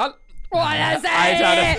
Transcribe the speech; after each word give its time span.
Hall 0.00 0.14
Oh, 0.52 0.58
das 0.58 1.02
ist 1.02 1.08
Alter, 1.16 1.76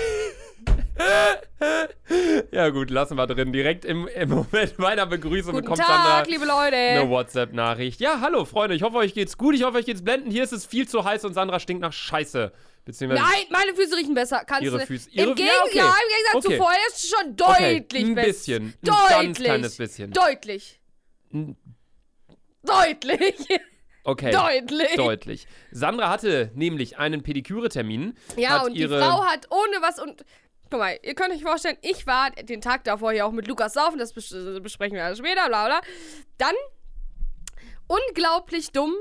ja 2.52 2.68
gut, 2.70 2.90
lassen 2.90 3.16
wir 3.16 3.26
drin. 3.26 3.52
Direkt 3.52 3.84
im, 3.84 4.06
im 4.08 4.28
Moment 4.30 4.78
meiner 4.78 5.04
Begrüßung 5.06 5.52
Guten 5.52 5.64
bekommt 5.64 5.80
Tag, 5.80 5.88
Sandra 5.88 6.22
liebe 6.22 6.44
Leute. 6.44 6.76
eine 6.76 7.08
WhatsApp-Nachricht. 7.08 8.00
Ja, 8.00 8.20
hallo 8.20 8.44
Freunde, 8.44 8.74
ich 8.74 8.82
hoffe 8.82 8.96
euch 8.96 9.12
geht's 9.14 9.36
gut. 9.36 9.54
Ich 9.54 9.62
hoffe 9.62 9.78
euch 9.78 9.86
geht's 9.86 10.02
blenden. 10.04 10.30
Hier 10.30 10.42
ist 10.42 10.52
es 10.52 10.64
viel 10.66 10.88
zu 10.88 11.04
heiß 11.04 11.24
und 11.24 11.34
Sandra 11.34 11.60
stinkt 11.60 11.82
nach 11.82 11.92
Scheiße. 11.92 12.52
Beziehungsweise 12.84 13.22
Nein, 13.22 13.42
meine 13.50 13.74
Füße 13.74 13.96
riechen 13.96 14.14
besser. 14.14 14.42
Kannst 14.46 14.64
Ihre 14.64 14.78
Füße- 14.82 15.08
Im, 15.12 15.18
Ihre- 15.20 15.34
Gegen 15.34 15.48
ja, 15.48 15.54
okay. 15.64 15.78
ja, 15.78 15.84
im 15.86 16.08
Gegensatz 16.16 16.34
Okay. 16.46 16.56
zu 16.56 16.62
vorher 16.62 16.80
ist 16.88 16.96
es 16.96 17.10
schon 17.10 17.36
Okay, 17.40 17.80
deutlich 17.80 18.04
ein 18.04 18.14
besser. 18.14 18.26
bisschen. 18.28 18.62
Ein 18.64 18.74
Deutlich. 18.82 19.08
ganz 19.10 19.38
kleines 19.38 19.76
bisschen. 19.76 20.10
Deutlich. 20.12 20.80
N- 21.32 21.56
Deutlich. 22.62 23.34
Okay. 24.04 24.32
Deutlich. 24.32 24.94
Deutlich. 24.96 25.46
Sandra 25.70 26.10
hatte 26.10 26.50
nämlich 26.54 26.98
einen 26.98 27.22
Pediküre-Termin. 27.22 28.14
Ja, 28.36 28.62
und 28.62 28.74
ihre, 28.74 28.98
die 28.98 29.04
Frau 29.04 29.24
hat 29.24 29.48
ohne 29.50 29.80
was 29.80 30.00
und. 30.00 30.24
Guck 30.70 30.80
mal, 30.80 30.98
ihr 31.02 31.14
könnt 31.14 31.34
euch 31.34 31.42
vorstellen, 31.42 31.76
ich 31.82 32.06
war 32.06 32.30
den 32.30 32.62
Tag 32.62 32.84
davor 32.84 33.12
ja 33.12 33.26
auch 33.26 33.32
mit 33.32 33.46
Lukas 33.46 33.74
saufen, 33.74 33.98
das 33.98 34.14
bes 34.14 34.34
besprechen 34.62 34.96
wir 34.96 35.04
alles 35.04 35.18
später, 35.18 35.46
bla 35.46 35.66
bla. 35.66 35.80
Dann, 36.38 36.54
unglaublich 37.88 38.72
dumm, 38.72 38.94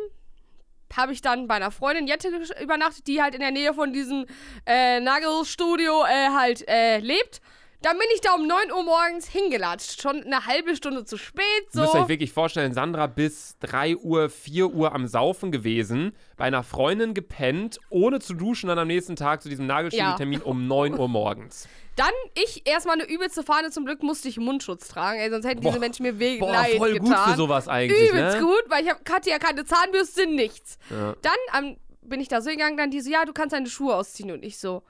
habe 0.97 1.13
ich 1.13 1.21
dann 1.21 1.47
bei 1.47 1.55
einer 1.55 1.71
Freundin 1.71 2.07
Jette 2.07 2.29
übernachtet, 2.61 3.07
die 3.07 3.21
halt 3.21 3.35
in 3.35 3.39
der 3.39 3.51
Nähe 3.51 3.73
von 3.73 3.93
diesem 3.93 4.25
äh, 4.65 4.99
Nagelstudio 4.99 6.03
äh, 6.03 6.29
halt 6.35 6.67
äh, 6.67 6.97
lebt. 6.97 7.41
Dann 7.81 7.97
bin 7.97 8.07
ich 8.13 8.21
da 8.21 8.33
um 8.35 8.45
9 8.45 8.71
Uhr 8.71 8.83
morgens 8.83 9.27
hingelatscht. 9.27 10.01
Schon 10.01 10.23
eine 10.23 10.45
halbe 10.45 10.75
Stunde 10.75 11.03
zu 11.03 11.17
spät. 11.17 11.43
So. 11.71 11.81
Müsst 11.81 11.95
ihr 11.95 12.01
euch 12.01 12.09
wirklich 12.09 12.31
vorstellen, 12.31 12.73
Sandra 12.73 13.07
bis 13.07 13.57
3 13.61 13.97
Uhr, 13.97 14.29
4 14.29 14.67
Uhr 14.67 14.93
am 14.93 15.07
Saufen 15.07 15.51
gewesen, 15.51 16.15
bei 16.37 16.45
einer 16.45 16.61
Freundin 16.61 17.15
gepennt, 17.15 17.79
ohne 17.89 18.19
zu 18.19 18.35
duschen, 18.35 18.67
dann 18.67 18.77
am 18.77 18.87
nächsten 18.87 19.15
Tag 19.15 19.41
zu 19.41 19.49
diesem 19.49 19.65
Nagelstudio-Termin 19.65 20.41
um 20.41 20.67
9 20.67 20.97
Uhr 20.97 21.07
morgens. 21.07 21.67
Dann 21.97 22.13
ich 22.35 22.65
erstmal 22.65 22.95
eine 22.95 23.09
übelste 23.09 23.43
Fahne. 23.43 23.69
Zum 23.69 23.85
Glück 23.85 24.01
musste 24.01 24.29
ich 24.29 24.37
Mundschutz 24.37 24.87
tragen, 24.87 25.19
ey, 25.19 25.29
sonst 25.29 25.45
hätten 25.45 25.59
diese 25.59 25.73
Boah. 25.73 25.79
Menschen 25.79 26.03
mir 26.03 26.19
weh 26.19 26.39
Boah, 26.39 26.53
leid 26.53 26.77
voll 26.77 26.93
getan. 26.93 27.09
gut 27.09 27.17
für 27.17 27.35
sowas 27.35 27.67
eigentlich, 27.67 28.09
Übelst 28.09 28.37
ne? 28.37 28.43
gut, 28.45 28.63
weil 28.69 28.83
ich 28.83 28.89
hab, 28.89 29.07
hatte 29.09 29.29
ja 29.29 29.39
keine 29.39 29.65
Zahnbürste, 29.65 30.25
nichts. 30.25 30.77
Ja. 30.89 31.15
Dann 31.21 31.65
ähm, 31.65 31.77
bin 32.01 32.21
ich 32.21 32.29
da 32.29 32.41
so 32.41 32.49
gegangen, 32.49 32.77
dann 32.77 32.91
die 32.91 33.01
so, 33.01 33.11
ja, 33.11 33.25
du 33.25 33.33
kannst 33.33 33.53
deine 33.53 33.67
Schuhe 33.67 33.93
ausziehen. 33.93 34.31
Und 34.31 34.43
ich 34.45 34.57
so, 34.57 34.83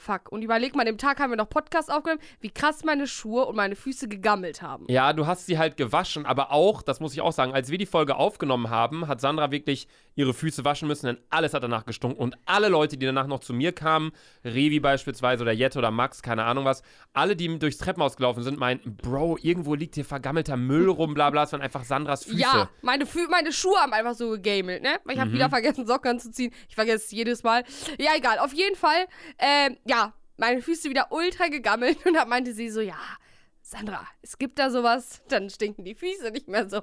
fuck. 0.00 0.30
Und 0.32 0.42
überleg 0.42 0.74
mal, 0.74 0.82
an 0.82 0.86
dem 0.86 0.98
Tag 0.98 1.20
haben 1.20 1.30
wir 1.30 1.36
noch 1.36 1.48
Podcast 1.48 1.90
aufgenommen, 1.92 2.22
wie 2.40 2.50
krass 2.50 2.84
meine 2.84 3.06
Schuhe 3.06 3.44
und 3.46 3.56
meine 3.56 3.76
Füße 3.76 4.08
gegammelt 4.08 4.62
haben. 4.62 4.86
Ja, 4.88 5.12
du 5.12 5.26
hast 5.26 5.46
sie 5.46 5.58
halt 5.58 5.76
gewaschen, 5.76 6.26
aber 6.26 6.52
auch, 6.52 6.82
das 6.82 7.00
muss 7.00 7.12
ich 7.12 7.20
auch 7.20 7.32
sagen, 7.32 7.52
als 7.52 7.70
wir 7.70 7.78
die 7.78 7.86
Folge 7.86 8.16
aufgenommen 8.16 8.70
haben, 8.70 9.06
hat 9.08 9.20
Sandra 9.20 9.50
wirklich 9.50 9.86
ihre 10.16 10.34
Füße 10.34 10.64
waschen 10.64 10.88
müssen, 10.88 11.06
denn 11.06 11.18
alles 11.30 11.54
hat 11.54 11.62
danach 11.62 11.86
gestunken. 11.86 12.18
Und 12.20 12.36
alle 12.44 12.68
Leute, 12.68 12.96
die 12.96 13.06
danach 13.06 13.26
noch 13.26 13.40
zu 13.40 13.54
mir 13.54 13.72
kamen, 13.72 14.10
Revi 14.44 14.80
beispielsweise 14.80 15.42
oder 15.42 15.52
Jette 15.52 15.78
oder 15.78 15.90
Max, 15.90 16.22
keine 16.22 16.44
Ahnung 16.44 16.64
was, 16.64 16.82
alle, 17.12 17.36
die 17.36 17.58
durchs 17.58 17.78
Treppenhaus 17.78 18.16
gelaufen 18.16 18.42
sind, 18.42 18.58
meinten, 18.58 18.96
Bro, 18.96 19.38
irgendwo 19.40 19.74
liegt 19.74 19.94
hier 19.94 20.04
vergammelter 20.04 20.56
Müll 20.56 20.88
rum, 20.88 21.14
bla 21.14 21.30
bla, 21.30 21.44
es 21.44 21.52
waren 21.52 21.62
einfach 21.62 21.84
Sandras 21.84 22.24
Füße. 22.24 22.36
Ja, 22.38 22.68
meine, 22.82 23.06
Fü 23.06 23.26
meine 23.30 23.52
Schuhe 23.52 23.78
haben 23.78 23.92
einfach 23.92 24.14
so 24.14 24.30
gegamelt, 24.30 24.82
ne? 24.82 24.96
Ich 25.08 25.16
Mhm. 25.16 25.20
habe 25.20 25.32
wieder 25.32 25.48
vergessen, 25.48 25.86
Socken 25.86 26.10
anzuziehen. 26.12 26.52
Ich 26.68 26.74
vergesse 26.74 27.04
es 27.04 27.10
jedes 27.10 27.42
Mal. 27.42 27.64
Ja, 27.98 28.10
egal. 28.16 28.38
Auf 28.38 28.52
jeden 28.52 28.76
Fall, 28.76 29.06
ähm, 29.38 29.76
ja, 29.90 30.14
meine 30.36 30.62
Füße 30.62 30.88
wieder 30.88 31.08
ultra 31.10 31.48
gegammelt. 31.48 31.98
Und 32.06 32.14
dann 32.14 32.28
meinte 32.28 32.54
sie 32.54 32.70
so, 32.70 32.80
ja, 32.80 33.00
Sandra, 33.62 34.06
es 34.22 34.38
gibt 34.38 34.58
da 34.58 34.70
sowas, 34.70 35.22
dann 35.28 35.50
stinken 35.50 35.84
die 35.84 35.94
Füße 35.94 36.30
nicht 36.30 36.48
mehr 36.48 36.68
so. 36.68 36.80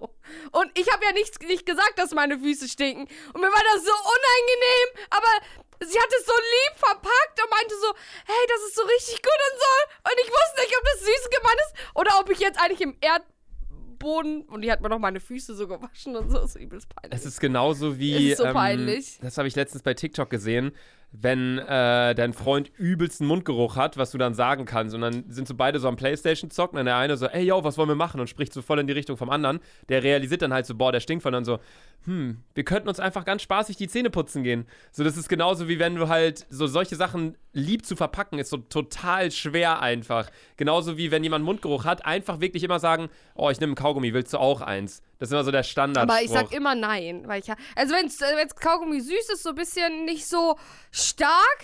Und 0.51 0.71
ich 0.77 0.91
habe 0.91 1.03
ja 1.03 1.11
nicht, 1.13 1.41
nicht 1.43 1.65
gesagt, 1.65 1.93
dass 1.97 2.13
meine 2.13 2.39
Füße 2.39 2.67
stinken. 2.67 3.07
Und 3.33 3.41
mir 3.41 3.51
war 3.51 3.63
das 3.73 3.83
so 3.83 3.91
unangenehm, 3.91 5.07
aber 5.09 5.87
sie 5.89 5.99
hat 5.99 6.09
es 6.19 6.25
so 6.25 6.33
lieb 6.33 6.77
verpackt 6.77 7.43
und 7.43 7.49
meinte 7.49 7.75
so, 7.81 7.93
hey, 8.25 8.45
das 8.47 8.61
ist 8.67 8.75
so 8.75 8.83
richtig 8.83 9.21
gut 9.21 9.39
und 9.51 9.59
so. 9.59 10.11
Und 10.11 10.17
ich 10.23 10.29
wusste 10.29 10.61
nicht, 10.61 10.77
ob 10.77 10.83
das 10.83 10.99
süß 10.99 11.29
gemeint 11.37 11.59
ist 11.65 11.95
oder 11.95 12.19
ob 12.19 12.29
ich 12.29 12.39
jetzt 12.39 12.59
eigentlich 12.59 12.81
im 12.81 12.95
Erdboden 13.01 14.43
und 14.43 14.61
die 14.61 14.71
hat 14.71 14.81
mir 14.81 14.89
noch 14.89 14.99
meine 14.99 15.19
Füße 15.19 15.55
so 15.55 15.67
gewaschen 15.67 16.15
und 16.15 16.29
so. 16.29 16.37
Das 16.37 16.55
ist 16.55 16.61
übelst 16.61 16.87
peinlich. 16.95 17.19
Es 17.19 17.25
ist 17.25 17.39
genauso 17.39 17.97
wie. 17.99 18.31
Es 18.31 18.31
ist 18.33 18.37
so 18.37 18.45
ähm, 18.45 18.53
peinlich. 18.53 19.17
Das 19.21 19.37
habe 19.37 19.47
ich 19.47 19.55
letztens 19.55 19.83
bei 19.83 19.93
TikTok 19.93 20.29
gesehen. 20.29 20.73
Wenn 21.11 21.57
äh, 21.57 22.13
dein 22.13 22.33
Freund 22.33 22.69
übelsten 22.77 23.25
Mundgeruch 23.25 23.75
hat, 23.75 23.97
was 23.97 24.11
du 24.11 24.17
dann 24.17 24.33
sagen 24.33 24.65
kannst. 24.65 24.93
Und 24.93 25.01
dann 25.01 25.23
sind 25.29 25.47
so 25.47 25.55
beide 25.55 25.79
so 25.79 25.87
am 25.87 25.95
Playstation 25.95 26.51
zocken. 26.51 26.77
Und 26.77 26.85
der 26.85 26.97
eine 26.97 27.17
so, 27.17 27.27
ey, 27.27 27.45
yo, 27.45 27.63
was 27.63 27.77
wollen 27.77 27.89
wir 27.89 27.95
machen? 27.95 28.19
Und 28.19 28.29
spricht 28.29 28.53
so 28.53 28.61
voll 28.61 28.79
in 28.79 28.87
die 28.87 28.93
Richtung 28.93 29.17
vom 29.17 29.29
anderen. 29.29 29.59
Der 29.89 30.03
realisiert 30.03 30.41
dann 30.41 30.53
halt 30.53 30.65
so, 30.65 30.75
boah, 30.75 30.91
der 30.91 30.99
stinkt 30.99 31.23
von 31.23 31.33
dann 31.33 31.45
so, 31.45 31.59
hm, 32.05 32.37
wir 32.55 32.63
könnten 32.63 32.87
uns 32.87 32.99
einfach 32.99 33.25
ganz 33.25 33.41
spaßig 33.41 33.77
die 33.77 33.87
Zähne 33.87 34.09
putzen 34.09 34.43
gehen. 34.43 34.65
So, 34.91 35.03
das 35.03 35.17
ist 35.17 35.27
genauso 35.27 35.67
wie 35.67 35.79
wenn 35.79 35.95
du 35.95 36.07
halt 36.07 36.45
so 36.49 36.67
solche 36.67 36.95
Sachen 36.95 37.35
lieb 37.53 37.85
zu 37.85 37.95
verpacken, 37.95 38.39
ist 38.39 38.49
so 38.49 38.57
total 38.57 39.31
schwer 39.31 39.81
einfach. 39.81 40.29
Genauso 40.55 40.97
wie 40.97 41.11
wenn 41.11 41.23
jemand 41.23 41.43
Mundgeruch 41.43 41.85
hat, 41.85 42.05
einfach 42.05 42.39
wirklich 42.39 42.63
immer 42.63 42.79
sagen, 42.79 43.09
oh, 43.35 43.49
ich 43.49 43.59
nehme 43.59 43.71
einen 43.71 43.75
Kaugummi, 43.75 44.13
willst 44.13 44.33
du 44.33 44.37
auch 44.37 44.61
eins? 44.61 45.01
Das 45.19 45.29
ist 45.29 45.33
immer 45.33 45.43
so 45.43 45.51
der 45.51 45.63
Standard. 45.63 46.09
Aber 46.09 46.21
ich 46.21 46.29
sag 46.29 46.51
immer 46.51 46.75
nein, 46.75 47.23
weil 47.27 47.39
ich 47.41 47.49
also 47.75 47.93
wenn's, 47.95 48.21
äh, 48.21 48.35
wenn's 48.35 48.55
Kaugummi 48.55 49.01
süß 49.01 49.29
ist, 49.33 49.43
so 49.43 49.49
ein 49.49 49.55
bisschen 49.55 50.05
nicht 50.05 50.27
so 50.27 50.57
stark, 50.91 51.63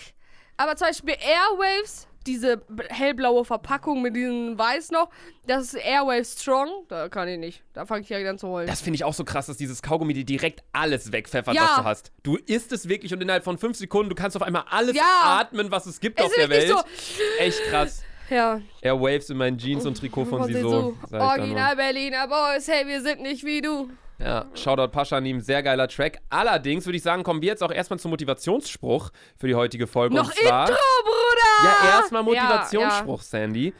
aber 0.58 0.75
zum 0.75 0.88
Beispiel 0.88 1.16
Airwaves, 1.19 2.08
diese 2.25 2.62
hellblaue 2.90 3.44
Verpackung 3.44 4.02
mit 4.02 4.16
diesem 4.16 4.58
Weiß 4.58 4.91
noch, 4.91 5.09
das 5.46 5.66
ist 5.66 5.74
Airwaves 5.75 6.41
Strong, 6.41 6.86
da 6.88 7.09
kann 7.09 7.28
ich 7.28 7.38
nicht, 7.38 7.64
da 7.74 7.86
fange 7.86 8.02
ich 8.03 8.09
ja 8.09 8.18
an 8.30 8.38
zu 8.38 8.47
heulen. 8.47 8.68
Das 8.68 8.80
finde 8.81 8.96
ich 8.96 9.03
auch 9.03 9.14
so 9.14 9.25
krass, 9.25 9.47
dass 9.47 9.58
dieses 9.58 9.81
Kaugummi 9.81 10.14
dir 10.14 10.24
direkt 10.24 10.64
alles 10.72 11.12
wegpfeffert, 11.12 11.53
Ja. 11.53 11.64
was 11.64 11.75
du 11.78 11.84
hast. 11.84 12.12
Du 12.24 12.38
isst 12.38 12.72
es 12.72 12.88
wirklich 12.88 13.14
und 13.14 13.22
innerhalb 13.22 13.44
von 13.44 13.58
fünf 13.58 13.78
Sekunden, 13.78 14.09
du 14.09 14.16
kannst 14.16 14.38
auf 14.38 14.41
einmal 14.44 14.64
alles 14.70 14.96
Ja. 14.96 15.03
atmen, 15.41 15.70
was 15.70 15.85
es 15.85 16.00
gibt 16.00 16.18
Es 16.20 16.25
auf 16.25 16.31
ist 16.31 16.38
der 16.38 16.50
Welt. 16.50 16.74
richtig 16.74 17.22
Echt 17.40 17.64
krass. 17.66 18.03
Ja, 18.29 18.61
Airwaves 18.81 19.29
in 19.29 19.38
meinen 19.38 19.57
Jeans 19.57 19.85
und 19.85 19.97
Trikot 19.97 20.25
von 20.25 20.44
so. 20.44 20.95
ich 21.03 21.09
da 21.09 21.28
Original 21.29 21.75
Berliner 21.75 22.28
Boys, 22.28 22.67
hey, 22.67 22.88
wir 22.88 23.01
sind 23.01 23.22
nicht 23.22 23.44
wie 23.44 23.61
du. 23.61 23.89
Ja, 24.19 24.45
Shoutout 24.53 24.91
Paschanim, 24.91 25.41
sehr 25.41 25.61
geiler 25.63 25.88
Track. 25.88 26.19
Allerdings 26.29 26.85
würde 26.85 26.97
ich 26.97 27.03
sagen, 27.03 27.23
kommen 27.23 27.41
wir 27.41 27.50
jetzt 27.50 27.63
auch 27.63 27.72
erstmal 27.72 28.00
zum 28.00 28.11
Motivationsspruch 28.11 29.11
für 29.38 29.47
die 29.47 29.56
heutige 29.56 29.88
Folge. 29.88 30.16
Noch 30.16 30.31
zwar, 30.31 30.69
Intro, 30.69 30.81
Bruder! 31.03 31.63
Ja, 31.63 32.00
erstmal 32.00 32.22
Ja, 32.22 32.25
Motivationsspruch, 32.25 33.22
Sandy. 33.22 33.73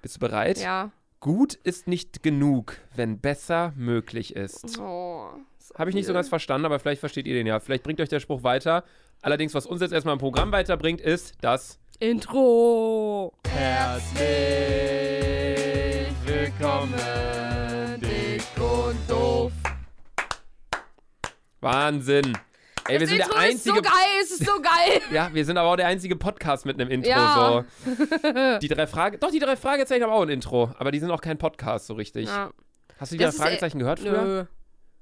Bist 0.00 0.16
du 0.16 0.20
bereit? 0.20 0.58
Ja. 0.58 0.90
Gut 1.20 1.54
ist 1.54 1.86
nicht 1.86 2.22
genug, 2.22 2.78
wenn 2.96 3.20
besser 3.20 3.72
möglich 3.76 4.34
ist. 4.34 4.78
Oh, 4.80 5.28
Habe 5.76 5.90
ich 5.90 5.94
nicht 5.94 6.06
so 6.06 6.12
ganz 6.12 6.28
verstanden, 6.28 6.66
aber 6.66 6.78
vielleicht 6.78 7.00
versteht 7.00 7.26
ihr 7.26 7.34
den 7.34 7.46
ja. 7.46 7.60
Vielleicht 7.60 7.84
bringt 7.84 8.00
euch 8.00 8.08
der 8.08 8.18
Spruch 8.18 8.42
weiter. 8.42 8.84
Allerdings, 9.20 9.54
was 9.54 9.66
uns 9.66 9.80
jetzt 9.80 9.92
erstmal 9.92 10.14
im 10.14 10.18
Programm 10.18 10.50
weiterbringt, 10.50 11.00
ist 11.00 11.34
das. 11.40 11.78
Intro. 12.02 13.32
Herzlich 13.48 14.26
willkommen, 16.26 18.00
dick 18.00 18.42
und 18.58 18.98
doof. 19.08 19.52
Wahnsinn. 21.60 22.36
Ey, 22.88 22.98
wir 22.98 23.06
das 23.06 23.08
sind 23.08 23.20
Intro 23.20 23.38
der 23.38 23.50
ist 23.50 23.64
so 23.64 23.70
einzige. 23.74 23.88
geil, 23.88 24.20
es 24.20 24.30
ist 24.32 24.44
so 24.44 24.60
geil. 24.60 25.00
Ja, 25.12 25.32
wir 25.32 25.44
sind 25.44 25.56
aber 25.56 25.68
auch 25.68 25.76
der 25.76 25.86
einzige 25.86 26.16
Podcast 26.16 26.66
mit 26.66 26.80
einem 26.80 26.90
Intro. 26.90 27.08
Ja. 27.08 27.64
So. 27.84 28.58
Die 28.58 28.66
drei 28.66 28.88
Frage. 28.88 29.18
Doch, 29.18 29.30
die 29.30 29.38
drei 29.38 29.54
Fragezeichen 29.54 30.02
haben 30.02 30.10
auch 30.10 30.22
ein 30.22 30.28
Intro, 30.30 30.74
aber 30.78 30.90
die 30.90 30.98
sind 30.98 31.12
auch 31.12 31.20
kein 31.20 31.38
Podcast 31.38 31.86
so 31.86 31.94
richtig. 31.94 32.26
Ja. 32.26 32.50
Hast 32.98 33.12
du 33.12 33.16
die 33.16 33.22
drei 33.22 33.26
Das 33.26 33.36
äh, 33.36 33.42
Fragezeichen 33.42 33.78
gehört 33.78 34.00
früher? 34.00 34.24
Nö. 34.24 34.44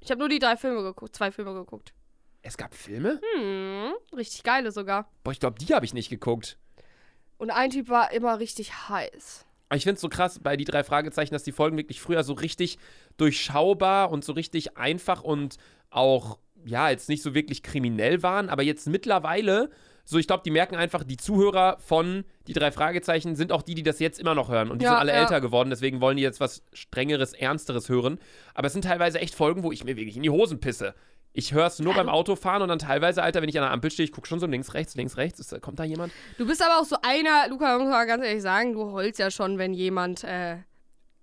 Ich 0.00 0.10
habe 0.10 0.18
nur 0.18 0.28
die 0.28 0.38
drei 0.38 0.58
Filme 0.58 0.82
geguckt, 0.82 1.16
zwei 1.16 1.32
Filme 1.32 1.54
geguckt. 1.54 1.94
Es 2.42 2.58
gab 2.58 2.74
Filme? 2.74 3.22
Hm, 3.36 3.92
richtig 4.14 4.42
geile 4.42 4.70
sogar. 4.70 5.10
Boah, 5.24 5.30
ich 5.30 5.40
glaube, 5.40 5.58
die 5.58 5.74
habe 5.74 5.86
ich 5.86 5.94
nicht 5.94 6.10
geguckt. 6.10 6.58
Und 7.40 7.48
ein 7.48 7.70
Typ 7.70 7.88
war 7.88 8.12
immer 8.12 8.38
richtig 8.38 8.70
heiß. 8.90 9.46
Ich 9.72 9.84
finde 9.84 9.94
es 9.94 10.02
so 10.02 10.10
krass 10.10 10.40
bei 10.40 10.58
die 10.58 10.64
drei 10.64 10.84
Fragezeichen, 10.84 11.32
dass 11.32 11.42
die 11.42 11.52
Folgen 11.52 11.78
wirklich 11.78 11.98
früher 11.98 12.22
so 12.22 12.34
richtig 12.34 12.76
durchschaubar 13.16 14.10
und 14.10 14.24
so 14.24 14.32
richtig 14.32 14.76
einfach 14.76 15.22
und 15.22 15.56
auch, 15.88 16.38
ja, 16.66 16.90
jetzt 16.90 17.08
nicht 17.08 17.22
so 17.22 17.34
wirklich 17.34 17.62
kriminell 17.62 18.22
waren, 18.22 18.50
aber 18.50 18.62
jetzt 18.62 18.86
mittlerweile, 18.88 19.70
so 20.04 20.18
ich 20.18 20.26
glaube, 20.26 20.42
die 20.44 20.50
merken 20.50 20.74
einfach, 20.74 21.02
die 21.02 21.16
Zuhörer 21.16 21.78
von 21.78 22.24
die 22.46 22.52
drei 22.52 22.72
Fragezeichen 22.72 23.36
sind 23.36 23.52
auch 23.52 23.62
die, 23.62 23.74
die 23.74 23.84
das 23.84 24.00
jetzt 24.00 24.20
immer 24.20 24.34
noch 24.34 24.50
hören. 24.50 24.70
Und 24.70 24.80
die 24.80 24.84
Ja, 24.84 24.90
sind 24.90 24.98
alle 24.98 25.12
ja. 25.12 25.20
älter 25.20 25.40
geworden, 25.40 25.70
deswegen 25.70 26.02
wollen 26.02 26.18
die 26.18 26.22
jetzt 26.22 26.40
was 26.40 26.62
strengeres, 26.74 27.32
ernsteres 27.32 27.88
hören. 27.88 28.18
Aber 28.52 28.66
es 28.66 28.74
sind 28.74 28.82
teilweise 28.84 29.18
echt 29.18 29.34
Folgen, 29.34 29.62
wo 29.62 29.72
ich 29.72 29.84
mir 29.84 29.96
wirklich 29.96 30.16
in 30.16 30.24
die 30.24 30.30
Hosen 30.30 30.60
pisse. 30.60 30.94
Ich 31.32 31.52
höre 31.54 31.66
es 31.66 31.78
nur 31.78 31.94
beim 31.94 32.08
Autofahren 32.08 32.60
und 32.62 32.68
dann 32.68 32.80
teilweise, 32.80 33.22
Alter, 33.22 33.40
wenn 33.40 33.48
ich 33.48 33.56
an 33.56 33.62
der 33.62 33.70
Ampel 33.70 33.90
stehe, 33.90 34.04
ich 34.04 34.12
gucke 34.12 34.26
schon 34.26 34.40
so 34.40 34.46
links, 34.46 34.74
rechts, 34.74 34.96
links, 34.96 35.16
rechts. 35.16 35.38
Ist, 35.38 35.60
kommt 35.62 35.78
da 35.78 35.84
jemand? 35.84 36.12
Du 36.38 36.46
bist 36.46 36.60
aber 36.62 36.80
auch 36.80 36.84
so 36.84 36.96
einer, 37.02 37.48
Luca, 37.48 37.78
muss 37.78 37.88
man 37.88 38.06
ganz 38.08 38.24
ehrlich 38.24 38.42
sagen, 38.42 38.72
du 38.72 38.90
heulst 38.90 39.20
ja 39.20 39.30
schon, 39.30 39.56
wenn 39.56 39.72
jemand, 39.72 40.24
äh, 40.24 40.56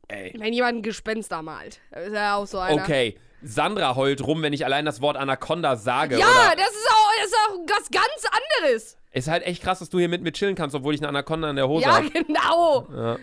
Ey. 0.08 0.34
wenn 0.38 0.54
jemand 0.54 0.78
ein 0.78 0.82
Gespenster 0.82 1.42
malt. 1.42 1.82
Da 1.92 2.00
ist 2.00 2.14
ja 2.14 2.36
auch 2.36 2.48
so 2.48 2.60
einer. 2.60 2.82
Okay, 2.82 3.18
Sandra 3.44 3.96
heult 3.96 4.26
rum, 4.26 4.42
wenn 4.42 4.54
ich 4.54 4.64
allein 4.66 4.86
das 4.86 5.02
Wort 5.02 5.18
Anaconda 5.18 5.76
sage. 5.76 6.18
Ja, 6.18 6.26
oder? 6.26 6.56
das 6.56 6.70
ist 6.70 6.88
auch, 6.90 7.12
das 7.20 7.28
ist 7.28 7.38
auch 7.50 7.58
was 7.68 7.92
ganz 7.92 8.42
anderes. 8.64 8.98
Ist 9.12 9.28
halt 9.28 9.46
echt 9.46 9.62
krass, 9.64 9.80
dass 9.80 9.90
du 9.90 10.00
hier 10.00 10.10
mit 10.10 10.22
mir 10.22 10.32
chillen 10.32 10.56
kannst, 10.56 10.76
obwohl 10.76 10.94
ich 10.94 11.02
eine 11.02 11.10
Anaconda 11.10 11.50
in 11.50 11.56
der 11.56 11.68
Hose 11.68 11.84
Ja, 11.86 11.98
habe. 11.98 12.10
genau. 12.12 12.88
Ja. 12.96 13.18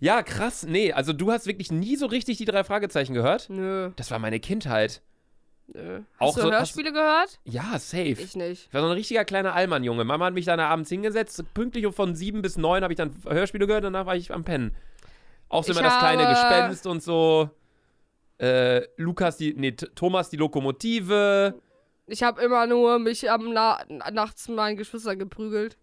ja, 0.00 0.22
krass. 0.22 0.64
Nee, 0.66 0.92
also 0.92 1.12
du 1.12 1.30
hast 1.30 1.46
wirklich 1.46 1.70
nie 1.70 1.96
so 1.96 2.06
richtig 2.06 2.38
die 2.38 2.44
drei 2.44 2.64
Fragezeichen 2.64 3.14
gehört. 3.14 3.50
Nö. 3.50 3.90
Das 3.96 4.10
war 4.10 4.18
meine 4.18 4.40
Kindheit. 4.40 5.00
Nö. 5.66 6.00
Hast 6.18 6.20
Auch 6.20 6.34
du 6.34 6.40
so- 6.42 6.46
hast- 6.52 6.58
Hörspiele 6.58 6.92
gehört? 6.92 7.40
Ja, 7.44 7.78
safe. 7.78 8.02
Ich 8.20 8.36
nicht. 8.36 8.66
Ich 8.68 8.74
war 8.74 8.82
so 8.82 8.88
ein 8.88 8.92
richtiger 8.92 9.24
kleiner 9.24 9.54
Allmann-Junge. 9.54 10.04
Mama 10.04 10.26
hat 10.26 10.34
mich 10.34 10.44
dann 10.44 10.60
abends 10.60 10.90
hingesetzt. 10.90 11.42
Pünktlich 11.54 11.86
von 11.94 12.14
sieben 12.14 12.42
bis 12.42 12.56
neun 12.58 12.82
habe 12.82 12.92
ich 12.92 12.98
dann 12.98 13.14
Hörspiele 13.26 13.66
gehört. 13.66 13.84
Danach 13.84 14.04
war 14.06 14.14
ich 14.16 14.32
am 14.32 14.44
Pennen. 14.44 14.76
Auch 15.48 15.64
so 15.64 15.72
Ich 15.72 15.78
immer 15.78 15.88
das 15.88 15.98
kleine 15.98 16.26
Gespenst 16.28 16.86
und 16.86 17.02
so. 17.02 17.48
Äh, 18.38 18.82
Lukas, 18.96 19.36
die, 19.36 19.54
nee, 19.54 19.72
Thomas 19.72 20.28
die 20.28 20.36
Lokomotive. 20.36 21.54
Ich 22.06 22.22
habe 22.22 22.42
immer 22.42 22.66
nur 22.66 22.98
mich 22.98 23.30
am 23.30 23.52
Na 23.52 23.78
nachts 24.12 24.48
mit 24.48 24.56
meinen 24.56 24.76
Geschwistern 24.76 25.18
geprügelt. 25.18 25.78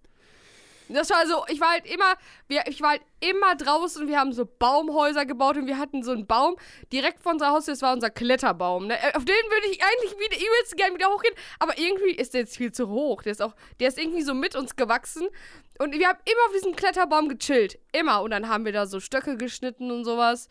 Das 0.93 1.09
war 1.09 1.25
so, 1.27 1.43
ich 1.47 1.59
war 1.59 1.71
halt 1.71 1.85
immer, 1.85 2.15
wir, 2.47 2.63
ich 2.67 2.81
war 2.81 2.91
halt 2.91 3.01
immer 3.19 3.55
draußen 3.55 4.01
und 4.01 4.07
wir 4.07 4.19
haben 4.19 4.33
so 4.33 4.45
Baumhäuser 4.45 5.25
gebaut 5.25 5.57
und 5.57 5.67
wir 5.67 5.77
hatten 5.77 6.03
so 6.03 6.11
einen 6.11 6.27
Baum 6.27 6.55
direkt 6.91 7.21
vor 7.21 7.33
unserer 7.33 7.51
Haustür, 7.51 7.73
das 7.73 7.81
war 7.81 7.93
unser 7.93 8.09
Kletterbaum. 8.09 8.87
Ne? 8.87 8.95
Auf 9.15 9.25
den 9.25 9.35
würde 9.35 9.67
ich 9.71 9.81
eigentlich 9.83 10.11
wieder 10.19 10.37
übelst 10.37 10.77
gerne 10.77 10.95
wieder 10.95 11.09
hochgehen, 11.09 11.35
aber 11.59 11.77
irgendwie 11.77 12.11
ist 12.11 12.33
der 12.33 12.41
jetzt 12.41 12.57
viel 12.57 12.71
zu 12.71 12.89
hoch. 12.89 13.23
Der 13.23 13.31
ist 13.31 13.41
auch, 13.41 13.55
der 13.79 13.87
ist 13.87 13.99
irgendwie 13.99 14.21
so 14.23 14.33
mit 14.33 14.55
uns 14.55 14.75
gewachsen 14.75 15.27
und 15.81 15.97
wir 15.97 16.07
haben 16.07 16.19
immer 16.25 16.45
auf 16.45 16.53
diesem 16.53 16.75
Kletterbaum 16.75 17.27
gechillt. 17.27 17.79
Immer. 17.91 18.21
Und 18.21 18.29
dann 18.31 18.47
haben 18.47 18.65
wir 18.65 18.71
da 18.71 18.85
so 18.85 18.99
Stöcke 18.99 19.35
geschnitten 19.35 19.89
und 19.89 20.03
sowas. 20.03 20.47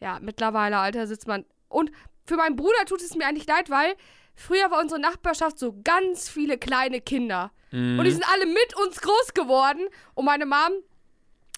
Ja, 0.00 0.18
mittlerweile, 0.20 0.76
Alter, 0.76 1.06
sitzt 1.06 1.26
man. 1.26 1.46
Und 1.68 1.90
für 2.26 2.36
meinen 2.36 2.56
Bruder 2.56 2.84
tut 2.86 3.00
es 3.00 3.14
mir 3.14 3.26
eigentlich 3.26 3.46
leid, 3.46 3.70
weil 3.70 3.94
früher 4.34 4.70
war 4.70 4.80
unsere 4.80 5.00
Nachbarschaft 5.00 5.58
so 5.58 5.80
ganz 5.82 6.28
viele 6.28 6.58
kleine 6.58 7.00
Kinder. 7.00 7.50
Mhm. 7.74 7.98
Und 7.98 8.04
die 8.04 8.12
sind 8.12 8.24
alle 8.30 8.46
mit 8.46 8.76
uns 8.76 9.00
groß 9.00 9.34
geworden. 9.34 9.88
Und 10.14 10.24
meine 10.24 10.46
Mom 10.46 10.72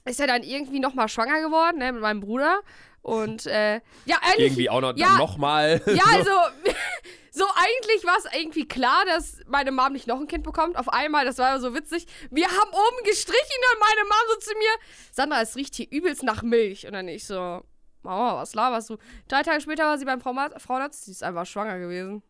ist 0.07 0.19
ja 0.19 0.27
dann 0.27 0.43
irgendwie 0.43 0.81
nochmal 0.81 1.09
schwanger 1.09 1.43
geworden, 1.43 1.79
ne, 1.79 1.93
mit 1.93 2.01
meinem 2.01 2.21
Bruder. 2.21 2.61
Und, 3.03 3.47
äh, 3.47 3.81
ja, 4.07 4.17
eigentlich. 4.23 4.47
Irgendwie 4.47 4.71
auch 4.71 4.81
noch, 4.81 4.97
ja, 4.97 5.19
noch 5.19 5.37
mal. 5.37 5.81
Ja, 5.87 6.05
also, 6.13 6.31
so 7.31 7.45
eigentlich 7.45 8.05
war 8.05 8.17
es 8.17 8.25
irgendwie 8.35 8.67
klar, 8.67 9.05
dass 9.05 9.41
meine 9.47 9.73
Mom 9.73 9.93
nicht 9.93 10.07
noch 10.07 10.19
ein 10.19 10.27
Kind 10.27 10.43
bekommt. 10.43 10.77
Auf 10.79 10.89
einmal, 10.89 11.27
das 11.27 11.37
war 11.37 11.61
so 11.61 11.75
witzig. 11.75 12.07
Wir 12.31 12.47
haben 12.47 12.71
oben 12.71 13.05
gestrichen 13.05 13.63
und 13.75 13.81
meine 13.81 14.09
Mom 14.09 14.35
so 14.35 14.41
zu 14.41 14.59
mir, 14.59 14.71
Sandra, 15.13 15.43
es 15.43 15.55
riecht 15.55 15.75
hier 15.75 15.87
übelst 15.91 16.23
nach 16.23 16.43
Milch. 16.43 16.87
Und 16.87 16.95
dann 16.95 17.09
ich 17.09 17.27
so, 17.27 17.63
Mama, 18.03 18.37
was 18.41 18.55
laberst 18.55 18.89
du? 18.89 18.97
Drei 19.29 19.43
Tage 19.43 19.61
später 19.61 19.85
war 19.85 19.99
sie 19.99 20.07
beim 20.07 20.21
Frauenarzt, 20.23 21.05
sie 21.05 21.11
ist 21.11 21.23
einfach 21.23 21.45
schwanger 21.45 21.79
gewesen. 21.79 22.23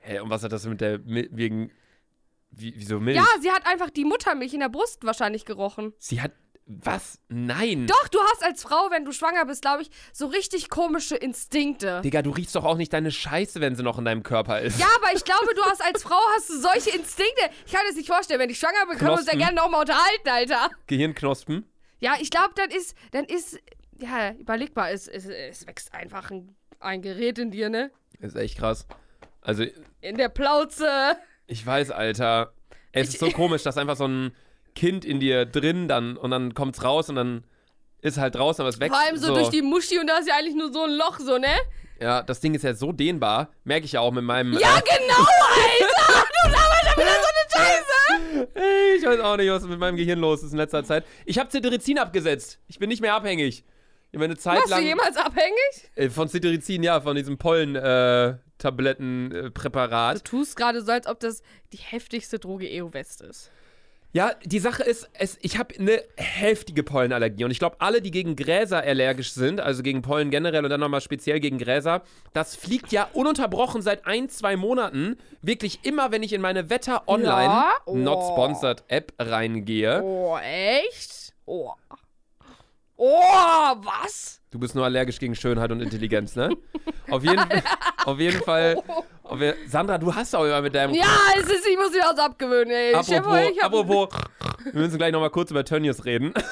Hä, 0.00 0.18
und 0.18 0.28
was 0.28 0.42
hat 0.42 0.50
das 0.50 0.66
mit 0.66 0.80
der, 0.80 0.98
wegen, 1.06 1.70
wie, 2.52 2.74
wieso 2.76 3.00
Milch? 3.00 3.16
Ja, 3.16 3.24
sie 3.40 3.50
hat 3.50 3.66
einfach 3.66 3.90
die 3.90 4.04
Muttermilch 4.04 4.54
in 4.54 4.60
der 4.60 4.68
Brust 4.68 5.04
wahrscheinlich 5.04 5.44
gerochen. 5.44 5.92
Sie 5.98 6.20
hat, 6.20 6.32
was? 6.66 7.18
Nein. 7.28 7.86
Doch, 7.86 8.08
du 8.08 8.18
hast 8.20 8.44
als 8.44 8.62
Frau, 8.62 8.90
wenn 8.90 9.04
du 9.04 9.12
schwanger 9.12 9.44
bist, 9.46 9.62
glaube 9.62 9.82
ich, 9.82 9.90
so 10.12 10.26
richtig 10.26 10.68
komische 10.70 11.16
Instinkte. 11.16 12.00
Digga, 12.02 12.22
du 12.22 12.30
riechst 12.30 12.54
doch 12.54 12.64
auch 12.64 12.76
nicht 12.76 12.92
deine 12.92 13.10
Scheiße, 13.10 13.60
wenn 13.60 13.74
sie 13.74 13.82
noch 13.82 13.98
in 13.98 14.04
deinem 14.04 14.22
Körper 14.22 14.60
ist. 14.60 14.78
Ja, 14.78 14.86
aber 14.96 15.14
ich 15.14 15.24
glaube, 15.24 15.54
du 15.54 15.62
hast 15.62 15.82
als 15.82 16.02
Frau 16.02 16.20
hast 16.36 16.50
du 16.50 16.60
solche 16.60 16.90
Instinkte. 16.90 17.50
Ich 17.66 17.72
kann 17.72 17.82
es 17.88 17.96
nicht 17.96 18.08
vorstellen, 18.08 18.38
wenn 18.38 18.50
ich 18.50 18.58
schwanger 18.58 18.86
bin, 18.88 18.98
können 18.98 19.10
wir 19.10 19.18
uns 19.18 19.26
ja 19.26 19.36
gerne 19.36 19.54
nochmal 19.56 19.80
unterhalten, 19.80 20.28
Alter. 20.28 20.70
Gehirnknospen. 20.86 21.66
Ja, 22.00 22.14
ich 22.20 22.30
glaube, 22.30 22.50
dann 22.54 22.70
ist, 22.70 22.96
dann 23.12 23.24
ist, 23.24 23.58
ja, 23.98 24.32
überlegbar, 24.32 24.90
es, 24.90 25.08
es, 25.08 25.26
es 25.26 25.66
wächst 25.66 25.94
einfach 25.94 26.30
ein, 26.30 26.54
ein 26.80 27.00
Gerät 27.02 27.38
in 27.38 27.50
dir, 27.50 27.70
ne? 27.70 27.90
Ist 28.20 28.36
echt 28.36 28.58
krass. 28.58 28.86
Also, 29.40 29.64
In 30.00 30.16
der 30.16 30.28
Plauze. 30.28 31.16
Ich 31.52 31.64
weiß, 31.64 31.90
Alter. 31.90 32.52
Es 32.92 33.10
ist 33.10 33.20
so 33.20 33.30
komisch, 33.30 33.62
dass 33.62 33.76
einfach 33.76 33.96
so 33.96 34.08
ein 34.08 34.34
Kind 34.74 35.04
in 35.04 35.20
dir 35.20 35.44
drin 35.44 35.86
dann 35.86 36.16
und 36.16 36.30
dann 36.30 36.54
kommt's 36.54 36.82
raus 36.82 37.08
und 37.08 37.16
dann 37.16 37.44
ist 38.00 38.18
halt 38.18 38.34
draußen, 38.34 38.62
aber 38.62 38.70
es 38.70 38.80
wächst. 38.80 38.96
Vor 38.96 39.06
allem 39.06 39.16
so, 39.16 39.34
durch 39.34 39.50
die 39.50 39.62
Muschi 39.62 39.98
und 39.98 40.06
da 40.08 40.18
ist 40.18 40.28
ja 40.28 40.34
eigentlich 40.36 40.56
nur 40.56 40.72
so 40.72 40.82
ein 40.82 40.92
Loch, 40.92 41.20
so, 41.20 41.38
ne? 41.38 41.54
Ja, 42.00 42.22
das 42.22 42.40
Ding 42.40 42.54
ist 42.54 42.64
ja 42.64 42.74
so 42.74 42.90
dehnbar. 42.90 43.50
Merke 43.64 43.84
ich 43.84 43.92
ja 43.92 44.00
auch 44.00 44.10
mit 44.10 44.24
meinem. 44.24 44.54
Ja, 44.54 44.80
genau, 44.80 45.20
Alter! 45.20 46.26
Du 46.42 46.50
laberst 46.50 46.84
ja 46.84 46.96
wieder 46.96 47.12
so 47.12 47.28
eine 47.28 47.66
Scheiße! 47.66 48.48
Äh, 48.56 48.96
ich 48.96 49.06
weiß 49.06 49.20
auch 49.20 49.36
nicht, 49.36 49.50
was 49.50 49.62
mit 49.64 49.78
meinem 49.78 49.96
Gehirn 49.96 50.18
los 50.18 50.42
ist 50.42 50.52
in 50.52 50.58
letzter 50.58 50.82
Zeit. 50.82 51.04
Ich 51.26 51.38
habe 51.38 51.50
Cetirizin 51.50 51.98
abgesetzt. 51.98 52.58
Ich 52.66 52.78
bin 52.78 52.88
nicht 52.88 53.02
mehr 53.02 53.14
abhängig. 53.14 53.64
Ich 54.14 54.18
habe 54.18 54.26
eine 54.26 54.36
Zeit 54.36 54.58
Warst 54.58 54.68
du 54.70 54.74
lang. 54.74 54.84
jemals 54.84 55.16
abhängig? 55.16 55.90
Äh, 55.94 56.10
von 56.10 56.28
Cetirizin, 56.28 56.82
ja, 56.82 57.00
von 57.00 57.16
diesem 57.16 57.38
Pollen-Tablettenpräparat. 57.38 60.18
Du 60.18 60.22
tust 60.22 60.54
gerade 60.54 60.82
so, 60.82 60.92
als 60.92 61.06
ob 61.06 61.18
das 61.20 61.42
die 61.72 61.78
heftigste 61.78 62.38
Droge 62.38 62.68
EU-West 62.70 63.22
ist. 63.22 63.50
Ja, 64.14 64.32
die 64.44 64.58
Sache 64.58 64.82
ist, 64.82 65.08
es, 65.14 65.38
ich 65.40 65.56
habe 65.56 65.74
eine 65.78 66.02
heftige 66.18 66.82
Pollenallergie 66.82 67.46
und 67.46 67.50
ich 67.50 67.58
glaube, 67.58 67.76
alle, 67.78 68.02
die 68.02 68.10
gegen 68.10 68.36
Gräser 68.36 68.82
allergisch 68.82 69.32
sind, 69.32 69.62
also 69.62 69.82
gegen 69.82 70.02
Pollen 70.02 70.30
generell 70.30 70.62
und 70.62 70.68
dann 70.70 70.80
nochmal 70.80 71.00
speziell 71.00 71.40
gegen 71.40 71.56
Gräser, 71.56 72.02
das 72.34 72.54
fliegt 72.54 72.92
ja 72.92 73.08
ununterbrochen 73.14 73.80
seit 73.80 74.06
ein, 74.06 74.28
zwei 74.28 74.56
Monaten 74.56 75.16
wirklich 75.40 75.80
immer, 75.84 76.12
wenn 76.12 76.22
ich 76.22 76.34
in 76.34 76.42
meine 76.42 76.68
Wetter 76.68 77.04
Online, 77.08 77.44
Ja? 77.44 77.72
not 77.86 78.18
Oh. 78.20 78.32
sponsored 78.34 78.84
App 78.88 79.14
reingehe. 79.18 80.02
Oh, 80.02 80.36
echt? 80.36 81.32
Oh. 81.46 81.72
Oh, 83.04 83.74
was? 83.82 84.40
Du 84.52 84.60
bist 84.60 84.76
nur 84.76 84.84
allergisch 84.84 85.18
gegen 85.18 85.34
Schönheit 85.34 85.72
und 85.72 85.80
Intelligenz, 85.80 86.36
ne? 86.36 86.50
Auf 87.10 87.24
jeden, 87.24 87.44
auf 88.06 88.18
jeden 88.20 88.40
Fall. 88.42 88.80
Auf, 89.24 89.40
je- 89.40 89.54
Sandra, 89.66 89.98
du 89.98 90.14
hast 90.14 90.34
auch 90.36 90.44
immer 90.44 90.62
mit 90.62 90.74
deinem. 90.74 90.94
Ja, 90.94 91.04
es 91.36 91.46
ist, 91.46 91.66
ich 91.66 91.76
muss 91.76 91.90
mir 91.90 92.02
was 92.08 92.18
abgewöhnen, 92.18 92.70
ey. 92.70 92.94
Apropos, 92.94 93.38
ich 93.50 93.58
hab, 93.60 93.66
apropos, 93.74 94.08
wir 94.72 94.80
müssen 94.80 94.96
gleich 94.98 95.10
nochmal 95.12 95.30
kurz 95.30 95.50
über 95.50 95.64
Tönnies 95.64 96.04
reden. 96.04 96.32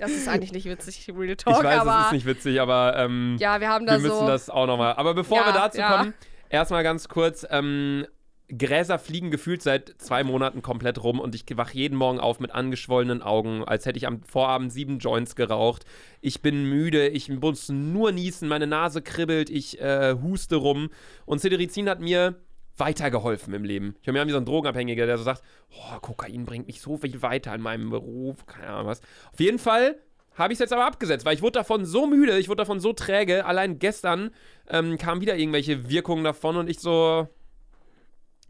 Das 0.00 0.12
ist 0.12 0.28
eigentlich 0.28 0.52
nicht 0.52 0.66
witzig, 0.66 1.10
Real 1.12 1.34
Talk, 1.34 1.56
ich 1.58 1.64
weiß, 1.64 1.80
aber. 1.80 1.98
es 1.98 2.06
ist 2.06 2.12
nicht 2.12 2.26
witzig, 2.26 2.60
aber 2.60 2.94
ähm, 2.96 3.36
ja, 3.40 3.60
wir 3.60 3.68
haben 3.68 3.84
da 3.84 3.94
wir 3.94 3.98
müssen 3.98 4.20
so. 4.20 4.26
das 4.28 4.48
auch 4.48 4.66
nochmal. 4.68 4.94
Aber 4.94 5.12
bevor 5.12 5.38
Ja, 5.38 5.46
wir 5.46 5.52
dazu 5.52 5.78
ja. 5.78 5.96
kommen, 5.96 6.14
erstmal 6.48 6.84
ganz 6.84 7.08
kurz. 7.08 7.44
Ähm, 7.50 8.06
Gräser 8.56 8.98
fliegen 8.98 9.30
gefühlt 9.30 9.62
seit 9.62 9.94
zwei 9.98 10.24
Monaten 10.24 10.62
komplett 10.62 11.02
rum 11.02 11.20
und 11.20 11.34
ich 11.34 11.44
wach 11.56 11.70
jeden 11.72 11.96
Morgen 11.96 12.18
auf 12.18 12.40
mit 12.40 12.50
angeschwollenen 12.50 13.22
Augen, 13.22 13.62
als 13.64 13.84
hätte 13.84 13.98
ich 13.98 14.06
am 14.06 14.22
Vorabend 14.22 14.72
sieben 14.72 14.98
Joints 14.98 15.36
geraucht. 15.36 15.84
Ich 16.22 16.40
bin 16.40 16.64
müde, 16.64 17.08
ich 17.08 17.28
muss 17.28 17.68
nur 17.68 18.10
niesen, 18.10 18.48
meine 18.48 18.66
Nase 18.66 19.02
kribbelt, 19.02 19.50
ich 19.50 19.80
äh, 19.80 20.14
huste 20.22 20.56
rum. 20.56 20.88
Und 21.26 21.40
Cetirizin 21.40 21.90
hat 21.90 22.00
mir 22.00 22.36
weitergeholfen 22.78 23.52
im 23.52 23.64
Leben. 23.64 23.96
Ich 24.00 24.08
habe 24.08 24.18
mir 24.18 24.26
wie 24.26 24.32
so 24.32 24.38
ein 24.38 24.46
Drogenabhängiger, 24.46 25.04
der 25.04 25.18
so 25.18 25.24
sagt, 25.24 25.42
oh, 25.70 25.98
Kokain 26.00 26.46
bringt 26.46 26.68
mich 26.68 26.80
so 26.80 26.96
viel 26.96 27.20
weiter 27.20 27.54
in 27.54 27.60
meinem 27.60 27.90
Beruf, 27.90 28.46
keine 28.46 28.68
Ahnung 28.68 28.86
was. 28.86 29.02
Auf 29.32 29.40
jeden 29.40 29.58
Fall 29.58 29.98
habe 30.36 30.52
ich 30.52 30.56
es 30.56 30.60
jetzt 30.60 30.72
aber 30.72 30.86
abgesetzt, 30.86 31.26
weil 31.26 31.34
ich 31.34 31.42
wurde 31.42 31.58
davon 31.58 31.84
so 31.84 32.06
müde, 32.06 32.38
ich 32.38 32.48
wurde 32.48 32.62
davon 32.62 32.80
so 32.80 32.92
träge. 32.92 33.44
Allein 33.44 33.78
gestern 33.78 34.30
ähm, 34.68 34.96
kamen 34.96 35.20
wieder 35.20 35.36
irgendwelche 35.36 35.90
Wirkungen 35.90 36.24
davon 36.24 36.56
und 36.56 36.70
ich 36.70 36.78
so 36.78 37.28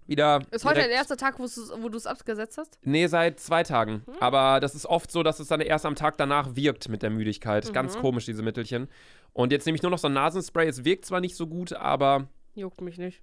wieder. 0.08 0.42
ist 0.50 0.64
heute 0.64 0.80
der 0.80 0.90
erste 0.90 1.16
Tag, 1.16 1.38
wo 1.38 1.88
du 1.88 1.96
es 1.96 2.06
abgesetzt 2.06 2.58
hast? 2.58 2.78
Nee, 2.82 3.06
seit 3.06 3.40
zwei 3.40 3.62
Tagen. 3.62 4.02
Hm? 4.06 4.14
Aber 4.20 4.60
das 4.60 4.74
ist 4.74 4.86
oft 4.86 5.10
so, 5.10 5.22
dass 5.22 5.38
es 5.40 5.48
dann 5.48 5.60
erst 5.60 5.86
am 5.86 5.94
Tag 5.94 6.16
danach 6.16 6.56
wirkt 6.56 6.88
mit 6.88 7.02
der 7.02 7.10
Müdigkeit. 7.10 7.68
Mhm. 7.68 7.72
Ganz 7.72 7.96
komisch, 7.98 8.24
diese 8.24 8.42
Mittelchen. 8.42 8.88
Und 9.32 9.52
jetzt 9.52 9.66
nehme 9.66 9.76
ich 9.76 9.82
nur 9.82 9.90
noch 9.90 9.98
so 9.98 10.08
ein 10.08 10.14
Nasenspray. 10.14 10.66
Es 10.66 10.84
wirkt 10.84 11.04
zwar 11.04 11.20
nicht 11.20 11.36
so 11.36 11.46
gut, 11.46 11.72
aber 11.72 12.28
Juckt 12.54 12.80
mich 12.80 12.98
nicht. 12.98 13.22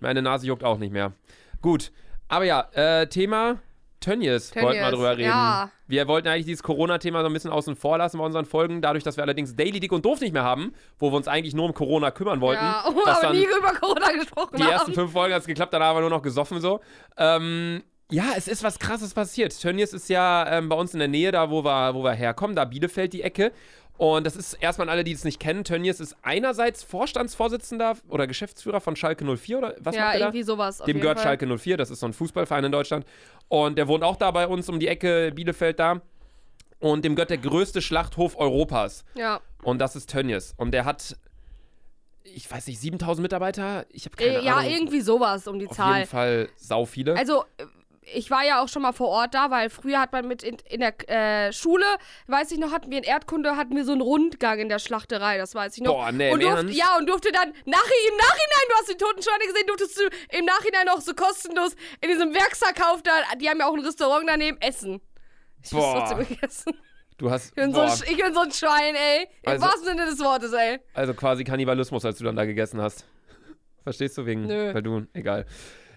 meine 0.00 0.20
Nase 0.20 0.46
juckt 0.46 0.64
auch 0.64 0.78
nicht 0.78 0.92
mehr. 0.92 1.12
Gut. 1.62 1.92
Aber 2.28 2.44
ja, 2.44 2.68
äh, 2.72 3.06
Thema 3.06 3.60
Tönnies, 4.00 4.54
wollten 4.54 4.68
wir 4.68 4.72
Tönnies, 4.74 4.90
drüber 4.90 5.16
reden. 5.16 5.28
ja. 5.28 5.70
Wir 5.88 6.08
wollten 6.08 6.28
eigentlich 6.28 6.46
dieses 6.46 6.62
Corona-Thema 6.62 7.20
so 7.22 7.26
ein 7.26 7.32
bisschen 7.32 7.50
außen 7.50 7.76
vor 7.76 7.98
lassen 7.98 8.18
bei 8.18 8.24
unseren 8.24 8.44
Folgen, 8.44 8.82
dadurch, 8.82 9.04
dass 9.04 9.16
wir 9.16 9.24
allerdings 9.24 9.54
Daily 9.56 9.80
Dick 9.80 9.92
und 9.92 10.04
Doof 10.04 10.20
nicht 10.20 10.32
mehr 10.32 10.42
haben, 10.44 10.74
wo 10.98 11.12
wir 11.12 11.16
uns 11.16 11.28
eigentlich 11.28 11.54
nur 11.54 11.64
um 11.64 11.74
Corona 11.74 12.10
kümmern 12.10 12.40
wollten. 12.40 12.64
Ja, 12.64 12.84
dass 13.04 13.22
aber 13.22 13.32
nie 13.34 13.44
über 13.44 13.72
Corona 13.74 14.10
gesprochen 14.12 14.56
die 14.56 14.62
ersten 14.62 14.88
haben. 14.88 14.94
fünf 14.94 15.12
Folgen 15.12 15.34
hat 15.34 15.42
es 15.42 15.46
geklappt, 15.46 15.72
dann 15.72 15.82
haben 15.82 15.96
wir 15.96 16.00
nur 16.00 16.10
noch 16.10 16.22
gesoffen 16.22 16.60
so. 16.60 16.80
Ähm, 17.16 17.82
ja, 18.10 18.26
es 18.36 18.46
ist 18.46 18.62
was 18.62 18.78
krasses 18.78 19.14
passiert. 19.14 19.58
Tönnies 19.60 19.92
ist 19.92 20.08
ja 20.08 20.46
ähm, 20.48 20.68
bei 20.68 20.76
uns 20.76 20.92
in 20.92 21.00
der 21.00 21.08
Nähe, 21.08 21.32
da 21.32 21.50
wo 21.50 21.64
wir, 21.64 21.94
wo 21.94 22.04
wir 22.04 22.12
herkommen, 22.12 22.54
da 22.54 22.64
Bielefeld 22.64 23.12
die 23.12 23.22
Ecke. 23.22 23.52
Und 23.98 24.24
das 24.26 24.36
ist 24.36 24.54
erstmal 24.54 24.88
an 24.88 24.92
alle, 24.92 25.04
die 25.04 25.12
es 25.12 25.24
nicht 25.24 25.40
kennen. 25.40 25.64
Tönnies 25.64 26.00
ist 26.00 26.16
einerseits 26.22 26.82
Vorstandsvorsitzender 26.82 27.96
oder 28.08 28.26
Geschäftsführer 28.26 28.80
von 28.80 28.94
Schalke 28.96 29.24
04 29.24 29.58
oder 29.58 29.74
was 29.80 29.94
ja, 29.96 30.02
macht 30.02 30.14
er 30.14 30.18
da? 30.20 30.26
irgendwie 30.26 30.42
sowas. 30.42 30.80
auf 30.80 30.86
Dem 30.86 31.00
gehört 31.00 31.18
Fall. 31.18 31.38
Schalke 31.38 31.58
04, 31.58 31.76
das 31.78 31.90
ist 31.90 32.00
so 32.00 32.06
ein 32.06 32.12
Fußballverein 32.12 32.64
in 32.64 32.72
Deutschland. 32.72 33.06
Und 33.48 33.78
der 33.78 33.88
wohnt 33.88 34.04
auch 34.04 34.16
da 34.16 34.30
bei 34.30 34.46
uns 34.46 34.68
um 34.68 34.78
die 34.80 34.88
Ecke, 34.88 35.32
Bielefeld 35.34 35.78
da. 35.78 36.02
Und 36.78 37.04
dem 37.06 37.14
gehört 37.16 37.30
der 37.30 37.38
größte 37.38 37.80
Schlachthof 37.80 38.36
Europas. 38.36 39.04
Ja. 39.14 39.40
Und 39.62 39.78
das 39.78 39.96
ist 39.96 40.10
Tönnies. 40.10 40.52
Und 40.58 40.72
der 40.72 40.84
hat, 40.84 41.16
ich 42.24 42.50
weiß 42.50 42.66
nicht, 42.66 42.78
7000 42.80 43.22
Mitarbeiter? 43.22 43.86
Ich 43.90 44.04
habe 44.04 44.16
keine 44.16 44.40
Äh, 44.40 44.44
ja, 44.44 44.56
Ahnung. 44.56 44.72
irgendwie 44.72 45.00
sowas 45.00 45.48
um 45.48 45.58
die 45.58 45.68
Auf 45.68 45.76
Zahl. 45.76 45.98
jeden 46.00 46.10
Fall 46.10 46.48
sau 46.56 46.84
viele. 46.84 47.16
Also, 47.16 47.44
ich 48.14 48.30
war 48.30 48.44
ja 48.44 48.62
auch 48.62 48.68
schon 48.68 48.82
mal 48.82 48.92
vor 48.92 49.08
Ort 49.08 49.34
da, 49.34 49.50
weil 49.50 49.68
früher 49.68 49.98
hat 50.00 50.12
man 50.12 50.28
mit 50.28 50.42
in, 50.42 50.56
in 50.68 50.80
der 50.80 50.94
äh, 51.48 51.52
Schule, 51.52 51.84
weiß 52.28 52.52
ich 52.52 52.58
noch, 52.58 52.70
hatten 52.72 52.90
wir 52.90 52.98
in 52.98 53.04
Erdkunde, 53.04 53.56
hatten 53.56 53.74
wir 53.74 53.84
so 53.84 53.92
einen 53.92 54.00
Rundgang 54.00 54.58
in 54.60 54.68
der 54.68 54.78
Schlachterei, 54.78 55.38
das 55.38 55.54
weiß 55.54 55.76
ich 55.76 55.82
noch. 55.82 55.94
Boah, 55.94 56.12
nee, 56.12 56.30
und 56.32 56.40
im 56.40 56.46
durft, 56.48 56.62
Ernst? 56.64 56.78
Ja, 56.78 56.96
und 56.98 57.08
durfte 57.08 57.32
dann 57.32 57.48
nach, 57.48 57.54
im 58.08 58.16
Nachhinein, 58.16 58.66
du 58.68 58.74
hast 58.78 58.88
die 58.90 58.96
toten 58.96 59.22
Schweine 59.22 59.44
gesehen, 59.46 59.66
durftest 59.66 59.98
du 59.98 60.36
im 60.38 60.44
Nachhinein 60.44 60.88
auch 60.88 61.00
so 61.00 61.14
kostenlos 61.14 61.74
in 62.00 62.08
diesem 62.10 62.32
Werksverkauf 62.32 63.02
da, 63.02 63.10
die 63.40 63.48
haben 63.48 63.58
ja 63.58 63.66
auch 63.66 63.74
ein 63.74 63.84
Restaurant 63.84 64.24
daneben, 64.28 64.56
essen. 64.60 65.00
Ich 65.62 65.72
hab's 65.72 65.82
Boah. 65.82 66.06
trotzdem 66.08 66.28
gegessen. 66.36 66.72
du 67.18 67.30
hast, 67.30 67.48
Ich 67.48 67.54
bin, 67.54 67.72
so, 67.74 67.80
ein 67.80 67.88
boah, 67.88 67.92
Sch- 67.94 68.10
ich 68.10 68.16
bin 68.22 68.34
so 68.34 68.40
ein 68.40 68.52
Schwein, 68.52 68.94
ey. 68.94 69.28
Im 69.42 69.50
Also- 69.52 69.64
wahrsten 69.66 69.84
Sinne 69.84 70.04
des 70.06 70.20
Wortes, 70.20 70.52
ey. 70.52 70.78
also 70.94 71.12
quasi 71.14 71.42
Kannibalismus, 71.44 72.04
als 72.04 72.18
du 72.18 72.24
dann 72.24 72.36
da 72.36 72.44
gegessen 72.44 72.80
hast. 72.80 73.04
Verstehst 73.82 74.16
du? 74.18 74.26
Wegen, 74.26 74.46
Nö. 74.46 74.74
weil 74.74 74.82
du, 74.82 75.06
egal. 75.12 75.46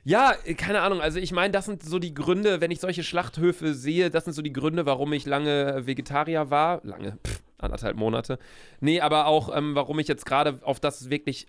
Ja, 0.03 0.33
äh, 0.45 0.53
keine 0.53 0.81
Ahnung. 0.81 1.01
Also 1.01 1.19
ich 1.19 1.31
meine, 1.31 1.51
das 1.51 1.65
sind 1.65 1.83
so 1.83 1.99
die 1.99 2.13
Gründe, 2.13 2.61
wenn 2.61 2.71
ich 2.71 2.79
solche 2.79 3.03
Schlachthöfe 3.03 3.73
sehe, 3.73 4.09
das 4.09 4.25
sind 4.25 4.33
so 4.33 4.41
die 4.41 4.53
Gründe, 4.53 4.85
warum 4.85 5.13
ich 5.13 5.25
lange 5.25 5.85
Vegetarier 5.85 6.49
war. 6.49 6.81
Lange, 6.83 7.17
pff, 7.25 7.41
anderthalb 7.57 7.97
Monate. 7.97 8.39
Nee, 8.79 9.01
aber 9.01 9.27
auch, 9.27 9.55
ähm, 9.55 9.75
warum 9.75 9.99
ich 9.99 10.07
jetzt 10.07 10.25
gerade 10.25 10.59
auf 10.63 10.79
das 10.79 11.09
wirklich 11.09 11.47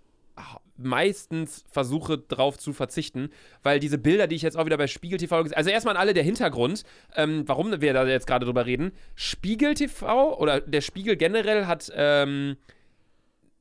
meistens 0.76 1.64
versuche 1.70 2.18
drauf 2.18 2.58
zu 2.58 2.72
verzichten, 2.72 3.30
weil 3.62 3.80
diese 3.80 3.98
Bilder, 3.98 4.26
die 4.26 4.36
ich 4.36 4.42
jetzt 4.42 4.56
auch 4.56 4.64
wieder 4.64 4.78
bei 4.78 4.86
Spiegel 4.86 5.18
TV 5.18 5.42
gesehen 5.42 5.56
also 5.56 5.70
erstmal 5.70 5.96
an 5.96 6.00
alle 6.00 6.14
der 6.14 6.22
Hintergrund, 6.22 6.84
ähm, 7.16 7.42
warum 7.46 7.80
wir 7.80 7.92
da 7.92 8.06
jetzt 8.06 8.26
gerade 8.26 8.46
drüber 8.46 8.66
reden. 8.66 8.92
Spiegel 9.14 9.74
TV 9.74 10.38
oder 10.38 10.60
der 10.60 10.80
Spiegel 10.80 11.16
generell 11.16 11.66
hat, 11.66 11.92
ähm, 11.94 12.56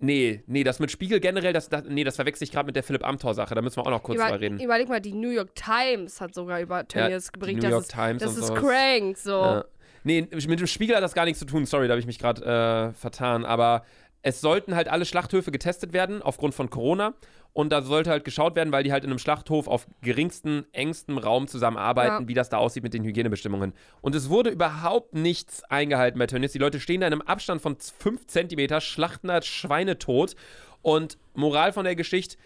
Nee, 0.01 0.43
nee, 0.47 0.63
das 0.63 0.79
mit 0.79 0.91
Spiegel 0.91 1.19
generell, 1.19 1.51
das, 1.51 1.67
das, 1.67 1.83
nee, 1.87 2.05
das 2.05 2.15
verwechsel 2.15 2.45
ich 2.45 2.51
gerade 2.51 2.67
mit 2.67 2.75
der 2.75 2.83
Philipp 2.83 3.05
Amthor-Sache. 3.05 3.53
Da 3.53 3.61
müssen 3.61 3.77
wir 3.77 3.85
auch 3.85 3.91
noch 3.91 4.01
kurz 4.03 4.15
Über, 4.15 4.27
drüber 4.27 4.39
reden. 4.39 4.59
Überleg 4.59 4.87
mal, 4.87 5.01
die 5.01 5.13
New 5.13 5.29
York 5.29 5.53
Times 5.55 6.21
hat 6.21 6.33
sogar 6.33 6.61
über 6.61 6.87
Tönnies 6.87 7.31
die 7.33 7.39
berichtet. 7.39 7.63
New 7.63 7.69
York 7.69 7.81
das 7.81 7.89
ist, 7.89 7.95
Times 7.95 8.21
das 8.23 8.33
und 8.35 8.39
ist 8.39 8.47
sowas. 8.47 8.61
crank, 8.61 9.17
so. 9.17 9.41
Ja. 9.41 9.65
Nee, 10.05 10.27
mit 10.31 10.59
dem 10.59 10.67
Spiegel 10.67 10.95
hat 10.95 11.03
das 11.03 11.13
gar 11.13 11.25
nichts 11.25 11.39
zu 11.39 11.45
tun. 11.45 11.65
Sorry, 11.65 11.87
da 11.87 11.91
habe 11.91 11.99
ich 11.99 12.07
mich 12.07 12.17
gerade 12.17 12.41
äh, 12.41 12.93
vertan. 12.93 13.43
Aber 13.43 13.83
es 14.21 14.39
sollten 14.39 14.75
halt 14.75 14.87
alle 14.87 15.05
Schlachthöfe 15.05 15.51
getestet 15.51 15.91
werden 15.91 16.21
aufgrund 16.21 16.55
von 16.55 16.69
Corona. 16.69 17.13
Und 17.53 17.71
da 17.71 17.81
sollte 17.81 18.09
halt 18.11 18.23
geschaut 18.23 18.55
werden, 18.55 18.71
weil 18.71 18.83
die 18.83 18.91
halt 18.91 19.03
in 19.03 19.09
einem 19.09 19.19
Schlachthof 19.19 19.67
auf 19.67 19.87
geringstem, 20.01 20.65
engstem 20.71 21.17
Raum 21.17 21.47
zusammenarbeiten, 21.47 22.23
Ja. 22.23 22.27
wie 22.27 22.33
das 22.33 22.49
da 22.49 22.57
aussieht 22.57 22.83
mit 22.83 22.93
den 22.93 23.03
Hygienebestimmungen. 23.03 23.73
Und 24.01 24.15
es 24.15 24.29
wurde 24.29 24.49
überhaupt 24.51 25.13
nichts 25.15 25.63
eingehalten 25.65 26.19
bei 26.19 26.27
Tönnies. 26.27 26.51
Die 26.51 26.59
Leute 26.59 26.79
stehen 26.79 27.01
da 27.01 27.07
in 27.07 27.13
einem 27.13 27.21
Abstand 27.23 27.61
von 27.61 27.75
5 27.77 28.27
Zentimeter, 28.27 28.81
schlachten 28.81 29.27
da 29.27 29.41
Schweine 29.41 29.97
tot. 29.97 30.35
Und 30.81 31.17
Moral 31.33 31.73
von 31.73 31.83
der 31.85 31.95
Geschichte, 31.95 32.37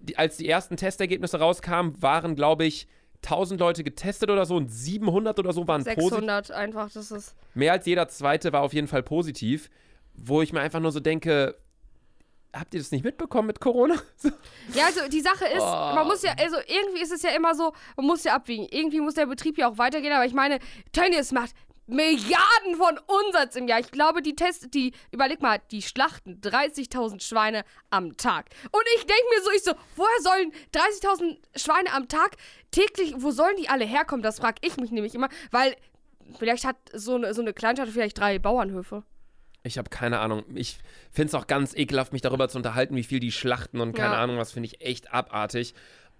die, 0.00 0.16
als 0.16 0.38
die 0.38 0.48
ersten 0.48 0.76
Testergebnisse 0.76 1.38
rauskamen, 1.38 2.00
waren, 2.02 2.34
glaube 2.34 2.64
ich, 2.64 2.88
1000 3.22 3.60
Leute 3.60 3.84
getestet 3.84 4.30
oder 4.30 4.46
so 4.46 4.56
und 4.56 4.72
700 4.72 5.38
oder 5.38 5.52
so 5.52 5.68
waren 5.68 5.84
positiv. 5.84 6.02
600 6.08 6.50
einfach, 6.52 6.90
das 6.90 7.10
ist. 7.10 7.36
Mehr 7.54 7.72
als 7.72 7.84
jeder 7.84 8.08
zweite 8.08 8.52
war 8.54 8.62
auf 8.62 8.72
jeden 8.72 8.88
Fall 8.88 9.02
positiv, 9.02 9.68
wo 10.14 10.40
ich 10.40 10.54
mir 10.54 10.60
einfach 10.60 10.80
nur 10.80 10.90
so 10.90 11.00
denke, 11.00 11.54
habt 12.54 12.74
ihr 12.74 12.80
das 12.80 12.90
nicht 12.90 13.04
mitbekommen 13.04 13.46
mit 13.46 13.60
Corona? 13.60 13.96
Ja, 14.74 14.86
also 14.86 15.08
die 15.08 15.20
Sache 15.20 15.44
ist, 15.46 15.60
Oh. 15.60 15.94
man 15.94 16.06
muss 16.06 16.22
ja, 16.22 16.32
also 16.38 16.56
irgendwie 16.66 17.02
ist 17.02 17.12
es 17.12 17.22
ja 17.22 17.30
immer 17.30 17.54
so, 17.54 17.72
man 17.96 18.06
muss 18.06 18.22
ja 18.24 18.34
abwiegen. 18.34 18.66
Irgendwie 18.70 19.00
muss 19.00 19.14
der 19.14 19.26
Betrieb 19.26 19.58
ja 19.58 19.68
auch 19.68 19.78
weitergehen, 19.78 20.12
aber 20.12 20.24
ich 20.26 20.32
meine, 20.34 20.58
Tönnies 20.92 21.32
macht 21.32 21.52
Milliarden 21.86 22.76
von 22.76 22.98
Umsatz 23.08 23.56
im 23.56 23.66
Jahr. 23.66 23.80
Ich 23.80 23.90
glaube, 23.90 24.22
die 24.22 24.36
Test, 24.36 24.72
die, 24.74 24.92
überleg 25.10 25.40
mal, 25.42 25.58
die 25.72 25.82
schlachten 25.82 26.40
30.000 26.40 27.20
Schweine 27.20 27.64
am 27.90 28.16
Tag. 28.16 28.46
Und 28.70 28.84
ich 28.94 29.00
denke 29.06 29.22
mir 29.34 29.42
so, 29.42 29.50
ich 29.50 29.62
so, 29.64 29.72
woher 29.96 30.20
sollen 30.20 30.52
30.000 30.72 31.38
Schweine 31.56 31.92
am 31.92 32.06
Tag 32.06 32.36
täglich, 32.70 33.14
wo 33.16 33.32
sollen 33.32 33.56
die 33.56 33.68
alle 33.68 33.84
herkommen? 33.84 34.22
Das 34.22 34.38
frage 34.38 34.58
ich 34.62 34.76
mich 34.76 34.92
nämlich 34.92 35.16
immer, 35.16 35.28
weil 35.50 35.74
vielleicht 36.38 36.64
hat 36.64 36.76
so 36.92 37.16
eine, 37.16 37.34
so 37.34 37.42
eine 37.42 37.52
Kleinstadt 37.52 37.88
vielleicht 37.88 38.18
drei 38.18 38.38
Bauernhöfe. 38.38 39.02
Ich 39.62 39.76
habe 39.78 39.90
keine 39.90 40.20
Ahnung. 40.20 40.44
Ich 40.54 40.78
finde 41.10 41.28
es 41.28 41.34
auch 41.34 41.46
ganz 41.46 41.74
ekelhaft, 41.74 42.12
mich 42.12 42.22
darüber 42.22 42.48
zu 42.48 42.56
unterhalten, 42.58 42.96
wie 42.96 43.02
viel 43.02 43.20
die 43.20 43.32
schlachten 43.32 43.80
und 43.80 43.92
keine 43.94 44.14
Ja. 44.14 44.22
Ahnung, 44.22 44.38
was 44.38 44.52
finde 44.52 44.68
ich 44.68 44.80
echt 44.80 45.12
abartig. 45.12 45.74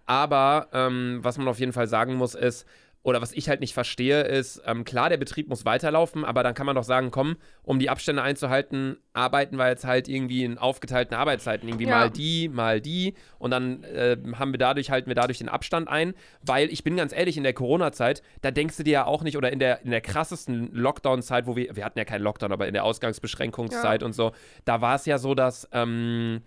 Aber 0.06 0.68
ähm, 0.72 1.20
was 1.22 1.38
man 1.38 1.48
auf 1.48 1.58
jeden 1.60 1.72
Fall 1.72 1.86
sagen 1.86 2.14
muss, 2.14 2.34
ist, 2.34 2.66
oder 3.02 3.22
was 3.22 3.32
ich 3.32 3.48
halt 3.48 3.60
nicht 3.60 3.72
verstehe, 3.72 4.22
ist, 4.22 4.60
ähm, 4.66 4.84
klar, 4.84 5.08
der 5.08 5.16
Betrieb 5.16 5.48
muss 5.48 5.64
weiterlaufen, 5.64 6.22
aber 6.24 6.42
dann 6.42 6.52
kann 6.54 6.66
man 6.66 6.76
doch 6.76 6.84
sagen, 6.84 7.10
komm, 7.10 7.36
um 7.62 7.78
die 7.78 7.88
Abstände 7.88 8.20
einzuhalten, 8.20 8.98
arbeiten 9.14 9.56
wir 9.56 9.68
jetzt 9.68 9.86
halt 9.86 10.06
irgendwie 10.06 10.44
in 10.44 10.58
aufgeteilten 10.58 11.16
Arbeitszeiten. 11.16 11.66
Irgendwie 11.66 11.86
Ja. 11.86 11.90
mal 11.98 12.10
die, 12.10 12.48
mal 12.48 12.80
die. 12.82 13.14
Und 13.38 13.52
dann 13.52 13.84
äh, 13.84 14.18
haben 14.34 14.52
wir 14.52 14.58
dadurch, 14.58 14.90
halten 14.90 15.08
wir 15.08 15.14
dadurch 15.14 15.38
den 15.38 15.48
Abstand 15.48 15.88
ein. 15.88 16.12
Weil 16.42 16.70
ich 16.70 16.84
bin 16.84 16.96
ganz 16.96 17.14
ehrlich, 17.14 17.38
in 17.38 17.42
der 17.42 17.54
Corona-Zeit, 17.54 18.22
da 18.42 18.50
denkst 18.50 18.76
du 18.76 18.82
dir 18.82 18.92
ja 18.92 19.06
auch 19.06 19.22
nicht, 19.22 19.38
oder 19.38 19.50
in 19.50 19.60
der, 19.60 19.82
in 19.82 19.90
der 19.90 20.02
krassesten 20.02 20.70
Lockdown-Zeit, 20.72 21.46
wo 21.46 21.56
wir, 21.56 21.74
wir 21.74 21.84
hatten 21.86 21.98
ja 21.98 22.04
keinen 22.04 22.22
Lockdown, 22.22 22.52
aber 22.52 22.66
in 22.68 22.74
der 22.74 22.84
Ausgangsbeschränkungszeit 22.84 24.02
und 24.02 24.12
so, 24.12 24.32
da 24.66 24.80
war 24.82 24.96
es 24.96 25.06
ja 25.06 25.16
so, 25.16 25.34
dass, 25.34 25.66
ähm, 25.72 26.42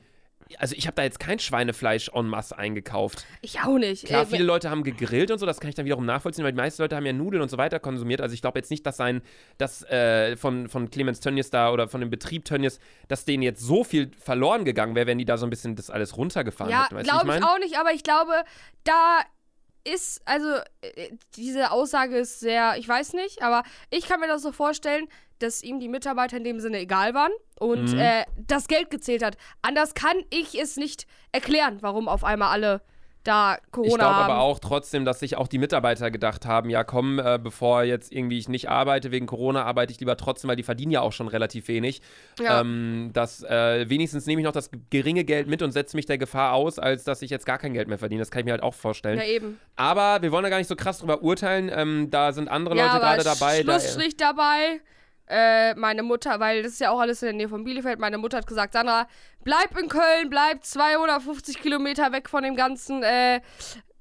also 0.58 0.76
ich 0.76 0.88
habe 0.88 0.96
da 0.96 1.04
jetzt 1.04 1.20
kein 1.20 1.40
Schweinefleisch 1.40 2.10
en 2.14 2.28
masse 2.28 2.58
eingekauft. 2.58 3.26
Ich 3.42 3.60
auch 3.62 3.78
nicht. 3.78 4.06
Klar, 4.06 4.26
viele 4.26 4.44
Leute 4.44 4.70
haben 4.70 4.84
gegrillt 4.84 5.32
und 5.32 5.40
so, 5.40 5.46
das 5.46 5.60
kann 5.60 5.70
ich 5.70 5.76
dann 5.76 5.86
wiederum 5.86 6.06
nachvollziehen, 6.06 6.44
weil 6.44 6.52
die 6.52 6.58
meisten 6.58 6.82
Leute 6.82 6.96
haben 6.96 7.06
ja 7.06 7.14
Nudeln 7.14 7.42
und 7.42 7.50
so 7.50 7.58
weiter 7.58 7.80
konsumiert. 7.80 8.22
Also 8.22 8.34
ich 8.34 8.42
glaube 8.42 8.60
jetzt 8.60 8.72
nicht, 8.72 8.86
dass 8.86 8.98
sein, 8.98 9.22
dass 9.58 9.84
äh, 9.90 10.36
von, 10.38 10.70
von 10.70 10.90
Clemens 10.90 11.20
Tönnies 11.20 11.50
da 11.50 11.72
oder 11.72 11.88
von 11.88 12.02
dem 12.02 12.10
Betrieb 12.10 12.46
Tönnies, 12.46 12.80
dass 13.08 13.26
denen 13.26 13.44
jetzt 13.44 13.62
so 13.62 13.84
viel 13.84 14.12
verloren 14.20 14.66
gegangen 14.66 14.96
wäre, 14.96 15.08
wenn 15.08 15.18
die 15.18 15.26
da 15.26 15.38
so 15.38 15.46
ein 15.46 15.50
bisschen 15.50 15.76
das 15.76 15.90
alles 15.90 16.18
runtergefahren 16.18 16.72
Ja, 16.72 16.86
hätten. 16.86 17.00
Wie 17.00 17.04
glaube 17.04 17.22
ich 17.22 17.28
mein? 17.28 17.44
auch 17.44 17.60
nicht, 17.60 17.78
aber 17.78 17.92
ich 17.92 18.04
glaube, 18.04 18.34
da 18.84 19.22
ist, 19.84 20.22
also, 20.26 20.48
äh, 20.82 21.10
diese 21.36 21.72
Aussage 21.72 22.18
ist 22.18 22.40
sehr, 22.40 22.78
ich 22.78 22.88
weiß 22.88 23.14
nicht, 23.14 23.42
aber 23.42 23.64
ich 23.90 24.08
kann 24.08 24.20
mir 24.20 24.28
das 24.28 24.42
so 24.42 24.52
vorstellen, 24.52 25.08
dass 25.44 25.62
ihm 25.62 25.80
die 25.80 25.90
Mitarbeiter 25.90 26.38
in 26.38 26.44
dem 26.44 26.60
Sinne 26.60 26.80
egal 26.80 27.14
waren 27.14 27.32
und 27.60 27.94
Mhm. 27.94 28.00
äh, 28.00 28.24
das 28.48 28.68
Geld 28.68 28.90
gezählt 28.90 29.24
hat. 29.24 29.38
Anders 29.62 29.94
kann 29.94 30.18
ich 30.30 30.60
es 30.60 30.78
nicht 30.78 31.06
erklären, 31.32 31.78
warum 31.82 32.08
auf 32.08 32.24
einmal 32.24 32.50
alle 32.50 32.82
da 33.26 33.58
Corona 33.72 33.90
Ich 33.90 33.98
glaube 34.00 34.16
aber 34.16 34.40
auch 34.40 34.60
trotzdem, 34.60 35.06
dass 35.06 35.22
sich 35.22 35.38
auch 35.38 35.48
die 35.48 35.58
Mitarbeiter 35.58 36.12
gedacht 36.12 36.46
haben, 36.46 36.70
ja 36.70 36.84
komm, 36.84 37.20
äh, 37.20 37.40
bevor 37.42 37.84
jetzt 37.84 38.12
irgendwie 38.12 38.38
ich 38.38 38.50
nicht 38.50 38.70
arbeite 38.70 39.12
wegen 39.12 39.28
Corona, 39.28 39.64
arbeite 39.64 39.94
ich 39.94 40.00
lieber 40.02 40.18
trotzdem, 40.18 40.50
weil 40.50 40.58
die 40.58 40.64
verdienen 40.64 40.92
ja 40.92 41.00
auch 41.00 41.14
schon 41.14 41.30
relativ 41.30 41.70
wenig. 41.70 42.02
Ja. 42.38 42.60
Ähm, 42.60 43.12
dass 43.14 43.42
äh, 43.44 43.90
wenigstens 43.90 44.26
nehme 44.26 44.42
ich 44.42 44.46
noch 44.46 44.52
das 44.52 44.70
geringe 44.90 45.24
Geld 45.24 45.48
mit 45.48 45.62
und 45.62 45.72
setze 45.72 45.96
mich 45.96 46.06
der 46.06 46.18
Gefahr 46.18 46.52
aus, 46.52 46.80
als 46.80 47.06
dass 47.06 47.22
ich 47.22 47.30
jetzt 47.30 47.46
gar 47.46 47.60
kein 47.60 47.74
Geld 47.74 47.88
mehr 47.88 47.98
verdiene. 47.98 48.20
Das 48.22 48.30
kann 48.30 48.42
ich 48.42 48.46
mir 48.46 48.52
halt 48.52 48.64
auch 48.64 48.74
vorstellen. 48.74 49.18
ja, 49.18 49.24
eben. 49.26 49.58
Aber 49.78 50.22
wir 50.22 50.34
wollen 50.34 50.44
da 50.44 50.50
gar 50.50 50.58
nicht 50.58 50.68
so 50.68 50.76
krass 50.76 51.00
drüber 51.00 51.22
urteilen. 51.24 51.72
Ähm, 51.74 52.10
da 52.10 52.34
sind 52.34 52.50
andere 52.50 52.76
ja, 52.76 52.88
Leute 52.88 53.00
gerade 53.00 53.24
dabei. 53.24 53.64
Da, 53.64 53.80
Schlussstrich 53.80 54.18
dabei. 54.18 54.82
Äh, 55.36 55.74
meine 55.74 56.04
Mutter, 56.04 56.40
weil 56.40 56.62
das 56.62 56.74
ist 56.74 56.80
ja 56.82 56.92
auch 56.92 57.00
alles 57.00 57.24
in 57.24 57.26
der 57.30 57.34
Nähe 57.34 57.50
von 57.50 57.64
Bielefeld, 57.64 57.98
meine 57.98 58.20
Mutter 58.20 58.38
hat 58.38 58.46
gesagt, 58.46 58.74
Sandra, 58.74 59.08
bleib 59.44 59.76
in 59.80 59.90
Köln, 59.90 60.30
bleib 60.30 60.64
250 60.64 61.60
Kilometer 61.60 62.12
weg 62.12 62.30
von 62.30 62.44
dem 62.44 62.56
ganzen, 62.56 63.02
äh, 63.02 63.42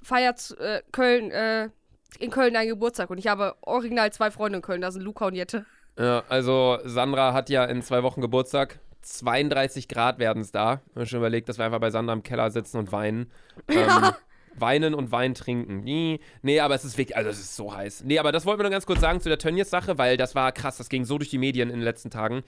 feiert 0.02 0.54
äh, 0.60 0.82
Köln, 0.92 1.30
äh, 1.30 1.70
in 2.18 2.30
Köln 2.30 2.52
dein 2.52 2.68
Geburtstag. 2.68 3.08
Und 3.08 3.16
ich 3.16 3.28
habe 3.28 3.54
original 3.62 4.12
zwei 4.12 4.30
Freunde 4.30 4.56
in 4.58 4.62
Köln, 4.62 4.82
das 4.82 4.92
sind 4.92 5.04
Luca 5.04 5.24
und 5.24 5.34
Jette. 5.34 5.64
ja, 5.98 6.22
also 6.28 6.78
Sandra 6.84 7.32
hat 7.32 7.48
ja 7.48 7.64
in 7.64 7.80
zwei 7.80 8.02
Wochen 8.02 8.20
Geburtstag. 8.20 8.78
32 9.00 9.88
Grad 9.88 10.18
werden 10.18 10.42
es 10.42 10.52
da. 10.52 10.82
Ich 10.90 10.96
habe 10.96 11.06
schon 11.06 11.18
überlegt, 11.20 11.48
dass 11.48 11.56
wir 11.56 11.64
einfach 11.64 11.80
bei 11.80 11.88
Sandra 11.90 12.12
im 12.12 12.22
Keller 12.22 12.50
sitzen 12.50 12.76
und 12.76 12.92
weinen. 12.92 13.32
Ähm, 13.68 14.10
weinen 14.56 14.94
und 14.94 15.12
Wein 15.12 15.34
trinken. 15.34 15.82
Nee, 15.82 16.20
nee, 16.42 16.60
aber 16.60 16.74
es 16.74 16.84
ist 16.84 16.98
wirklich, 16.98 17.16
also 17.16 17.30
es 17.30 17.38
ist 17.40 17.56
so 17.56 17.74
heiß. 17.74 18.04
Nee, 18.04 18.18
aber 18.18 18.32
das 18.32 18.44
wollten 18.46 18.60
wir 18.60 18.64
nur 18.64 18.70
ganz 18.70 18.86
kurz 18.86 19.00
sagen 19.00 19.20
zu 19.20 19.28
der 19.28 19.38
Tönnies-Sache, 19.38 19.98
weil 19.98 20.16
das 20.16 20.34
war 20.34 20.52
krass, 20.52 20.76
das 20.76 20.88
ging 20.88 21.04
so 21.04 21.18
durch 21.18 21.30
die 21.30 21.38
Medien 21.38 21.68
in 21.70 21.76
den 21.76 21.84
letzten 21.84 22.10
Tagen. 22.10 22.42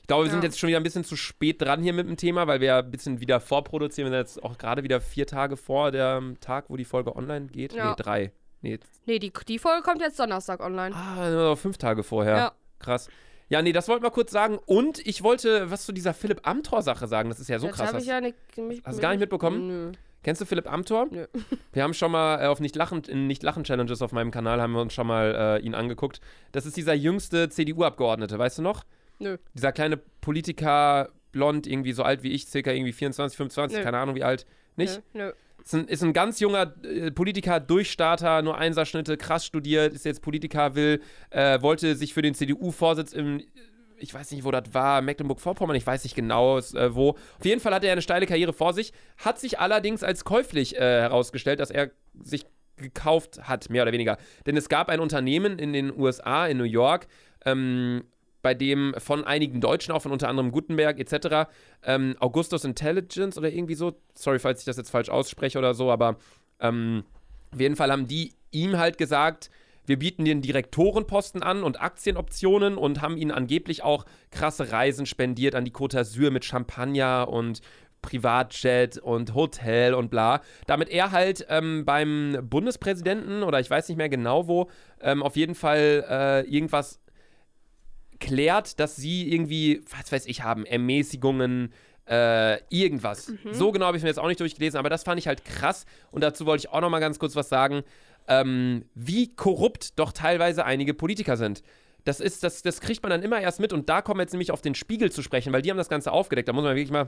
Ich 0.00 0.06
glaube, 0.06 0.24
wir 0.24 0.30
sind 0.30 0.40
Ja. 0.40 0.48
jetzt 0.48 0.58
schon 0.58 0.68
wieder 0.68 0.78
ein 0.78 0.82
bisschen 0.82 1.04
zu 1.04 1.16
spät 1.16 1.62
dran 1.62 1.82
hier 1.82 1.92
mit 1.94 2.06
dem 2.06 2.16
Thema, 2.18 2.46
weil 2.46 2.60
wir 2.60 2.66
ja 2.68 2.78
ein 2.80 2.90
bisschen 2.90 3.20
wieder 3.20 3.40
vorproduzieren. 3.40 4.10
Wir 4.12 4.18
sind 4.18 4.26
jetzt 4.36 4.44
auch 4.44 4.58
gerade 4.58 4.82
wieder 4.82 5.00
vier 5.00 5.26
Tage 5.26 5.56
vor 5.56 5.90
dem 5.92 6.38
Tag, 6.40 6.66
wo 6.68 6.76
die 6.76 6.84
Folge 6.84 7.16
online 7.16 7.46
geht. 7.46 7.72
Ja. 7.72 7.90
Nee, 7.90 7.94
drei. 7.96 8.32
Nee, 8.60 8.78
Nee, 9.06 9.18
die, 9.18 9.32
die 9.48 9.58
Folge 9.58 9.82
kommt 9.82 10.00
jetzt 10.00 10.18
Donnerstag 10.18 10.60
online. 10.60 10.94
Ah, 10.94 11.30
nur 11.30 11.42
noch 11.50 11.58
fünf 11.58 11.78
Tage 11.78 12.02
vorher. 12.02 12.36
Ja. 12.36 12.52
Krass. 12.78 13.08
Ja, 13.50 13.60
nee, 13.62 13.72
das 13.72 13.88
wollten 13.88 14.02
wir 14.02 14.10
kurz 14.10 14.30
sagen. 14.30 14.58
Und 14.66 15.06
ich 15.06 15.22
wollte 15.22 15.70
was 15.70 15.84
zu 15.84 15.92
dieser 15.92 16.14
Philipp 16.14 16.40
Amthor-Sache 16.48 17.06
sagen. 17.06 17.28
Das 17.28 17.40
ist 17.40 17.48
ja 17.48 17.58
so 17.58 17.66
Jetzt 17.66 17.76
krass. 17.76 17.92
Hast, 17.92 18.02
ich 18.02 18.08
ja 18.08 18.20
nicht, 18.20 18.36
mich, 18.56 18.82
hast 18.84 18.96
du 18.96 19.02
gar 19.02 19.10
nicht 19.10 19.20
mitbekommen? 19.20 19.66
Nö. 19.68 19.92
Kennst 20.24 20.40
du 20.40 20.46
Philipp 20.46 20.70
Amthor? 20.70 21.06
Nö. 21.10 21.26
Wir 21.72 21.82
haben 21.84 21.94
schon 21.94 22.10
mal 22.10 22.42
äh, 22.42 22.46
auf 22.46 22.58
Nicht-Lachen, 22.58 23.04
in 23.04 23.26
Nicht-Lachen-Challenges 23.28 24.02
auf 24.02 24.12
meinem 24.12 24.32
Kanal 24.32 24.60
haben 24.60 24.72
wir 24.72 24.80
uns 24.80 24.92
schon 24.92 25.06
mal 25.06 25.58
äh, 25.60 25.64
ihn 25.64 25.74
angeguckt. 25.74 26.20
Das 26.50 26.66
ist 26.66 26.76
dieser 26.76 26.94
jüngste 26.94 27.48
CDU-Abgeordnete, 27.48 28.38
weißt 28.38 28.58
du 28.58 28.62
noch? 28.62 28.84
Nö. 29.20 29.36
Dieser 29.54 29.70
kleine 29.70 29.96
Politiker, 29.96 31.10
blond, 31.30 31.66
irgendwie 31.66 31.92
so 31.92 32.02
alt 32.02 32.22
wie 32.22 32.32
ich, 32.32 32.46
circa 32.46 32.72
irgendwie 32.72 32.92
24, 32.92 33.36
25, 33.36 33.78
Nö. 33.78 33.84
keine 33.84 33.98
Ahnung 33.98 34.16
wie 34.16 34.24
alt. 34.24 34.46
Nicht? 34.76 35.02
Nö. 35.12 35.26
Nö. 35.26 35.32
Ist 35.62 35.74
ein, 35.74 35.88
ist 35.88 36.02
ein 36.02 36.12
ganz 36.12 36.40
junger 36.40 36.74
äh, 36.82 37.10
Politiker, 37.10 37.58
Durchstarter, 37.58 38.42
nur 38.42 38.58
Einserschnitte, 38.58 39.16
krass 39.16 39.46
studiert, 39.46 39.94
ist 39.94 40.04
jetzt 40.04 40.20
Politiker, 40.20 40.74
will, 40.74 41.00
äh, 41.30 41.62
wollte 41.62 41.96
sich 41.96 42.12
für 42.12 42.20
den 42.20 42.34
CDU-Vorsitz 42.34 43.14
im, 43.14 43.42
ich 43.98 44.12
weiß 44.12 44.30
nicht, 44.32 44.44
wo 44.44 44.50
das 44.50 44.72
war, 44.72 45.02
Mecklenburg-Vorpommern, 45.02 45.76
ich 45.76 45.86
weiß 45.86 46.04
nicht 46.04 46.14
genau, 46.14 46.58
äh, 46.58 46.94
wo. 46.94 47.10
Auf 47.10 47.44
jeden 47.44 47.60
Fall 47.60 47.74
hatte 47.74 47.86
er 47.86 47.92
eine 47.92 48.02
steile 48.02 48.26
Karriere 48.26 48.52
vor 48.52 48.72
sich, 48.72 48.92
hat 49.18 49.38
sich 49.38 49.58
allerdings 49.58 50.02
als 50.02 50.24
käuflich 50.24 50.76
äh, 50.76 51.00
herausgestellt, 51.00 51.60
dass 51.60 51.70
er 51.70 51.90
sich 52.22 52.46
gekauft 52.76 53.40
hat, 53.42 53.70
mehr 53.70 53.82
oder 53.82 53.92
weniger. 53.92 54.18
Denn 54.46 54.56
es 54.56 54.68
gab 54.68 54.88
ein 54.88 55.00
Unternehmen 55.00 55.58
in 55.58 55.72
den 55.72 55.96
USA, 55.96 56.46
in 56.46 56.58
New 56.58 56.64
York, 56.64 57.06
ähm, 57.44 58.04
bei 58.42 58.54
dem 58.54 58.94
von 58.98 59.24
einigen 59.24 59.60
Deutschen, 59.60 59.92
auch 59.92 60.02
von 60.02 60.12
unter 60.12 60.28
anderem 60.28 60.52
Gutenberg 60.52 60.98
etc., 60.98 61.50
ähm, 61.82 62.14
Augustus 62.20 62.64
Intelligence 62.64 63.38
oder 63.38 63.50
irgendwie 63.50 63.74
so, 63.74 63.96
sorry, 64.14 64.38
falls 64.38 64.60
ich 64.60 64.66
das 64.66 64.76
jetzt 64.76 64.90
falsch 64.90 65.08
ausspreche 65.08 65.58
oder 65.58 65.72
so, 65.74 65.90
aber 65.90 66.16
ähm, 66.60 67.04
auf 67.52 67.60
jeden 67.60 67.76
Fall 67.76 67.90
haben 67.90 68.06
die 68.06 68.34
ihm 68.50 68.76
halt 68.76 68.98
gesagt, 68.98 69.50
wir 69.86 69.98
bieten 69.98 70.24
den 70.24 70.42
Direktorenposten 70.42 71.42
an 71.42 71.62
und 71.62 71.80
Aktienoptionen 71.80 72.76
und 72.76 73.02
haben 73.02 73.16
ihnen 73.16 73.30
angeblich 73.30 73.82
auch 73.82 74.04
krasse 74.30 74.72
Reisen 74.72 75.06
spendiert 75.06 75.54
an 75.54 75.64
die 75.64 75.72
Côte 75.72 75.98
d'Azur 75.98 76.30
mit 76.30 76.44
Champagner 76.44 77.28
und 77.28 77.60
Privatjet 78.02 78.98
und 78.98 79.34
Hotel 79.34 79.94
und 79.94 80.10
bla. 80.10 80.42
Damit 80.66 80.90
er 80.90 81.10
halt 81.10 81.46
ähm, 81.48 81.84
beim 81.84 82.38
Bundespräsidenten 82.42 83.42
oder 83.42 83.60
ich 83.60 83.70
weiß 83.70 83.88
nicht 83.88 83.96
mehr 83.96 84.10
genau 84.10 84.46
wo, 84.46 84.68
ähm, 85.00 85.22
auf 85.22 85.36
jeden 85.36 85.54
Fall 85.54 86.04
äh, 86.08 86.40
irgendwas 86.42 87.00
klärt, 88.20 88.78
dass 88.78 88.96
sie 88.96 89.32
irgendwie, 89.32 89.82
was 89.90 90.12
weiß 90.12 90.26
ich, 90.26 90.42
haben, 90.42 90.66
Ermäßigungen, 90.66 91.72
äh, 92.06 92.58
irgendwas. 92.68 93.32
So 93.52 93.72
genau 93.72 93.86
habe 93.86 93.96
ich 93.96 94.02
mir 94.02 94.10
jetzt 94.10 94.18
auch 94.18 94.28
nicht 94.28 94.40
durchgelesen, 94.40 94.78
aber 94.78 94.90
das 94.90 95.04
fand 95.04 95.18
ich 95.18 95.26
halt 95.26 95.44
krass. 95.44 95.86
Und 96.10 96.22
dazu 96.22 96.44
wollte 96.44 96.66
ich 96.66 96.72
auch 96.72 96.80
noch 96.82 96.90
mal 96.90 97.00
ganz 97.00 97.18
kurz 97.18 97.34
was 97.34 97.48
sagen, 97.48 97.82
ähm, 98.28 98.84
wie 98.94 99.34
korrupt 99.34 99.98
doch 99.98 100.12
teilweise 100.12 100.64
einige 100.64 100.94
Politiker 100.94 101.36
sind. 101.36 101.62
Das 102.04 102.20
ist, 102.20 102.42
das, 102.42 102.62
das 102.62 102.80
kriegt 102.80 103.02
man 103.02 103.10
dann 103.10 103.22
immer 103.22 103.40
erst 103.40 103.60
mit 103.60 103.72
und 103.72 103.88
da 103.88 104.02
kommen 104.02 104.18
wir 104.18 104.24
jetzt 104.24 104.32
nämlich 104.32 104.50
auf 104.50 104.60
den 104.60 104.74
Spiegel 104.74 105.10
zu 105.10 105.22
sprechen, 105.22 105.52
weil 105.52 105.62
die 105.62 105.70
haben 105.70 105.78
das 105.78 105.88
Ganze 105.88 106.12
aufgedeckt. 106.12 106.48
Da 106.48 106.52
muss 106.52 106.64
man 106.64 106.76
wirklich 106.76 106.90
mal, 106.90 107.06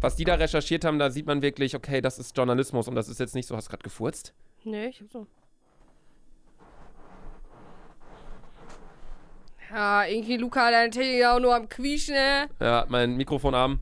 was 0.00 0.16
die 0.16 0.24
da 0.24 0.34
recherchiert 0.34 0.84
haben, 0.84 0.98
da 0.98 1.10
sieht 1.10 1.26
man 1.26 1.42
wirklich, 1.42 1.76
okay, 1.76 2.00
das 2.00 2.18
ist 2.18 2.36
Journalismus 2.36 2.88
und 2.88 2.94
das 2.94 3.08
ist 3.08 3.20
jetzt 3.20 3.34
nicht 3.34 3.46
so, 3.46 3.56
hast 3.56 3.66
du 3.66 3.70
gerade 3.70 3.82
gefurzt? 3.82 4.32
Nee, 4.64 4.86
ich 4.86 5.00
hab 5.00 5.08
so. 5.08 5.26
Ja, 9.70 10.04
irgendwie 10.04 10.36
Luca, 10.36 10.70
deine 10.70 10.90
Technik 10.90 11.24
auch 11.24 11.40
nur 11.40 11.54
am 11.54 11.68
Quietschen, 11.68 12.14
ne? 12.14 12.48
Ja, 12.60 12.86
mein 12.88 13.16
Mikrofonarm. 13.16 13.80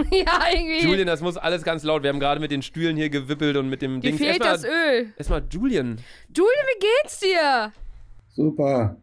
ja, 0.10 0.40
irgendwie. 0.52 0.82
Julian, 0.82 1.06
das 1.06 1.20
muss 1.20 1.36
alles 1.36 1.62
ganz 1.62 1.82
laut. 1.82 2.02
Wir 2.02 2.10
haben 2.10 2.20
gerade 2.20 2.40
mit 2.40 2.50
den 2.50 2.62
Stühlen 2.62 2.96
hier 2.96 3.10
gewippelt 3.10 3.56
und 3.56 3.68
mit 3.68 3.82
dem 3.82 4.00
Ding. 4.00 4.16
fehlt 4.16 4.44
das 4.44 4.64
Öl. 4.64 5.12
Erstmal 5.16 5.42
Julian. 5.50 5.98
Julian, 6.34 6.66
wie 6.74 6.86
geht's 7.02 7.20
dir? 7.20 7.72
Super. 8.28 8.96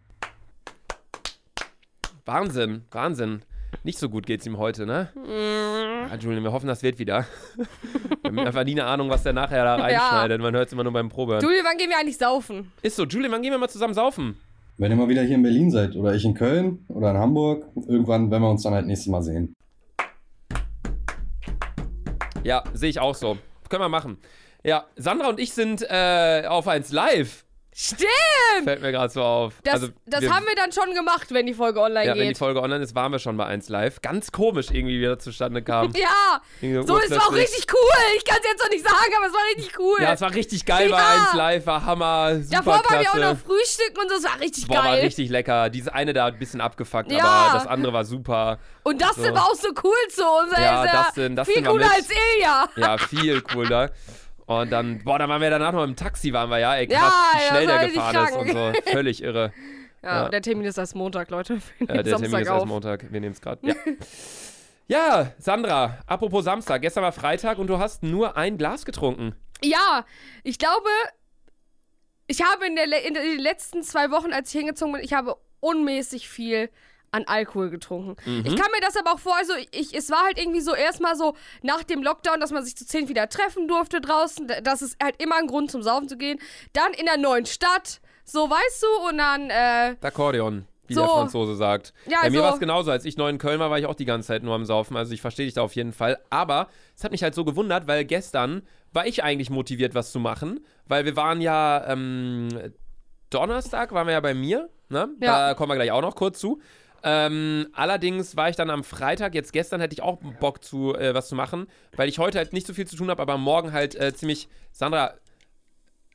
Wahnsinn, 2.25 2.83
Wahnsinn. 2.91 3.41
Nicht 3.83 3.99
so 3.99 4.09
gut 4.09 4.25
geht's 4.25 4.45
ihm 4.45 4.57
heute, 4.57 4.85
ne? 4.85 5.09
Mm. 5.15 6.09
Ja, 6.09 6.15
Julian, 6.19 6.43
wir 6.43 6.51
hoffen, 6.51 6.67
das 6.67 6.83
wird 6.83 6.99
wieder. 6.99 7.25
wir 8.21 8.31
haben 8.31 8.39
einfach 8.39 8.63
nie 8.63 8.71
eine 8.71 8.85
Ahnung, 8.85 9.09
was 9.09 9.23
der 9.23 9.33
nachher 9.33 9.63
da 9.63 9.75
reinschneidet. 9.75 10.41
Man 10.41 10.55
hört 10.55 10.67
es 10.67 10.73
immer 10.73 10.83
nur 10.83 10.93
beim 10.93 11.09
Probehören. 11.09 11.43
Julian, 11.43 11.65
wann 11.65 11.77
gehen 11.77 11.89
wir 11.89 11.97
eigentlich 11.97 12.17
saufen? 12.17 12.71
Ist 12.81 12.95
so, 12.95 13.05
Julian, 13.05 13.31
wann 13.31 13.41
gehen 13.41 13.51
wir 13.51 13.57
mal 13.57 13.69
zusammen 13.69 13.93
saufen? 13.93 14.37
Wenn 14.77 14.91
ihr 14.91 14.97
mal 14.97 15.09
wieder 15.09 15.23
hier 15.23 15.35
in 15.35 15.43
Berlin 15.43 15.71
seid 15.71 15.95
oder 15.95 16.13
ich 16.13 16.23
in 16.23 16.33
Köln 16.33 16.85
oder 16.87 17.11
in 17.11 17.17
Hamburg, 17.17 17.65
irgendwann 17.87 18.29
werden 18.29 18.43
wir 18.43 18.49
uns 18.49 18.63
dann 18.63 18.73
halt 18.73 18.85
nächstes 18.85 19.07
Mal 19.07 19.23
sehen. 19.23 19.55
Ja, 22.47 22.63
sehe 22.73 22.89
ich 22.89 23.01
auch 23.01 23.13
so. 23.13 23.37
Können 23.67 23.83
wir 23.83 23.89
machen. 23.89 24.19
Ja, 24.63 24.85
Sandra 24.95 25.27
und 25.27 25.37
ich 25.37 25.53
sind 25.53 25.81
äh, 25.81 26.45
auf 26.47 26.69
1 26.69 26.93
live. 26.93 27.43
Stimmt! 27.79 28.09
Fällt 28.63 28.81
mir 28.81 28.91
gerade 28.91 29.13
so 29.13 29.21
auf. 29.21 29.53
Das, 29.63 29.75
Also, 29.75 29.89
das 30.07 30.27
haben 30.27 30.47
wir 30.47 30.55
dann 30.55 30.71
schon 30.71 30.95
gemacht, 30.95 31.27
wenn 31.29 31.45
die 31.45 31.53
Folge 31.53 31.79
online 31.79 32.05
Ja, 32.07 32.13
wenn 32.15 32.21
die 32.21 32.27
geht. 32.29 32.37
Folge 32.39 32.59
online 32.59 32.83
ist, 32.83 32.95
waren 32.95 33.11
wir 33.11 33.19
schon 33.19 33.37
bei 33.37 33.45
1 33.45 33.69
live. 33.69 34.01
Ganz 34.01 34.31
komisch 34.31 34.71
irgendwie, 34.71 34.99
wie 34.99 35.05
das 35.05 35.23
zustande 35.23 35.61
kam. 35.61 35.91
ja, 35.95 36.41
Irgendwie 36.59 36.87
so, 36.87 36.97
es 36.99 37.11
war 37.11 37.27
auch 37.27 37.33
richtig 37.33 37.67
cool. 37.71 38.17
Ich 38.17 38.25
kann 38.25 38.39
es 38.41 38.49
jetzt 38.49 38.63
noch 38.63 38.69
nicht 38.71 38.83
sagen, 38.83 39.11
aber 39.15 39.27
es 39.27 39.33
war 39.33 39.41
richtig 39.55 39.79
cool. 39.79 39.97
Ja, 40.01 40.13
es 40.13 40.21
war 40.21 40.33
richtig 40.33 40.65
geil 40.65 40.89
bei 40.89 40.97
Ja. 40.97 41.23
1 41.27 41.33
live, 41.35 41.65
war 41.67 41.85
Hammer. 41.85 42.35
Super 42.41 42.47
Davor 42.49 42.73
waren 42.89 42.99
wir 42.99 43.11
auch 43.11 43.33
noch 43.35 43.37
frühstücken 43.45 43.99
und 44.01 44.09
so, 44.09 44.15
es 44.15 44.23
war 44.23 44.39
richtig 44.39 44.67
Boah, 44.67 44.77
war 44.77 44.83
geil. 44.85 45.01
richtig 45.05 45.29
lecker. 45.29 45.69
Diese 45.69 45.93
eine 45.93 46.13
da 46.13 46.25
hat 46.25 46.33
ein 46.33 46.39
bisschen 46.39 46.61
abgefuckt, 46.61 47.11
Ja. 47.11 47.23
aber 47.25 47.59
das 47.59 47.67
andere 47.67 47.93
war 47.93 48.05
super. 48.05 48.57
und 48.81 48.99
das 48.99 49.17
So. 49.17 49.21
war 49.21 49.43
auch 49.45 49.53
so 49.55 49.67
cool 49.83 49.93
zu 50.09 50.23
uns. 50.25 50.51
Ja, 50.57 50.83
ist 50.83 50.93
Dustin- 51.15 51.35
Dustin 51.35 51.53
viel 51.53 51.65
war 51.65 51.71
cooler 51.73 51.91
als 51.93 52.07
Ilja. 52.09 52.69
Ja, 52.75 52.97
viel 52.97 53.41
cooler. 53.41 53.91
Und 54.47 54.71
dann, 54.71 55.03
boah, 55.03 55.19
dann 55.19 55.29
waren 55.29 55.41
wir 55.41 55.49
danach 55.49 55.73
noch 55.73 55.83
im 55.83 55.95
Taxi, 55.95 56.33
waren 56.33 56.49
wir 56.49 56.57
ja. 56.57 56.73
Ey, 56.75 56.87
krass, 56.87 56.99
Ja, 57.01 57.31
wie 57.33 57.41
ja, 57.43 57.47
schnell 57.49 57.67
war 57.67 57.79
der 57.79 57.87
gefahren 57.89 58.27
ist 58.27 58.35
und 58.37 58.51
so. 58.51 58.91
Völlig 58.91 59.21
irre. 59.23 59.53
Ja, 60.03 60.23
Ja. 60.23 60.29
der 60.29 60.41
Termin 60.43 60.65
ist 60.65 60.77
erst 60.77 60.95
Montag, 60.95 61.29
Leute. 61.31 61.57
Wir 61.79 61.89
Äh, 61.89 61.93
der 61.95 62.03
Termin 62.03 62.19
Samstag 62.29 62.41
ist 62.41 62.47
erst. 62.49 62.65
Montag. 62.67 63.11
Wir 63.11 63.19
nehmen 63.19 63.33
es 63.33 63.41
gerade. 63.41 63.59
Ja. 63.67 63.73
ja, 64.87 65.31
Sandra, 65.39 65.97
apropos 66.05 66.45
Samstag. 66.45 66.81
Gestern 66.83 67.03
war 67.03 67.11
Freitag 67.11 67.57
und 67.57 67.67
du 67.67 67.79
hast 67.79 68.03
nur 68.03 68.37
ein 68.37 68.57
Glas 68.57 68.85
getrunken. 68.85 69.35
Ja, 69.63 70.05
ich 70.43 70.59
glaube, 70.59 70.87
ich 72.27 72.43
habe 72.43 72.67
in, 72.67 72.75
der, 72.75 72.85
in 73.05 73.15
den 73.15 73.39
letzten 73.39 73.81
zwei 73.83 74.11
Wochen, 74.11 74.31
als 74.33 74.53
ich 74.53 74.59
hingezogen 74.59 74.93
bin, 74.93 75.03
ich 75.03 75.13
habe 75.13 75.35
unmäßig 75.59 76.29
viel 76.29 76.69
an 77.11 77.23
Alkohol 77.25 77.69
getrunken. 77.69 78.15
Mhm. 78.25 78.43
Ich 78.45 78.55
kann 78.55 78.69
mir 78.71 78.81
das 78.81 78.95
aber 78.97 79.13
auch 79.13 79.19
vor, 79.19 79.35
also 79.37 79.53
ich, 79.71 79.93
es 79.95 80.09
war 80.11 80.23
halt 80.25 80.37
irgendwie 80.37 80.61
so 80.61 80.75
erstmal 80.75 81.15
so 81.15 81.35
nach 81.61 81.83
dem 81.83 82.03
Lockdown, 82.03 82.39
dass 82.39 82.51
man 82.51 82.63
sich 82.65 82.75
zu 82.75 82.85
zehn 82.85 83.07
wieder 83.07 83.29
treffen 83.29 83.67
durfte 83.67 84.01
draußen. 84.01 84.51
Das 84.63 84.81
ist 84.81 84.97
halt 85.01 85.21
immer 85.21 85.35
ein 85.37 85.47
Grund 85.47 85.71
zum 85.71 85.81
Saufen 85.83 86.09
zu 86.09 86.17
gehen. 86.17 86.39
Dann 86.73 86.93
in 86.93 87.05
der 87.05 87.17
neuen 87.17 87.45
Stadt, 87.45 88.01
so 88.23 88.49
weißt 88.49 88.83
du, 88.83 89.09
und 89.09 89.17
dann, 89.17 89.49
äh, 89.49 89.95
Akkordeon, 90.01 90.67
wie 90.87 90.93
So. 90.95 91.01
der 91.01 91.09
Franzose 91.09 91.55
sagt. 91.55 91.93
Ja, 92.07 92.19
Bei 92.21 92.29
mir 92.29 92.39
so. 92.39 92.43
war 92.43 92.53
es 92.53 92.59
genauso. 92.59 92.91
Als 92.91 93.05
ich 93.05 93.17
neu 93.17 93.29
in 93.29 93.37
Köln 93.37 93.59
war, 93.59 93.69
war 93.69 93.79
ich 93.79 93.85
auch 93.85 93.95
die 93.95 94.05
ganze 94.05 94.27
Zeit 94.27 94.43
nur 94.43 94.53
am 94.55 94.65
Saufen. 94.65 94.97
Also 94.97 95.13
ich 95.13 95.21
verstehe 95.21 95.45
dich 95.45 95.53
da 95.55 95.61
auf 95.61 95.75
jeden 95.75 95.93
Fall. 95.93 96.19
Aber 96.29 96.67
es 96.95 97.03
hat 97.03 97.11
mich 97.11 97.23
halt 97.23 97.35
so 97.35 97.45
gewundert, 97.45 97.87
weil 97.87 98.05
gestern 98.05 98.63
war 98.93 99.05
ich 99.05 99.23
eigentlich 99.23 99.49
motiviert, 99.49 99.95
was 99.95 100.11
zu 100.11 100.19
machen. 100.19 100.59
Weil 100.85 101.05
wir 101.05 101.15
waren 101.15 101.41
ja 101.41 101.85
ähm, 101.87 102.47
Donnerstag, 103.29 103.91
waren 103.91 104.07
wir 104.07 104.13
ja 104.13 104.19
bei 104.19 104.33
mir. 104.33 104.69
Ne? 104.89 105.09
Ja. 105.21 105.49
Da 105.49 105.53
kommen 105.53 105.69
wir 105.71 105.75
gleich 105.75 105.91
auch 105.91 106.01
noch 106.01 106.15
kurz 106.15 106.39
zu. 106.39 106.61
Ähm, 107.09 107.69
allerdings 107.71 108.35
war 108.35 108.49
ich 108.49 108.57
dann 108.57 108.69
am 108.69 108.83
Freitag, 108.83 109.33
jetzt 109.33 109.53
gestern 109.53 109.79
hätte 109.79 109.93
ich 109.93 110.01
auch 110.01 110.17
Bock 110.41 110.61
zu 110.61 110.93
äh, 110.93 111.13
was 111.13 111.29
zu 111.29 111.35
machen, 111.35 111.67
weil 111.95 112.09
ich 112.09 112.19
heute 112.19 112.37
halt 112.37 112.51
nicht 112.51 112.67
so 112.67 112.73
viel 112.73 112.85
zu 112.85 112.97
tun 112.97 113.09
habe, 113.09 113.21
aber 113.21 113.37
morgen 113.37 113.71
halt 113.71 113.95
äh, 113.95 114.13
ziemlich. 114.13 114.49
Sandra, 114.73 115.13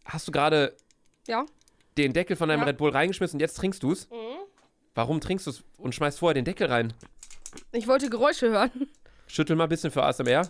hast 0.05 0.29
du 0.29 0.33
gerade 0.33 0.77
ja. 1.27 1.47
den 1.97 2.13
Deckel 2.13 2.37
von 2.37 2.51
deinem 2.51 2.61
Ja. 2.61 2.67
Red 2.67 2.77
Bull 2.77 2.91
reingeschmissen 2.91 3.39
und 3.39 3.41
jetzt 3.41 3.57
trinkst 3.57 3.83
du 3.83 3.93
es? 3.93 4.07
Warum 4.95 5.23
trinkst 5.23 5.47
du 5.47 5.53
es 5.53 5.65
und 5.79 5.95
schmeißt 5.95 6.19
vorher 6.19 6.35
den 6.35 6.45
Deckel 6.45 6.67
rein? 6.67 6.93
Ich 7.73 7.89
wollte 7.89 8.11
Geräusche 8.11 8.51
hören. 8.51 8.71
Schüttel 9.27 9.57
mal 9.57 9.65
ein 9.65 9.71
bisschen 9.71 9.91
für 9.91 10.03
ASMR. 10.03 10.43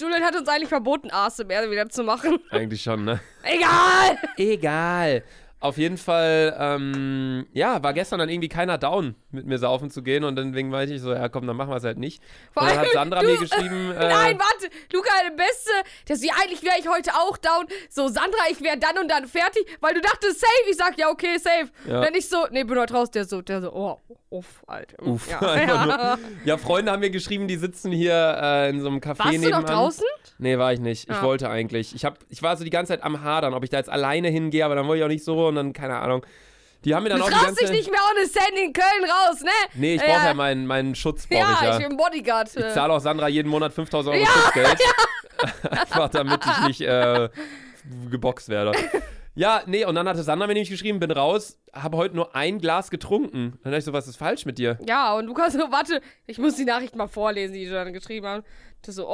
Julian 0.00 0.22
hat 0.22 0.34
uns 0.34 0.48
eigentlich 0.48 0.70
verboten, 0.70 1.10
ASMR 1.10 1.70
wieder 1.70 1.90
zu 1.90 2.02
machen. 2.02 2.38
Eigentlich 2.50 2.82
schon, 2.82 3.04
ne? 3.04 3.20
Egal! 3.42 4.18
Egal. 4.38 5.22
Auf 5.60 5.76
jeden 5.76 5.98
Fall, 5.98 6.56
ähm, 6.58 7.46
ja, 7.52 7.82
war 7.82 7.92
gestern 7.92 8.18
dann 8.18 8.30
irgendwie 8.30 8.48
keiner 8.48 8.78
down, 8.78 9.14
mit 9.32 9.46
mir 9.46 9.58
saufen 9.58 9.90
zu 9.90 10.02
gehen 10.02 10.24
und 10.24 10.36
deswegen 10.36 10.72
war 10.72 10.82
ich 10.84 11.00
so, 11.00 11.12
ja 11.12 11.28
komm, 11.28 11.46
dann 11.46 11.56
machen 11.56 11.70
wir 11.70 11.76
es 11.76 11.84
halt 11.84 11.98
nicht. 11.98 12.22
Vor 12.52 12.62
und 12.62 12.70
dann 12.70 12.78
hat 12.78 12.88
Sandra 12.92 13.20
du- 13.22 13.26
mir 13.28 13.38
geschrieben, 13.38 13.90
äh, 13.92 14.08
Nein, 14.08 14.38
warte, 14.38 14.68
Luca, 14.92 15.10
der 15.28 15.36
Beste, 15.36 15.70
so, 16.08 16.26
ja, 16.26 16.34
eigentlich 16.42 16.62
wäre 16.62 16.76
ich 16.78 16.88
heute 16.88 17.12
auch 17.14 17.36
down. 17.38 17.66
So, 17.88 18.08
Sandra, 18.08 18.38
ich 18.50 18.60
wäre 18.62 18.78
dann 18.78 18.98
und 18.98 19.08
dann 19.10 19.26
fertig, 19.26 19.64
weil 19.80 19.94
du 19.94 20.00
dachtest, 20.00 20.40
safe. 20.40 20.50
Ich 20.70 20.76
sag, 20.76 20.98
ja, 20.98 21.08
okay, 21.10 21.38
safe. 21.38 21.70
Ja. 21.88 22.00
Dann 22.02 22.14
ich 22.14 22.28
so, 22.28 22.38
nee, 22.50 22.64
bin 22.64 22.78
heute 22.78 22.94
raus. 22.94 23.10
Der 23.10 23.24
so, 23.24 23.40
der 23.42 23.60
so, 23.62 23.72
oh, 23.72 23.98
uff, 24.30 24.62
Alter. 24.66 25.02
Uff, 25.04 25.28
Ja, 25.30 25.56
ja. 25.60 26.18
Ja, 26.44 26.56
Freunde 26.58 26.90
haben 26.92 27.00
mir 27.00 27.10
geschrieben, 27.10 27.46
die 27.48 27.56
sitzen 27.56 27.92
hier 27.92 28.38
äh, 28.42 28.70
in 28.70 28.80
so 28.80 28.88
einem 28.88 28.98
Café 28.98 29.18
Warst 29.20 29.34
du 29.34 29.38
nebenan. 29.38 29.62
noch 29.62 29.70
draußen? 29.70 30.04
Nee, 30.38 30.58
war 30.58 30.72
ich 30.72 30.80
nicht. 30.80 31.08
Ich 31.08 31.16
Ah. 31.16 31.22
wollte 31.22 31.48
eigentlich. 31.50 31.94
Ich, 31.94 32.04
hab, 32.04 32.18
ich 32.28 32.42
war 32.42 32.56
so 32.56 32.64
die 32.64 32.70
ganze 32.70 32.92
Zeit 32.92 33.02
am 33.04 33.22
Hadern, 33.22 33.54
ob 33.54 33.62
ich 33.64 33.70
da 33.70 33.76
jetzt 33.78 33.90
alleine 33.90 34.28
hingehe, 34.28 34.64
aber 34.64 34.74
dann 34.74 34.86
wollte 34.86 34.98
ich 35.00 35.04
auch 35.04 35.08
nicht 35.08 35.24
so 35.24 35.46
und 35.48 35.54
dann, 35.56 35.72
keine 35.72 35.96
Ahnung. 35.98 36.24
Die 36.84 36.94
haben 36.94 37.02
mir 37.02 37.10
dann 37.10 37.18
Du 37.18 37.24
auch 37.24 37.28
die 37.28 37.34
traust 37.34 37.46
ganze 37.58 37.66
dich 37.66 37.70
nicht 37.72 37.90
mehr 37.90 38.00
ohne 38.10 38.26
Sand 38.26 38.52
in 38.56 38.72
Köln 38.72 39.10
raus, 39.10 39.40
ne? 39.42 39.50
Nee, 39.74 39.96
ich 39.96 40.00
brauche 40.00 40.26
ja, 40.26 40.34
meinen, 40.34 40.66
meinen 40.66 40.94
Schutz, 40.94 41.26
Ja, 41.30 41.52
ich 41.54 41.60
ja. 41.60 41.78
ich 41.78 41.86
bin 41.86 41.96
Bodyguard. 41.96 42.48
Ich 42.56 42.72
zahle 42.72 42.92
auch 42.92 43.00
Sandra 43.00 43.28
jeden 43.28 43.48
Monat 43.48 43.72
5000 43.72 44.14
Euro 44.14 44.24
Ja, 44.24 44.30
Schutzgeld. 44.30 44.78
Einfach 45.70 46.08
damit 46.10 46.40
ich 46.44 46.66
nicht 46.68 46.80
äh, 46.82 47.28
geboxt 48.10 48.48
werde. 48.48 48.72
Ja, 49.34 49.62
nee, 49.66 49.84
und 49.84 49.94
dann 49.94 50.08
hatte 50.08 50.22
Sandra 50.22 50.46
mir 50.46 50.54
nämlich 50.54 50.70
geschrieben, 50.70 50.98
bin 50.98 51.10
raus, 51.10 51.58
habe 51.72 51.96
heute 51.96 52.16
nur 52.16 52.34
ein 52.34 52.58
Glas 52.58 52.90
getrunken. 52.90 53.58
Dann 53.62 53.72
dachte 53.72 53.78
ich 53.78 53.84
so, 53.84 53.92
was 53.92 54.08
ist 54.08 54.16
falsch 54.16 54.44
mit 54.44 54.58
dir? 54.58 54.78
Ja, 54.86 55.14
und 55.14 55.26
Luca 55.26 55.50
so, 55.50 55.58
warte, 55.70 56.00
ich 56.26 56.38
muss 56.38 56.56
die 56.56 56.64
Nachricht 56.64 56.96
mal 56.96 57.06
vorlesen, 57.06 57.54
die 57.54 57.64
die 57.64 57.70
dann 57.70 57.92
geschrieben 57.92 58.26
haben. 58.26 58.42
Du 58.82 58.92
so, 58.92 59.06
oh, 59.08 59.12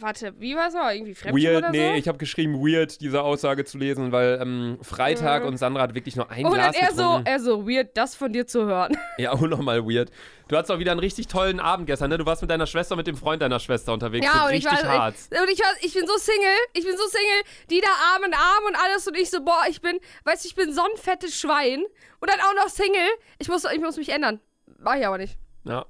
warte, 0.00 0.34
wie 0.38 0.54
war's 0.54 0.74
noch? 0.74 0.90
Irgendwie 0.90 1.14
Fremdschirm 1.14 1.52
Weird, 1.54 1.62
oder 1.64 1.70
nee, 1.70 1.92
so? 1.92 1.94
ich 1.94 2.08
habe 2.08 2.18
geschrieben, 2.18 2.60
weird, 2.60 3.00
diese 3.00 3.22
Aussage 3.22 3.64
zu 3.64 3.78
lesen, 3.78 4.12
weil 4.12 4.38
ähm, 4.42 4.78
Freitag 4.82 5.42
Mhm. 5.42 5.48
und 5.48 5.56
Sandra 5.56 5.80
hat 5.84 5.94
wirklich 5.94 6.14
nur 6.14 6.30
ein 6.30 6.44
und 6.44 6.52
dann 6.58 6.72
Glas 6.72 6.76
er 6.76 6.88
so, 6.94 6.96
getrunken. 7.02 7.26
er 7.26 7.40
so, 7.40 7.66
weird, 7.66 7.96
das 7.96 8.14
von 8.14 8.32
dir 8.34 8.46
zu 8.46 8.66
hören. 8.66 8.98
ja, 9.18 9.32
unnormal 9.32 9.82
weird. 9.86 10.10
Du 10.48 10.56
hattest 10.58 10.70
auch 10.70 10.78
wieder 10.78 10.90
einen 10.90 11.00
richtig 11.00 11.26
tollen 11.26 11.58
Abend 11.58 11.86
gestern, 11.86 12.10
ne? 12.10 12.18
Du 12.18 12.26
warst 12.26 12.42
mit 12.42 12.50
deiner 12.50 12.66
Schwester, 12.66 12.96
mit 12.96 13.06
dem 13.06 13.16
Freund 13.16 13.40
deiner 13.40 13.60
Schwester 13.60 13.94
unterwegs. 13.94 14.26
Ja, 14.26 14.40
so 14.40 14.44
und 14.46 14.52
ich 14.54 14.66
richtig 14.66 14.84
war, 14.86 14.98
hart. 14.98 15.14
Ich, 15.30 15.40
und 15.40 15.50
ich 15.50 15.58
war, 15.60 15.72
ich 15.80 15.94
bin 15.94 16.06
so 16.06 16.16
Single, 16.18 16.58
ich 16.74 16.84
bin 16.84 16.96
so 16.98 17.06
Single, 17.06 17.42
die 17.70 17.80
da 17.80 17.88
Arm 18.14 18.24
in 18.24 18.34
Arm 18.34 18.64
und 18.66 18.76
alles 18.76 19.06
und 19.08 19.16
ich 19.16 19.30
so, 19.30 19.42
boah, 19.42 19.62
ich 19.70 19.80
bin, 19.80 19.98
weißt 20.24 20.44
du, 20.44 20.48
ich 20.48 20.54
bin 20.54 20.70
so 20.74 20.82
ein 20.82 20.96
fettes 20.96 21.34
Schwein 21.38 21.82
und 22.20 22.30
dann 22.30 22.40
auch 22.40 22.54
noch 22.62 22.68
Single. 22.68 23.08
Ich 23.38 23.48
muss, 23.48 23.64
ich 23.64 23.80
muss 23.80 23.96
mich 23.96 24.10
ändern. 24.10 24.40
War 24.80 24.98
ich 24.98 25.06
aber 25.06 25.16
nicht. 25.16 25.38
Ja. 25.64 25.86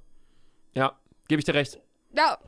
Ja, 0.74 0.96
gebe 1.26 1.40
ich 1.40 1.44
dir 1.44 1.54
recht. 1.54 1.80
Ja, 2.16 2.38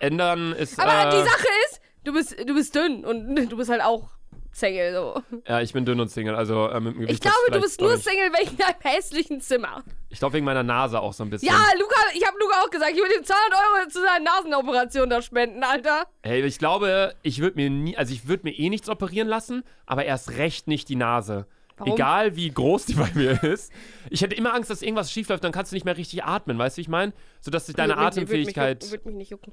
Ändern 0.00 0.52
ist. 0.52 0.78
aber 0.78 1.08
äh, 1.08 1.22
die 1.22 1.28
Sache 1.28 1.46
ist, 1.70 1.80
du 2.04 2.12
bist, 2.12 2.36
du 2.48 2.54
bist 2.54 2.74
dünn 2.74 3.04
und 3.04 3.34
du 3.50 3.56
bist 3.56 3.70
halt 3.70 3.82
auch 3.82 4.10
Single, 4.50 4.92
so. 4.94 5.22
Ja, 5.46 5.60
ich 5.60 5.72
bin 5.72 5.84
dünn 5.84 6.00
und 6.00 6.08
Single, 6.10 6.34
also 6.34 6.68
äh, 6.68 6.80
mit 6.80 6.94
dem 6.94 7.02
Ich 7.02 7.06
Gewicht 7.08 7.22
glaube, 7.22 7.36
du 7.52 7.60
bist 7.60 7.80
nur 7.80 7.96
Single 7.96 8.32
wegen 8.32 8.56
deinem 8.56 8.74
hässlichen 8.82 9.40
Zimmer. 9.40 9.84
Ich 10.08 10.18
glaube 10.18 10.32
wegen 10.34 10.46
meiner 10.46 10.62
Nase 10.64 10.98
auch 11.00 11.12
so 11.12 11.22
ein 11.22 11.30
bisschen. 11.30 11.48
Ja, 11.48 11.60
Luca, 11.78 11.94
ich 12.14 12.26
habe 12.26 12.36
Luca 12.40 12.62
auch 12.64 12.70
gesagt, 12.70 12.90
ich 12.92 12.98
würde 12.98 13.14
ihm 13.14 13.24
200 13.24 13.52
Euro 13.54 13.88
zu 13.88 14.00
seiner 14.00 14.24
Nasenoperation 14.24 15.10
da 15.10 15.22
spenden, 15.22 15.62
Alter. 15.62 16.06
Hey, 16.24 16.42
ich 16.44 16.58
glaube, 16.58 17.14
ich 17.22 17.40
würde 17.40 17.56
mir 17.56 17.70
nie, 17.70 17.96
also 17.96 18.12
ich 18.12 18.26
würde 18.26 18.44
mir 18.44 18.52
eh 18.58 18.68
nichts 18.68 18.88
operieren 18.88 19.28
lassen, 19.28 19.62
aber 19.86 20.06
erst 20.06 20.30
recht 20.38 20.66
nicht 20.66 20.88
die 20.88 20.96
Nase. 20.96 21.46
Warum? 21.76 21.92
Egal 21.92 22.34
wie 22.34 22.50
groß 22.50 22.86
die 22.86 22.94
bei 22.94 23.10
mir 23.14 23.40
ist. 23.44 23.70
Ich 24.10 24.22
hätte 24.22 24.34
immer 24.34 24.54
Angst, 24.54 24.70
dass 24.70 24.82
irgendwas 24.82 25.12
schief 25.12 25.28
läuft, 25.28 25.44
dann 25.44 25.52
kannst 25.52 25.70
du 25.70 25.76
nicht 25.76 25.84
mehr 25.84 25.96
richtig 25.96 26.24
atmen, 26.24 26.58
weißt 26.58 26.76
du, 26.76 26.78
wie 26.78 26.82
ich 26.82 26.88
meine? 26.88 27.12
Sodass 27.40 27.66
sich 27.66 27.76
deine 27.76 27.94
mich- 27.94 28.02
Atemfähigkeit. 28.04 28.82
Würde 28.82 28.84
mich, 28.86 28.92
würd 28.92 29.06
mich 29.06 29.14
nicht 29.14 29.30
jucken. 29.30 29.52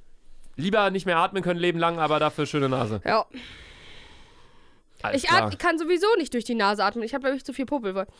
Lieber 0.55 0.89
nicht 0.89 1.05
mehr 1.05 1.17
atmen 1.17 1.43
können, 1.43 1.59
leben 1.59 1.79
lang, 1.79 1.99
aber 1.99 2.19
dafür 2.19 2.45
schöne 2.45 2.69
Nase. 2.69 3.01
Ja. 3.05 3.25
Alles 5.01 5.23
Ich, 5.23 5.29
klar. 5.29 5.47
at, 5.47 5.53
ich 5.53 5.59
kann 5.59 5.77
sowieso 5.77 6.07
nicht 6.17 6.33
durch 6.33 6.45
die 6.45 6.55
Nase 6.55 6.83
atmen. 6.83 7.03
Ich 7.03 7.13
habe, 7.13 7.23
glaube 7.23 7.37
ich, 7.37 7.43
zu 7.45 7.53
viel 7.53 7.65
Popelwurst. 7.65 8.11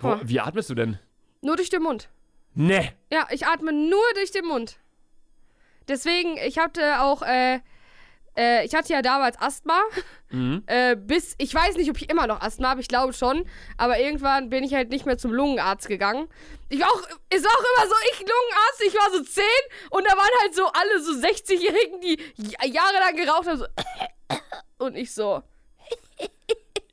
Wo, 0.00 0.16
wie 0.24 0.40
atmest 0.40 0.70
du 0.70 0.74
denn? 0.74 0.98
Nur 1.40 1.56
durch 1.56 1.70
den 1.70 1.82
Mund. 1.82 2.08
Ne. 2.54 2.92
Ja, 3.10 3.26
ich 3.30 3.46
atme 3.46 3.72
nur 3.72 4.02
durch 4.14 4.32
den 4.32 4.44
Mund. 4.46 4.78
Deswegen, 5.88 6.36
ich 6.38 6.58
hatte 6.58 7.00
auch, 7.02 7.22
äh, 7.22 7.60
äh, 8.36 8.64
ich 8.64 8.74
hatte 8.74 8.92
ja 8.92 9.02
damals 9.02 9.40
Asthma. 9.40 9.80
Mhm. 10.30 10.62
Äh, 10.66 10.96
bis, 10.96 11.34
ich 11.38 11.54
weiß 11.54 11.76
nicht, 11.76 11.90
ob 11.90 11.96
ich 11.96 12.10
immer 12.10 12.26
noch 12.26 12.40
Asthma 12.40 12.70
habe, 12.70 12.80
ich 12.80 12.88
glaube 12.88 13.12
schon. 13.12 13.46
Aber 13.76 13.98
irgendwann 13.98 14.50
bin 14.50 14.64
ich 14.64 14.74
halt 14.74 14.90
nicht 14.90 15.06
mehr 15.06 15.18
zum 15.18 15.32
Lungenarzt 15.32 15.88
gegangen. 15.88 16.28
Ich 16.68 16.80
war 16.80 16.88
auch, 16.88 17.02
war 17.02 17.08
auch 17.10 17.30
immer 17.30 17.88
so, 17.88 17.94
ich 18.12 18.20
Lungenarzt, 18.20 18.82
ich 18.86 18.94
war 18.94 19.10
so 19.12 19.22
10 19.22 19.44
und 19.90 20.04
da 20.04 20.16
waren 20.16 20.40
halt 20.42 20.54
so 20.54 20.66
alle 20.66 21.02
so 21.02 21.12
60-Jährigen, 21.12 22.00
die 22.00 22.18
jahrelang 22.72 23.16
geraucht 23.16 23.46
haben, 23.46 23.58
so 23.58 23.66
und 24.84 24.96
ich 24.96 25.12
so. 25.12 25.42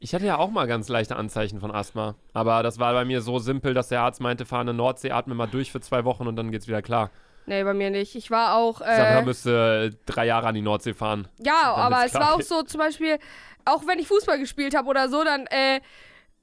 Ich 0.04 0.16
hatte 0.16 0.26
ja 0.26 0.38
auch 0.38 0.50
mal 0.50 0.66
ganz 0.66 0.90
leichte 0.90 1.16
Anzeichen 1.16 1.60
von 1.60 1.72
Asthma. 1.72 2.16
Aber 2.34 2.64
das 2.64 2.80
war 2.80 2.94
bei 2.94 3.06
mir 3.06 3.22
so 3.22 3.38
simpel, 3.38 3.76
dass 3.76 3.90
der 3.90 4.02
Arzt 4.02 4.20
meinte, 4.20 4.46
fahr 4.46 4.62
eine 4.62 4.74
Nordsee, 4.74 5.12
atme 5.12 5.36
mal 5.36 5.46
durch 5.46 5.72
für 5.72 5.80
zwei 5.80 6.06
Wochen 6.06 6.28
und 6.28 6.36
dann 6.36 6.52
geht's 6.52 6.68
wieder 6.68 6.82
klar. 6.82 7.12
Nee, 7.46 7.64
bei 7.64 7.74
mir 7.74 7.90
nicht. 7.90 8.16
Ich 8.16 8.30
war 8.32 8.56
auch. 8.56 8.80
Sandra 8.80 9.20
Äh, 9.20 9.24
müsste 9.26 9.92
drei 10.06 10.26
Jahre 10.26 10.48
an 10.48 10.56
die 10.56 10.62
Nordsee 10.62 10.94
fahren. 10.94 11.28
ja, 11.40 11.74
aber 11.76 12.06
es 12.06 12.14
war 12.14 12.36
auch 12.36 12.42
so, 12.42 12.64
zum 12.64 12.80
Beispiel, 12.80 13.18
auch 13.66 13.86
wenn 13.88 14.00
ich 14.00 14.08
Fußball 14.08 14.40
gespielt 14.40 14.76
habe 14.76 14.88
oder 14.88 15.10
so, 15.10 15.24
dann, 15.24 15.48
äh, 15.48 15.82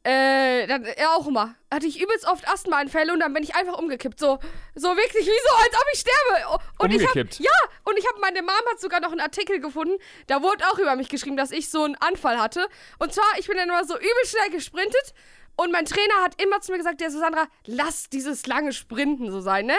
äh, 0.05 0.67
dann, 0.67 0.85
ja, 0.99 1.15
auch 1.17 1.27
immer. 1.27 1.55
Hatte 1.73 1.87
ich 1.87 2.01
übelst 2.01 2.27
oft 2.27 2.49
Asthmaanfälle 2.49 3.13
und 3.13 3.21
dann 3.21 3.33
bin 3.35 3.43
ich 3.43 3.55
einfach 3.55 3.79
umgekippt. 3.79 4.19
So, 4.19 4.39
so 4.75 4.89
wirklich, 4.97 5.27
wie 5.27 5.31
so, 5.49 5.57
als 5.57 5.75
ob 5.75 5.85
ich 5.93 6.01
sterbe. 6.01 6.61
Und 6.79 6.93
ich 6.95 7.03
hab, 7.03 7.15
Umgekippt? 7.15 7.41
ja, 7.41 7.51
und 7.85 7.99
ich 7.99 8.07
habe, 8.09 8.19
meine 8.21 8.41
Mom 8.43 8.51
hat 8.71 8.81
sogar 8.81 9.01
noch 9.01 9.11
einen 9.11 9.21
Artikel 9.21 9.61
gefunden, 9.61 9.95
da 10.27 10.43
wurde 10.43 10.65
auch 10.71 10.79
über 10.79 10.95
mich 10.97 11.09
geschrieben, 11.09 11.37
dass 11.37 11.51
ich 11.51 11.69
so 11.71 11.83
einen 11.85 11.97
Anfall 11.97 12.39
hatte. 12.41 12.67
Und 12.99 13.13
zwar, 13.13 13.27
ich 13.39 13.47
bin 13.49 13.57
dann 13.57 13.69
immer 13.69 13.85
so 13.85 13.97
übel 13.97 14.25
schnell 14.27 14.51
gesprintet 14.51 15.15
und 15.61 15.73
mein 15.73 15.85
Trainer 15.85 16.15
hat 16.23 16.41
immer 16.41 16.61
zu 16.61 16.71
mir 16.73 16.79
gesagt, 16.79 17.01
der 17.01 17.11
so, 17.11 17.19
Sandra, 17.19 17.47
lass 17.67 18.09
dieses 18.09 18.47
lange 18.47 18.73
Sprinten 18.73 19.31
so 19.31 19.41
sein, 19.41 19.67
ne? 19.67 19.75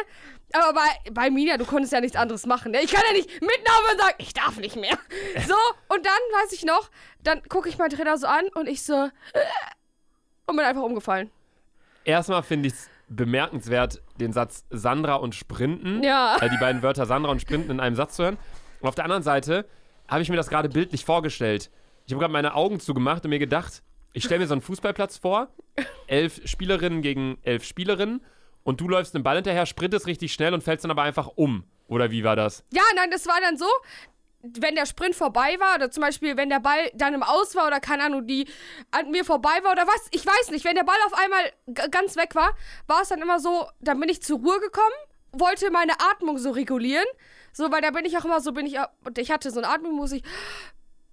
Aber 0.53 0.73
bei, 0.73 1.11
bei 1.11 1.29
Mina, 1.29 1.57
du 1.57 1.65
konntest 1.65 1.93
ja 1.93 2.01
nichts 2.01 2.17
anderes 2.17 2.45
machen, 2.45 2.71
ne? 2.73 2.81
Ich 2.83 2.91
kann 2.91 3.03
ja 3.07 3.13
nicht 3.13 3.29
mitten 3.41 3.65
auf 3.67 3.91
und 3.91 3.99
sagen, 3.99 4.15
ich 4.17 4.33
darf 4.33 4.57
nicht 4.57 4.75
mehr. 4.75 4.97
So, 5.47 5.55
und 5.95 6.05
dann, 6.05 6.13
weiß 6.43 6.51
ich 6.51 6.65
noch, 6.65 6.89
dann 7.23 7.41
gucke 7.49 7.69
ich 7.69 7.77
meinen 7.77 7.91
Trainer 7.91 8.17
so 8.17 8.27
an 8.27 8.47
und 8.55 8.67
ich 8.67 8.83
so, 8.83 8.93
äh, 9.33 9.39
und 10.47 10.55
bin 10.57 10.65
einfach 10.65 10.81
umgefallen. 10.83 11.31
Erstmal 12.03 12.43
finde 12.43 12.67
ich 12.67 12.73
es 12.73 12.89
bemerkenswert, 13.07 14.01
den 14.19 14.33
Satz 14.33 14.65
Sandra 14.69 15.15
und 15.15 15.33
Sprinten, 15.33 16.03
Ja. 16.03 16.37
äh, 16.41 16.49
die 16.49 16.57
beiden 16.57 16.81
Wörter 16.83 17.05
Sandra 17.05 17.31
und 17.31 17.41
Sprinten 17.41 17.71
in 17.71 17.79
einem 17.79 17.95
Satz 17.95 18.15
zu 18.17 18.23
hören. 18.23 18.37
Und 18.81 18.89
auf 18.89 18.95
der 18.95 19.05
anderen 19.05 19.23
Seite 19.23 19.65
habe 20.09 20.21
ich 20.21 20.29
mir 20.29 20.35
das 20.35 20.49
gerade 20.49 20.67
bildlich 20.69 21.05
vorgestellt. 21.05 21.69
Ich 22.05 22.13
habe 22.13 22.19
gerade 22.19 22.33
meine 22.33 22.55
Augen 22.55 22.79
zugemacht 22.79 23.23
und 23.23 23.29
mir 23.29 23.39
gedacht, 23.39 23.81
ich 24.13 24.23
stelle 24.23 24.39
mir 24.39 24.47
so 24.47 24.53
einen 24.53 24.61
Fußballplatz 24.61 25.17
vor, 25.17 25.49
elf 26.07 26.41
Spielerinnen 26.45 27.01
gegen 27.01 27.37
elf 27.43 27.63
Spielerinnen 27.63 28.21
und 28.63 28.81
du 28.81 28.87
läufst 28.87 29.15
einem 29.15 29.23
Ball 29.23 29.35
hinterher, 29.35 29.65
sprintest 29.65 30.07
richtig 30.07 30.33
schnell 30.33 30.53
und 30.53 30.63
fällst 30.63 30.83
dann 30.83 30.91
aber 30.91 31.03
einfach 31.03 31.27
um. 31.35 31.63
Oder 31.87 32.11
wie 32.11 32.23
war 32.23 32.35
das? 32.35 32.63
Ja, 32.71 32.83
nein, 32.95 33.09
das 33.09 33.25
war 33.27 33.39
dann 33.41 33.57
so, 33.57 33.65
wenn 34.41 34.75
der 34.75 34.85
Sprint 34.85 35.15
vorbei 35.15 35.57
war, 35.59 35.75
oder 35.75 35.91
zum 35.91 36.01
Beispiel, 36.01 36.37
wenn 36.37 36.49
der 36.49 36.59
Ball 36.59 36.91
dann 36.93 37.13
im 37.13 37.23
Aus 37.23 37.55
war, 37.55 37.67
oder 37.67 37.79
keine 37.79 38.03
Ahnung, 38.03 38.27
die 38.27 38.47
an 38.91 39.11
mir 39.11 39.25
vorbei 39.25 39.59
war, 39.63 39.71
oder 39.71 39.87
was, 39.87 40.07
ich 40.11 40.25
weiß 40.25 40.51
nicht, 40.51 40.65
wenn 40.65 40.75
der 40.75 40.83
Ball 40.83 40.97
auf 41.07 41.13
einmal 41.13 41.89
ganz 41.89 42.15
weg 42.15 42.35
war, 42.35 42.55
war 42.87 43.01
es 43.01 43.09
dann 43.09 43.21
immer 43.21 43.39
so, 43.39 43.67
dann 43.79 43.99
bin 43.99 44.09
ich 44.09 44.21
zur 44.21 44.39
Ruhe 44.39 44.59
gekommen, 44.59 44.95
wollte 45.31 45.71
meine 45.71 45.93
Atmung 46.11 46.37
so 46.37 46.51
regulieren, 46.51 47.05
so, 47.51 47.71
weil 47.71 47.81
da 47.81 47.91
bin 47.91 48.05
ich 48.05 48.17
auch 48.17 48.25
immer 48.25 48.39
so, 48.39 48.51
bin 48.51 48.65
ich, 48.65 48.77
und 49.03 49.17
ich 49.17 49.31
hatte 49.31 49.51
so 49.51 49.59
eine 49.59 49.69
Atmung, 49.69 49.93
muss 49.93 50.11
ich 50.11 50.23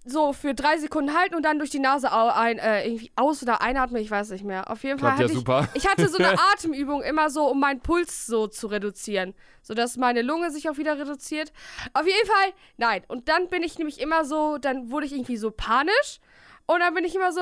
so 0.09 0.33
für 0.33 0.53
drei 0.53 0.77
Sekunden 0.77 1.17
halten 1.17 1.35
und 1.35 1.43
dann 1.43 1.59
durch 1.59 1.69
die 1.69 1.79
Nase 1.79 2.11
ein, 2.11 2.57
äh, 2.59 2.87
irgendwie 2.87 3.11
aus- 3.15 3.43
oder 3.43 3.61
einatmen, 3.61 4.01
ich 4.01 4.11
weiß 4.11 4.29
nicht 4.31 4.43
mehr. 4.43 4.69
Auf 4.69 4.83
jeden 4.83 4.99
Fall 4.99 5.15
Klappt 5.15 5.19
ja 5.19 5.25
hatte 5.25 5.33
ich, 5.33 5.37
super. 5.37 5.67
ich 5.73 5.87
hatte 5.87 6.07
so 6.07 6.17
eine 6.17 6.39
Atemübung 6.53 7.01
immer 7.03 7.29
so, 7.29 7.45
um 7.49 7.59
meinen 7.59 7.81
Puls 7.81 8.25
so 8.25 8.47
zu 8.47 8.67
reduzieren. 8.67 9.33
Sodass 9.61 9.97
meine 9.97 10.21
Lunge 10.21 10.51
sich 10.51 10.69
auch 10.69 10.77
wieder 10.77 10.97
reduziert. 10.97 11.51
Auf 11.93 12.05
jeden 12.05 12.27
Fall, 12.27 12.53
nein. 12.77 13.03
Und 13.07 13.27
dann 13.27 13.49
bin 13.49 13.63
ich 13.63 13.77
nämlich 13.77 13.99
immer 13.99 14.25
so, 14.25 14.57
dann 14.57 14.91
wurde 14.91 15.05
ich 15.05 15.13
irgendwie 15.13 15.37
so 15.37 15.51
panisch. 15.51 16.19
Und 16.65 16.79
dann 16.79 16.93
bin 16.93 17.05
ich 17.05 17.15
immer 17.15 17.31
so, 17.31 17.41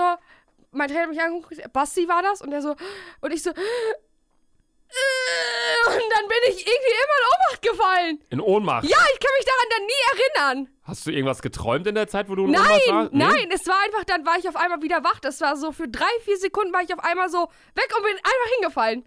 mein 0.71 0.87
Trainer 0.87 1.03
hat 1.03 1.09
mich 1.09 1.21
angeguckt, 1.21 1.73
Basti 1.73 2.07
war 2.07 2.21
das, 2.21 2.41
und 2.41 2.51
der 2.51 2.61
so, 2.61 2.75
und 3.21 3.33
ich 3.33 3.41
so, 3.41 3.51
dann 6.25 6.41
bin 6.41 6.55
ich 6.55 6.65
irgendwie 6.65 6.91
immer 6.91 7.17
in 7.19 7.27
Ohnmacht 7.33 7.61
gefallen. 7.61 8.19
In 8.29 8.41
Ohnmacht. 8.41 8.83
Ja, 8.85 8.97
ich 9.13 9.19
kann 9.19 9.31
mich 9.37 9.45
daran 9.45 9.67
dann 9.69 9.85
nie 9.85 10.01
erinnern. 10.11 10.67
Hast 10.83 11.05
du 11.05 11.11
irgendwas 11.11 11.41
geträumt 11.41 11.87
in 11.87 11.95
der 11.95 12.07
Zeit, 12.07 12.29
wo 12.29 12.35
du 12.35 12.45
in 12.45 12.49
Ohnmacht 12.49 12.69
Nein, 12.69 12.95
warst? 12.95 13.13
Nee? 13.13 13.25
nein, 13.25 13.49
es 13.53 13.67
war 13.67 13.75
einfach, 13.85 14.03
dann 14.05 14.25
war 14.25 14.37
ich 14.37 14.47
auf 14.47 14.55
einmal 14.55 14.81
wieder 14.81 15.03
wach. 15.03 15.19
Das 15.19 15.41
war 15.41 15.57
so 15.57 15.71
für 15.71 15.87
drei, 15.87 16.05
vier 16.23 16.37
Sekunden 16.37 16.73
war 16.73 16.81
ich 16.81 16.93
auf 16.93 17.03
einmal 17.03 17.29
so 17.29 17.47
weg 17.75 17.91
und 17.95 18.03
bin 18.03 18.15
einfach 18.15 18.55
hingefallen. 18.55 19.05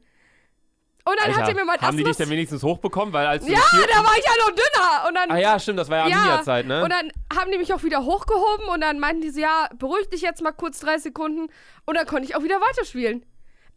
Und 1.05 1.19
dann 1.19 1.29
Alter, 1.29 1.41
hat 1.41 1.49
er 1.49 1.55
mir 1.55 1.65
mein 1.65 1.81
haben 1.81 1.97
die 1.97 2.05
dich 2.05 2.17
denn 2.17 2.29
wenigstens 2.29 2.63
hochbekommen? 2.63 3.15
Weil 3.15 3.27
als 3.27 3.49
Ja, 3.49 3.59
da 3.73 4.05
war 4.05 4.13
ich 4.19 4.25
ja 4.25 4.33
noch 4.41 4.51
dünner. 4.51 5.09
Und 5.09 5.15
dann, 5.15 5.31
Ah 5.31 5.39
ja, 5.39 5.59
stimmt, 5.59 5.79
das 5.79 5.89
war 5.89 5.99
ja 5.99 6.05
Arminia-Zeit, 6.05 6.67
ne? 6.67 6.83
Und 6.83 6.93
dann 6.93 7.11
haben 7.35 7.51
die 7.51 7.57
mich 7.57 7.73
auch 7.73 7.83
wieder 7.83 8.05
hochgehoben 8.05 8.67
und 8.69 8.83
dann 8.83 8.99
meinten 8.99 9.23
die 9.23 9.31
so, 9.31 9.41
ja, 9.41 9.71
beruhig 9.79 10.11
dich 10.11 10.21
jetzt 10.21 10.43
mal 10.43 10.53
kurz 10.53 10.81
drei 10.81 10.99
Sekunden. 10.99 11.51
Und 11.87 11.97
dann 11.97 12.07
konnte 12.07 12.25
ich 12.25 12.37
auch 12.37 12.43
wieder 12.43 12.61
weiterspielen. 12.61 13.25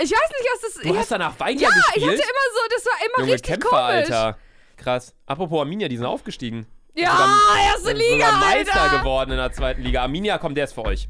Ich 0.04 0.12
weiß 0.12 0.30
nicht, 0.30 0.50
was 0.54 0.62
das 0.62 0.84
du 0.84 0.90
ich 0.94 0.98
hast 0.98 1.12
danach 1.12 1.34
Ja, 1.34 1.40
weitergespielt? 1.40 1.96
ich 1.96 2.04
hatte 2.04 2.14
immer 2.14 2.48
so, 2.54 2.62
das 2.76 2.86
war 2.86 2.94
immer 3.06 3.20
Junge 3.20 3.34
richtig 3.34 3.52
Kämpfer, 3.52 3.70
komisch. 3.70 3.94
Alter. 4.12 4.38
Krass. 4.78 5.16
Apropos 5.26 5.60
Arminia, 5.60 5.88
die 5.88 5.98
sind 5.98 6.06
aufgestiegen. 6.06 6.66
Ja, 6.96 7.12
Sogar- 7.12 7.66
erste 7.68 7.94
Liga, 7.94 8.26
sogar 8.26 8.40
Meister 8.40 8.82
Alter. 8.82 8.98
geworden 9.00 9.32
in 9.32 9.38
der 9.38 9.52
zweiten 9.52 9.82
Liga. 9.82 10.02
Arminia, 10.02 10.38
komm, 10.40 10.56
der 10.56 10.64
ist 10.66 10.74
für 10.74 10.84
euch. 10.86 11.08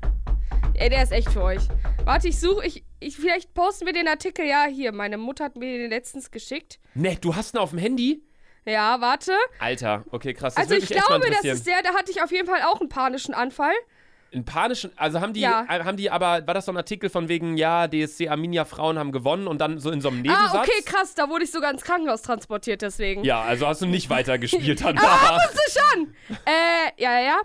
Ey, 0.76 0.90
der 0.90 1.04
ist 1.04 1.12
echt 1.12 1.30
für 1.32 1.42
euch. 1.44 1.62
Warte, 2.06 2.28
ich 2.28 2.40
suche, 2.40 2.66
ich, 2.66 2.84
ich, 3.00 3.16
vielleicht 3.16 3.54
posten 3.54 3.86
wir 3.86 3.94
den 3.94 4.08
Artikel. 4.08 4.46
Ja, 4.46 4.66
hier, 4.66 4.92
meine 4.92 5.18
Mutter 5.18 5.46
hat 5.46 5.56
mir 5.56 5.78
den 5.78 5.90
letztens 5.90 6.32
geschickt. 6.32 6.80
Ne, 6.94 7.16
du 7.20 7.36
hast 7.36 7.54
ihn 7.56 7.60
auf 7.60 7.70
dem 7.72 7.80
Handy? 7.80 8.24
Ja, 8.66 9.00
warte. 9.02 9.34
Alter, 9.60 10.04
okay, 10.12 10.34
krass. 10.34 10.54
Das 10.56 10.64
Also 10.70 10.76
ich 10.76 10.88
glaube, 10.88 11.30
das 11.30 11.44
ist 11.44 11.66
der, 11.66 11.82
da 11.82 11.94
hatte 11.96 12.12
ich 12.12 12.22
auf 12.22 12.32
jeden 12.32 12.48
Fall 12.48 12.62
auch 12.64 12.80
einen 12.80 12.90
panischen 12.90 13.34
Anfall. 13.34 13.74
In 14.34 14.46
panischen, 14.46 14.92
also 14.96 15.20
haben 15.20 15.34
die, 15.34 15.42
Ja. 15.42 15.66
äh, 15.70 15.84
haben 15.84 15.98
die 15.98 16.10
aber, 16.10 16.48
war 16.48 16.54
das 16.54 16.64
so 16.66 16.72
ein 16.72 16.78
Artikel 16.78 17.10
von 17.10 17.28
wegen, 17.28 17.58
ja, 17.58 17.90
DSC 17.90 18.30
Arminia 18.30 18.64
Frauen 18.64 18.98
haben 18.98 19.12
gewonnen 19.12 19.46
und 19.46 19.60
dann 19.60 19.78
so 19.78 19.92
in 19.92 20.00
so 20.00 20.08
einem 20.08 20.22
Nebensatz? 20.22 20.54
Ah, 20.54 20.60
okay, 20.62 20.82
krass, 20.86 21.14
da 21.16 21.28
wurde 21.28 21.44
ich 21.44 21.52
sogar 21.52 21.70
ins 21.70 21.84
Krankenhaus 21.84 22.22
transportiert, 22.22 22.82
deswegen. 22.82 23.26
Ja, 23.26 23.42
also 23.42 23.68
hast 23.68 23.82
du 23.82 23.88
nicht 23.88 24.10
weitergespielt 24.10 24.82
Aber 24.86 24.94
danach. 24.94 25.38
musste 25.54 25.80
schon. 25.80 26.14
Äh, 26.46 27.02
ja, 27.04 27.20
ja, 27.20 27.26
ja. 27.26 27.42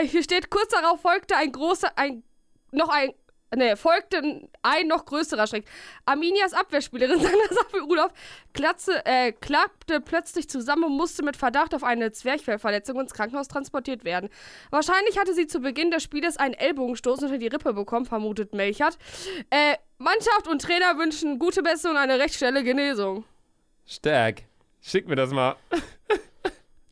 Äh, 0.00 0.06
hier 0.06 0.22
steht, 0.22 0.48
kurz 0.48 0.68
darauf 0.68 1.00
folgte 1.00 1.34
ein 1.36 1.50
großer, 1.50 1.90
ein, 1.96 2.22
noch 2.70 2.88
ein, 2.88 3.10
ne, 3.54 3.76
folgte 3.76 4.48
ein 4.62 4.86
noch 4.88 5.04
größerer 5.04 5.46
Schreck. 5.46 5.64
Arminias 6.06 6.52
Abwehrspielerin 6.52 7.18
Sandra 7.20 7.48
Safi-Rudolph 7.50 8.12
klatze, 8.52 9.04
äh, 9.04 9.32
klappte 9.32 10.00
plötzlich 10.00 10.48
zusammen 10.48 10.84
und 10.84 10.96
musste 10.96 11.22
mit 11.22 11.36
Verdacht 11.36 11.74
auf 11.74 11.84
eine 11.84 12.12
Zwerchfellverletzung 12.12 13.00
ins 13.00 13.14
Krankenhaus 13.14 13.48
transportiert 13.48 14.04
werden. 14.04 14.28
Wahrscheinlich 14.70 15.18
hatte 15.18 15.34
sie 15.34 15.46
zu 15.46 15.60
Beginn 15.60 15.90
des 15.90 16.02
Spieles 16.02 16.36
einen 16.36 16.54
Ellbogenstoß 16.54 17.22
unter 17.22 17.38
die 17.38 17.48
Rippe 17.48 17.72
bekommen, 17.72 18.06
vermutet 18.06 18.54
Melchert. 18.54 18.98
Äh, 19.50 19.76
Mannschaft 19.98 20.48
und 20.48 20.60
Trainer 20.62 20.98
wünschen 20.98 21.38
gute 21.38 21.62
Besserung 21.62 21.96
und 21.96 22.02
eine 22.02 22.18
recht 22.18 22.34
schnelle 22.34 22.64
Genesung. 22.64 23.24
Stark. 23.86 24.42
Schick 24.80 25.06
mir 25.06 25.16
das 25.16 25.30
mal. 25.30 25.56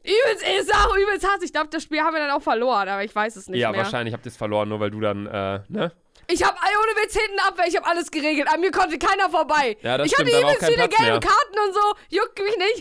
Übelst, 0.02 0.44
ist 0.60 0.74
auch 0.74 0.96
übelst 0.96 1.28
hart. 1.28 1.42
Ich 1.42 1.52
glaube, 1.52 1.68
das 1.70 1.82
Spiel 1.82 2.00
haben 2.00 2.14
wir 2.14 2.20
dann 2.20 2.30
auch 2.30 2.42
verloren, 2.42 2.88
aber 2.88 3.04
ich 3.04 3.14
weiß 3.14 3.36
es 3.36 3.48
nicht 3.48 3.60
ja, 3.60 3.70
mehr. 3.70 3.82
wahrscheinlich 3.82 4.14
habt 4.14 4.24
ihr 4.24 4.30
es 4.30 4.36
verloren, 4.36 4.68
nur 4.68 4.80
weil 4.80 4.90
du 4.90 5.00
dann, 5.00 5.26
äh, 5.26 5.60
ne? 5.68 5.92
Ich 6.32 6.42
habe 6.42 6.56
ohne 6.56 7.02
Witz 7.02 7.14
hinten 7.14 7.38
Abwehr, 7.40 7.66
ich 7.66 7.76
habe 7.76 7.86
alles 7.86 8.10
geregelt. 8.10 8.48
An 8.52 8.60
mir 8.60 8.70
konnte 8.70 8.98
keiner 8.98 9.28
vorbei. 9.28 9.76
Ja, 9.82 9.98
das 9.98 10.06
ich 10.06 10.14
stimmt, 10.14 10.32
hatte 10.32 10.42
übelst 10.42 10.64
viele 10.64 10.88
gelbe. 10.88 11.20
Karten 11.20 11.58
und 11.66 11.74
so. 11.74 11.80
Juckt 12.08 12.38
mich 12.38 12.56
nicht. 12.56 12.70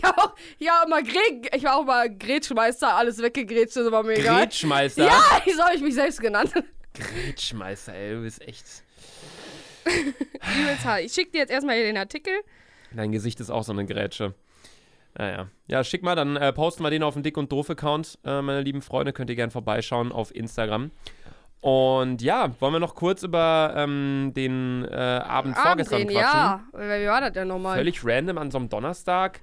Ich, 0.58 0.70
auch, 0.70 0.76
war 0.76 0.86
immer 0.86 1.02
Gre 1.02 1.56
ich 1.56 1.64
war 1.64 1.76
auch 1.76 1.84
mal 1.84 2.08
Gretschmeister, 2.14 2.94
alles 2.94 3.20
weggegrätscht, 3.20 3.76
das 3.76 3.90
war 3.90 4.02
mir 4.02 4.14
egal. 4.14 4.40
Gretschmeister. 4.40 5.06
Ja, 5.06 5.42
so 5.54 5.62
habe 5.62 5.74
ich 5.74 5.82
mich 5.82 5.94
selbst 5.94 6.20
genannt. 6.20 6.52
Gretschmeister, 6.94 7.94
ey, 7.94 8.14
du 8.14 8.22
bist 8.22 8.40
echt. 8.42 8.64
übelst 9.84 10.84
hart. 10.84 11.00
Ich 11.00 11.12
schicke 11.12 11.32
dir 11.32 11.38
jetzt 11.38 11.50
erstmal 11.50 11.76
hier 11.76 11.84
den 11.84 11.96
Artikel. 11.96 12.32
Dein 12.92 13.12
Gesicht 13.12 13.40
ist 13.40 13.50
auch 13.50 13.62
so 13.62 13.72
eine 13.72 13.86
Grätsche. 13.86 14.34
Naja. 15.16 15.48
Ja, 15.66 15.84
schick 15.84 16.02
mal, 16.02 16.14
dann 16.14 16.36
äh, 16.36 16.52
posten 16.52 16.82
wir 16.82 16.90
den 16.90 17.02
auf 17.02 17.14
dem 17.14 17.22
Dick 17.22 17.36
und 17.36 17.50
Doof-Account, 17.50 18.18
äh, 18.24 18.42
meine 18.42 18.62
lieben 18.62 18.82
Freunde. 18.82 19.12
Könnt 19.12 19.30
ihr 19.30 19.36
gerne 19.36 19.50
vorbeischauen 19.50 20.12
auf 20.12 20.34
Instagram. 20.34 20.90
Und 21.60 22.22
ja, 22.22 22.50
wollen 22.60 22.72
wir 22.72 22.80
noch 22.80 22.94
kurz 22.94 23.22
über 23.22 23.74
ähm, 23.76 24.32
den 24.34 24.84
äh, 24.90 24.94
Abend 24.94 25.56
vorgestern 25.58 26.00
Abendrehen, 26.02 26.08
quatschen? 26.08 26.40
ja. 26.40 27.00
Wie 27.02 27.06
war 27.06 27.20
das 27.20 27.32
denn 27.32 27.48
nochmal? 27.48 27.76
Völlig 27.76 28.00
random 28.04 28.38
an 28.38 28.50
so 28.50 28.58
einem 28.58 28.68
Donnerstag. 28.70 29.40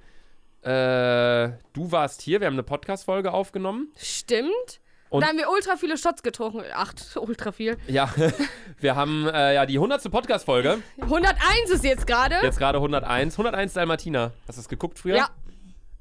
Äh, 0.62 1.50
du 1.72 1.92
warst 1.92 2.20
hier, 2.22 2.40
wir 2.40 2.48
haben 2.48 2.54
eine 2.54 2.64
Podcast-Folge 2.64 3.32
aufgenommen. 3.32 3.92
Stimmt. 3.96 4.80
Und- 5.10 5.22
da 5.22 5.28
haben 5.28 5.38
wir 5.38 5.48
ultra 5.48 5.76
viele 5.76 5.96
Shots 5.96 6.22
getrunken. 6.22 6.62
Acht, 6.74 7.16
ultra 7.16 7.52
viel. 7.52 7.78
Ja, 7.86 8.12
wir 8.80 8.96
haben 8.96 9.26
äh, 9.28 9.54
ja 9.54 9.64
die 9.64 9.76
100. 9.76 10.10
Podcast-Folge. 10.10 10.78
101 11.00 11.70
ist 11.70 11.84
jetzt 11.84 12.06
gerade. 12.06 12.34
Jetzt 12.42 12.58
gerade 12.58 12.78
101. 12.78 13.34
101 13.34 13.74
Dalmatiner. 13.74 14.32
Hast 14.48 14.58
du 14.58 14.60
das 14.62 14.68
geguckt 14.68 14.98
früher? 14.98 15.16
Ja. 15.16 15.28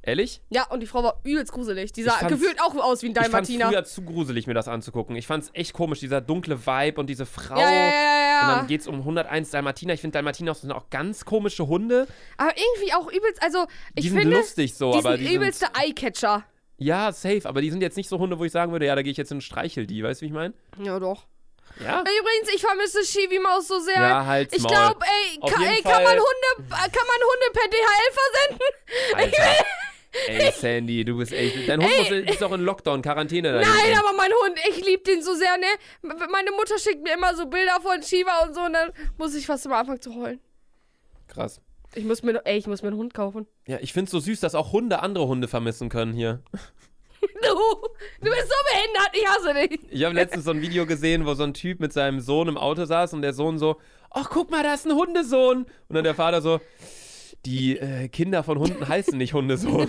Ehrlich? 0.08 0.40
Ja, 0.50 0.66
und 0.70 0.80
die 0.80 0.88
Frau 0.88 1.04
war 1.04 1.20
übelst 1.26 1.52
gruselig. 1.52 1.92
Die 1.92 2.02
sah 2.04 2.20
Ich 2.22 2.28
gefühlt 2.30 2.62
auch 2.62 2.74
aus 2.76 3.02
wie 3.04 3.08
ein 3.08 3.12
Ich 3.12 3.18
fand 3.18 3.34
Dalmatiner. 3.34 3.68
früher 3.68 3.84
zu 3.84 4.04
gruselig, 4.04 4.48
mir 4.48 4.54
das 4.54 4.70
anzugucken. 4.70 5.18
Ich 5.18 5.28
fand's 5.28 5.50
echt 5.52 5.74
komisch, 5.74 6.00
dieser 6.00 6.22
dunkle 6.22 6.66
Vibe 6.66 7.02
und 7.02 7.08
diese 7.08 7.26
Frau. 7.26 7.60
Ja, 7.60 7.70
ja, 7.70 7.76
ja, 7.76 7.92
ja, 7.92 8.42
Und 8.42 8.48
dann 8.58 8.68
geht's 8.68 8.88
um 8.88 9.00
101 9.00 9.52
Dalmatiner. 9.52 9.94
Ich 9.96 10.00
finde 10.00 10.14
Dalmatinos 10.14 10.62
sind 10.62 10.72
auch 10.72 10.90
ganz 10.90 11.26
komische 11.26 11.68
Hunde. 11.68 12.08
Aber 12.38 12.54
irgendwie 12.56 12.94
auch 12.94 13.12
übelst, 13.12 13.44
also 13.44 13.66
ich 13.96 14.04
Die 14.06 14.10
sind 14.10 14.22
finde, 14.22 14.38
lustig 14.38 14.76
so, 14.76 14.94
die 14.94 15.00
aber 15.00 15.12
sind 15.18 15.20
die 15.20 15.26
sind, 15.28 15.36
übelste 15.36 15.66
Eyecatcher. 15.78 16.46
Ja, 16.78 17.12
safe, 17.12 17.42
aber 17.44 17.60
die 17.60 17.70
sind 17.70 17.82
jetzt 17.82 17.98
nicht 17.98 18.08
so 18.08 18.18
Hunde, 18.18 18.40
wo 18.40 18.46
ich 18.46 18.54
sagen 18.54 18.72
würde, 18.72 18.86
ja, 18.86 18.96
da 18.96 19.02
gehe 19.02 19.12
ich 19.12 19.18
jetzt 19.18 19.28
hin 19.28 19.38
und 19.38 19.42
streichel 19.42 19.88
die. 19.88 20.04
Weißt 20.04 20.22
du, 20.22 20.24
wie 20.24 20.28
ich 20.28 20.34
meine? 20.34 20.54
Ja, 20.82 21.00
doch. 21.00 21.26
Ja? 21.84 22.00
Übrigens, 22.00 22.56
ich 22.56 22.62
vermisse 22.62 23.04
Shibi-Maus 23.04 23.68
so 23.68 23.80
sehr. 23.80 23.94
Ja, 23.96 24.26
halt's 24.26 24.56
ich 24.56 24.66
glaube, 24.66 25.00
ey, 25.02 25.40
ka, 25.42 25.62
ey 25.62 25.82
kann, 25.82 26.02
man 26.04 26.14
Hunde, 26.14 26.70
kann 26.70 27.08
man 27.08 27.20
Hunde 27.28 27.52
per 27.52 27.68
DHL 27.70 28.14
versenden? 28.14 28.62
Alter. 29.16 29.66
Ey, 30.28 30.52
Sandy, 30.52 31.06
du 31.06 31.18
bist 31.18 31.34
echt. 31.34 31.68
Dein 31.68 31.82
Hund 31.82 31.92
muss, 31.98 32.10
ist 32.10 32.42
doch 32.42 32.52
in 32.52 32.62
Lockdown, 32.62 33.02
Quarantäne 33.02 33.52
da 33.52 33.60
Nein, 33.62 33.70
hinten. 33.84 34.00
aber 34.00 34.14
mein 34.14 34.32
Hund, 34.32 34.60
ich 34.70 34.86
liebe 34.86 35.04
den 35.04 35.22
so 35.22 35.34
sehr, 35.34 35.58
ne? 35.58 35.66
Meine 36.02 36.52
Mutter 36.52 36.78
schickt 36.80 37.04
mir 37.04 37.14
immer 37.14 37.36
so 37.36 37.46
Bilder 37.46 37.80
von 37.82 38.02
Shiva 38.02 38.46
und 38.46 38.56
so 38.56 38.62
und 38.62 38.74
dann 38.74 38.92
muss 39.18 39.36
ich 39.36 39.46
fast 39.46 39.66
immer 39.66 39.78
anfangen 39.78 40.02
zu 40.02 40.16
heulen. 40.16 40.40
Krass. 41.28 41.62
Ich 41.96 42.04
muss 42.04 42.24
mir, 42.24 42.42
ey, 42.46 42.58
ich 42.58 42.68
muss 42.68 42.82
mir 42.82 42.90
einen 42.90 42.98
Hund 42.98 43.14
kaufen. 43.14 43.48
Ja, 43.68 43.78
ich 43.80 43.94
find's 43.94 44.12
so 44.12 44.20
süß, 44.20 44.40
dass 44.40 44.56
auch 44.56 44.72
Hunde 44.72 45.02
andere 45.02 45.28
Hunde 45.28 45.48
vermissen 45.48 45.90
können 45.90 46.14
hier. 46.14 46.42
Du, 47.20 47.50
du 48.22 48.32
bist 48.32 48.48
so 48.48 48.56
behindert, 48.72 49.10
ich 49.14 49.28
hasse 49.28 49.54
dich. 49.54 49.80
Ich 49.92 50.04
habe 50.04 50.14
letztens 50.14 50.46
so 50.46 50.52
ein 50.52 50.62
Video 50.62 50.86
gesehen, 50.86 51.26
wo 51.26 51.34
so 51.34 51.44
ein 51.44 51.54
Typ 51.54 51.80
mit 51.80 51.92
seinem 51.94 52.20
Sohn 52.20 52.48
im 52.48 52.58
Auto 52.58 52.86
saß 52.86 53.14
und 53.14 53.22
der 53.24 53.34
Sohn 53.34 53.58
so, 53.58 53.78
ach 54.12 54.30
guck 54.30 54.52
mal, 54.52 54.64
da 54.64 54.74
ist 54.74 54.86
ein 54.86 54.94
Hundesohn. 54.96 55.64
Und 55.88 55.96
dann 55.96 56.04
der 56.04 56.14
Vater 56.16 56.42
so, 56.42 56.60
die 57.46 57.78
äh, 57.78 58.08
Kinder 58.10 58.44
von 58.44 58.60
Hunden 58.60 58.88
heißen 58.88 59.18
nicht 59.18 59.34
Hundesohn. 59.34 59.88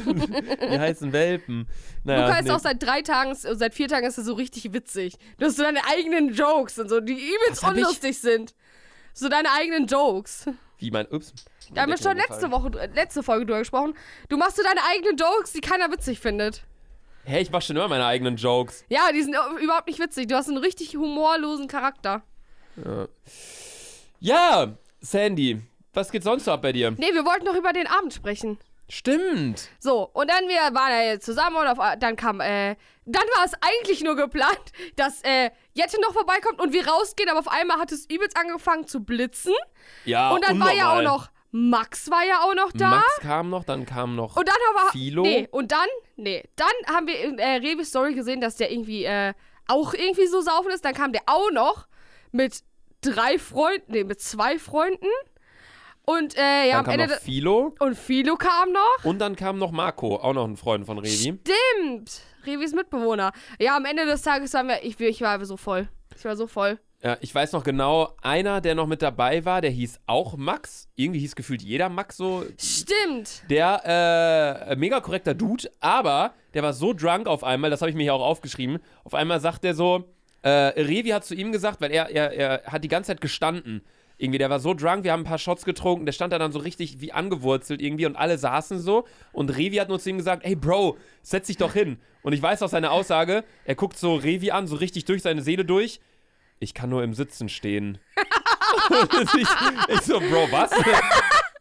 die 0.62 0.78
heißen 0.78 1.12
Welpen. 1.12 1.68
Naja, 2.04 2.26
Luca 2.26 2.38
ist 2.38 2.44
nee. 2.44 2.50
auch 2.52 2.60
seit 2.60 2.82
drei 2.82 3.02
Tagen, 3.02 3.34
seit 3.34 3.74
vier 3.74 3.88
Tagen 3.88 4.06
ist 4.06 4.18
er 4.18 4.24
so 4.24 4.34
richtig 4.34 4.72
witzig. 4.72 5.16
Du 5.38 5.46
hast 5.46 5.56
so 5.56 5.62
deine 5.62 5.84
eigenen 5.86 6.32
Jokes 6.32 6.78
und 6.78 6.88
so, 6.88 7.00
die 7.00 7.14
übelst 7.14 7.62
hab 7.62 7.74
ich? 7.74 7.78
unlustig 7.78 8.18
sind. 8.18 8.54
So 9.12 9.28
deine 9.28 9.50
eigenen 9.50 9.86
Jokes. 9.86 10.46
Wie 10.78 10.90
mein, 10.92 11.08
ups. 11.10 11.34
Da 11.74 11.82
haben 11.82 11.90
wir 11.90 11.98
schon 11.98 12.16
letzte 12.16 12.50
Woche, 12.50 12.70
äh, 12.78 12.88
letzte 12.94 13.22
Folge 13.22 13.44
drüber 13.46 13.58
gesprochen. 13.58 13.94
Du 14.28 14.36
machst 14.36 14.56
so 14.56 14.62
deine 14.62 14.80
eigenen 14.84 15.16
Jokes, 15.16 15.52
die 15.52 15.60
keiner 15.60 15.90
witzig 15.90 16.20
findet. 16.20 16.62
Hä, 17.24 17.40
ich 17.40 17.50
mach 17.50 17.60
schon 17.60 17.76
immer 17.76 17.88
meine 17.88 18.06
eigenen 18.06 18.36
Jokes. 18.36 18.84
Ja, 18.88 19.10
die 19.12 19.22
sind 19.22 19.36
überhaupt 19.60 19.88
nicht 19.88 19.98
witzig. 19.98 20.28
Du 20.28 20.36
hast 20.36 20.48
einen 20.48 20.58
richtig 20.58 20.96
humorlosen 20.96 21.66
Charakter. 21.66 22.22
Ja, 24.20 24.78
Sandy, 25.00 25.60
was 25.98 26.12
geht 26.12 26.22
sonst 26.22 26.44
so 26.44 26.52
ab 26.52 26.62
bei 26.62 26.72
dir? 26.72 26.92
Nee, 26.92 27.12
wir 27.12 27.24
wollten 27.26 27.44
noch 27.44 27.56
über 27.56 27.72
den 27.72 27.86
Abend 27.86 28.14
sprechen. 28.14 28.58
Stimmt. 28.88 29.68
So, 29.80 30.08
und 30.14 30.30
dann 30.30 30.48
wir 30.48 30.74
waren 30.74 30.90
ja 30.90 31.02
jetzt 31.02 31.26
zusammen 31.26 31.56
und 31.56 31.66
auf, 31.66 31.78
dann 31.98 32.16
kam, 32.16 32.40
äh, 32.40 32.76
dann 33.04 33.22
war 33.36 33.44
es 33.44 33.52
eigentlich 33.60 34.02
nur 34.02 34.16
geplant, 34.16 34.72
dass, 34.96 35.20
äh, 35.22 35.50
Jette 35.74 36.00
noch 36.00 36.14
vorbeikommt 36.14 36.60
und 36.60 36.72
wir 36.72 36.86
rausgehen, 36.86 37.28
aber 37.28 37.40
auf 37.40 37.48
einmal 37.48 37.78
hat 37.78 37.92
es 37.92 38.08
übelst 38.08 38.36
angefangen 38.38 38.86
zu 38.86 39.04
blitzen. 39.04 39.52
Ja, 40.06 40.30
und 40.30 40.42
dann 40.42 40.58
war 40.58 40.72
ja 40.72 40.92
auch 40.92 40.98
unnormal. 40.98 41.18
noch, 41.18 41.28
Max 41.50 42.10
war 42.10 42.24
ja 42.24 42.40
auch 42.42 42.54
noch 42.54 42.72
da. 42.72 42.90
Max 42.90 43.20
kam 43.20 43.50
noch, 43.50 43.64
dann 43.64 43.84
kam 43.84 44.16
noch. 44.16 44.36
Und 44.36 44.48
dann 44.48 44.56
haben 44.68 44.86
wir. 44.86 44.92
Philo? 44.92 45.22
Nee, 45.22 45.48
und 45.50 45.72
dann, 45.72 45.88
nee, 46.16 46.44
dann 46.56 46.94
haben 46.94 47.06
wir 47.06 47.20
in 47.20 47.38
äh, 47.38 47.56
Revis 47.56 47.90
Story 47.90 48.14
gesehen, 48.14 48.40
dass 48.40 48.56
der 48.56 48.70
irgendwie 48.70 49.04
äh, 49.04 49.34
auch 49.66 49.92
irgendwie 49.92 50.26
so 50.26 50.40
saufen 50.40 50.70
ist. 50.70 50.84
Dann 50.84 50.94
kam 50.94 51.12
der 51.12 51.22
auch 51.26 51.50
noch 51.50 51.88
mit 52.32 52.62
drei 53.02 53.38
Freunden, 53.38 53.92
nee, 53.92 54.04
mit 54.04 54.20
zwei 54.20 54.58
Freunden. 54.58 55.08
Und 56.08 56.38
äh, 56.38 56.68
ja, 56.68 56.76
dann 56.76 56.78
am 56.78 56.84
kam 56.86 57.00
Ende. 57.00 57.14
noch 57.14 57.20
Philo 57.20 57.74
Und 57.80 57.94
Philo 57.98 58.36
kam 58.36 58.72
noch. 58.72 59.04
und 59.04 59.18
dann 59.18 59.36
kam 59.36 59.58
noch 59.58 59.72
Marco, 59.72 60.16
auch 60.16 60.32
noch 60.32 60.46
ein 60.46 60.56
Freund 60.56 60.86
von 60.86 60.98
Revi. 60.98 61.38
Stimmt. 61.38 62.22
Revis 62.46 62.72
Mitbewohner. 62.72 63.32
Ja, 63.58 63.76
am 63.76 63.84
Ende 63.84 64.06
des 64.06 64.22
Tages 64.22 64.54
waren 64.54 64.68
wir. 64.68 64.82
Ich, 64.84 64.98
ich 64.98 65.20
war 65.20 65.44
so 65.44 65.58
voll. 65.58 65.86
Ich 66.16 66.24
war 66.24 66.34
so 66.34 66.46
voll. 66.46 66.78
Ja, 67.02 67.18
ich 67.20 67.32
weiß 67.34 67.52
noch 67.52 67.62
genau, 67.62 68.16
einer, 68.22 68.62
der 68.62 68.74
noch 68.74 68.86
mit 68.86 69.02
dabei 69.02 69.44
war, 69.44 69.60
der 69.60 69.70
hieß 69.70 70.00
auch 70.06 70.36
Max. 70.38 70.88
Irgendwie 70.96 71.20
hieß 71.20 71.36
gefühlt 71.36 71.60
jeder 71.60 71.90
Max 71.90 72.16
so. 72.16 72.42
Stimmt. 72.56 73.42
Der, 73.50 74.66
äh, 74.70 74.76
mega 74.76 75.00
korrekter 75.00 75.34
Dude, 75.34 75.70
aber 75.78 76.32
der 76.54 76.62
war 76.62 76.72
so 76.72 76.94
drunk 76.94 77.28
auf 77.28 77.44
einmal, 77.44 77.68
das 77.70 77.82
habe 77.82 77.90
ich 77.90 77.96
mir 77.96 78.02
hier 78.04 78.14
auch 78.14 78.24
aufgeschrieben. 78.26 78.78
Auf 79.04 79.14
einmal 79.14 79.40
sagt 79.40 79.64
er 79.64 79.74
so, 79.74 80.04
äh, 80.42 80.48
Revi 80.50 81.10
hat 81.10 81.24
zu 81.24 81.34
ihm 81.34 81.52
gesagt, 81.52 81.80
weil 81.80 81.92
er, 81.92 82.08
er, 82.08 82.32
er 82.32 82.62
hat 82.64 82.82
die 82.82 82.88
ganze 82.88 83.08
Zeit 83.08 83.20
gestanden. 83.20 83.84
Irgendwie, 84.18 84.38
der 84.38 84.50
war 84.50 84.58
so 84.58 84.74
drunk, 84.74 85.04
wir 85.04 85.12
haben 85.12 85.20
ein 85.20 85.24
paar 85.24 85.38
Shots 85.38 85.64
getrunken, 85.64 86.04
der 86.04 86.12
stand 86.12 86.32
da 86.32 86.38
dann 86.38 86.50
so 86.50 86.58
richtig 86.58 87.00
wie 87.00 87.12
angewurzelt 87.12 87.80
irgendwie 87.80 88.04
und 88.04 88.16
alle 88.16 88.36
saßen 88.36 88.80
so. 88.80 89.06
Und 89.32 89.56
Revi 89.56 89.76
hat 89.76 89.88
nur 89.88 90.00
zu 90.00 90.10
ihm 90.10 90.18
gesagt, 90.18 90.44
ey 90.44 90.56
Bro, 90.56 90.98
setz 91.22 91.46
dich 91.46 91.56
doch 91.56 91.72
hin. 91.72 91.98
Und 92.22 92.32
ich 92.32 92.42
weiß 92.42 92.62
aus 92.62 92.72
seiner 92.72 92.90
Aussage, 92.90 93.44
er 93.64 93.74
guckt 93.76 93.96
so 93.96 94.16
Revi 94.16 94.50
an, 94.50 94.66
so 94.66 94.76
richtig 94.76 95.04
durch 95.04 95.22
seine 95.22 95.40
Seele 95.42 95.64
durch. 95.64 96.00
Ich 96.58 96.74
kann 96.74 96.90
nur 96.90 97.04
im 97.04 97.14
Sitzen 97.14 97.48
stehen. 97.48 97.98
Ich, 99.34 99.48
ich 99.88 100.00
so, 100.02 100.18
Bro, 100.20 100.48
was? 100.50 100.70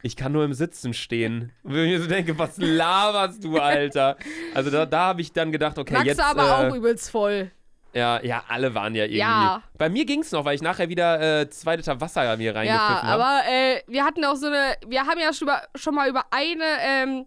Ich 0.02 0.16
kann 0.16 0.32
nur 0.32 0.44
im 0.44 0.54
Sitzen 0.54 0.94
stehen. 0.94 1.52
Und 1.64 1.74
wenn 1.74 1.86
ich 1.86 1.92
mir 1.92 2.02
so 2.02 2.08
denke, 2.08 2.38
was 2.38 2.58
laberst 2.58 3.44
du, 3.44 3.58
Alter? 3.58 4.18
Also 4.54 4.70
da, 4.70 4.86
da 4.86 5.00
habe 5.08 5.22
ich 5.22 5.32
dann 5.32 5.52
gedacht, 5.52 5.78
okay, 5.78 5.94
Max 5.94 6.06
jetzt. 6.06 6.20
aber 6.20 6.48
äh, 6.48 6.70
auch 6.70 6.76
übelst 6.76 7.10
voll. 7.10 7.52
Ja, 7.94 8.22
ja, 8.24 8.44
alle 8.48 8.74
waren 8.76 8.94
ja 8.96 9.04
irgendwie. 9.04 9.20
Ja. 9.20 9.64
Bei 9.78 9.90
mir 9.90 10.06
ging 10.06 10.22
es 10.22 10.32
noch, 10.32 10.46
weil 10.46 10.56
ich 10.56 10.62
nachher 10.62 10.90
wieder 10.90 11.42
äh, 11.42 11.50
zwei 11.50 11.76
Liter 11.76 12.00
Wasser 12.00 12.38
mir 12.38 12.52
Ja, 12.52 12.54
reingepfiffen 12.54 13.10
habe. 13.10 13.24
aber 13.24 13.42
äh, 13.50 13.82
wir 13.88 14.04
hatten 14.06 14.24
auch 14.26 14.36
so 14.36 14.48
eine, 14.48 14.76
wir 14.86 15.02
haben 15.02 15.20
ja 15.20 15.34
schon, 15.34 15.48
über, 15.48 15.62
schon 15.76 15.96
mal 15.96 16.10
über 16.10 16.26
eine 16.32 16.64
ähm, 16.84 17.26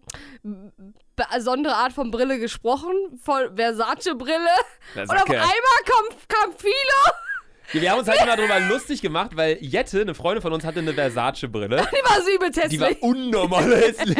besondere 1.15 1.75
Art 1.75 1.93
von 1.93 2.11
Brille 2.11 2.39
gesprochen, 2.39 2.91
von 3.21 3.55
Versace-Brille. 3.55 4.49
Und 4.95 5.11
auf 5.11 5.29
einmal 5.29 5.45
kam, 5.85 6.17
kam 6.27 6.53
Philo, 6.57 7.81
Wir 7.81 7.91
haben 7.91 7.99
uns 7.99 8.07
halt 8.07 8.21
immer 8.23 8.35
darüber 8.35 8.59
lustig 8.59 9.01
gemacht, 9.01 9.31
weil 9.35 9.57
Jette, 9.61 10.01
eine 10.01 10.13
Freundin 10.13 10.41
von 10.41 10.53
uns, 10.53 10.63
hatte 10.63 10.79
eine 10.79 10.93
Versace-Brille. 10.93 11.77
die 11.91 12.09
war 12.09 12.21
so 12.21 12.67
Die 12.69 12.79
war 12.79 12.91
unnormal 13.01 13.75
hässlich. 13.81 14.17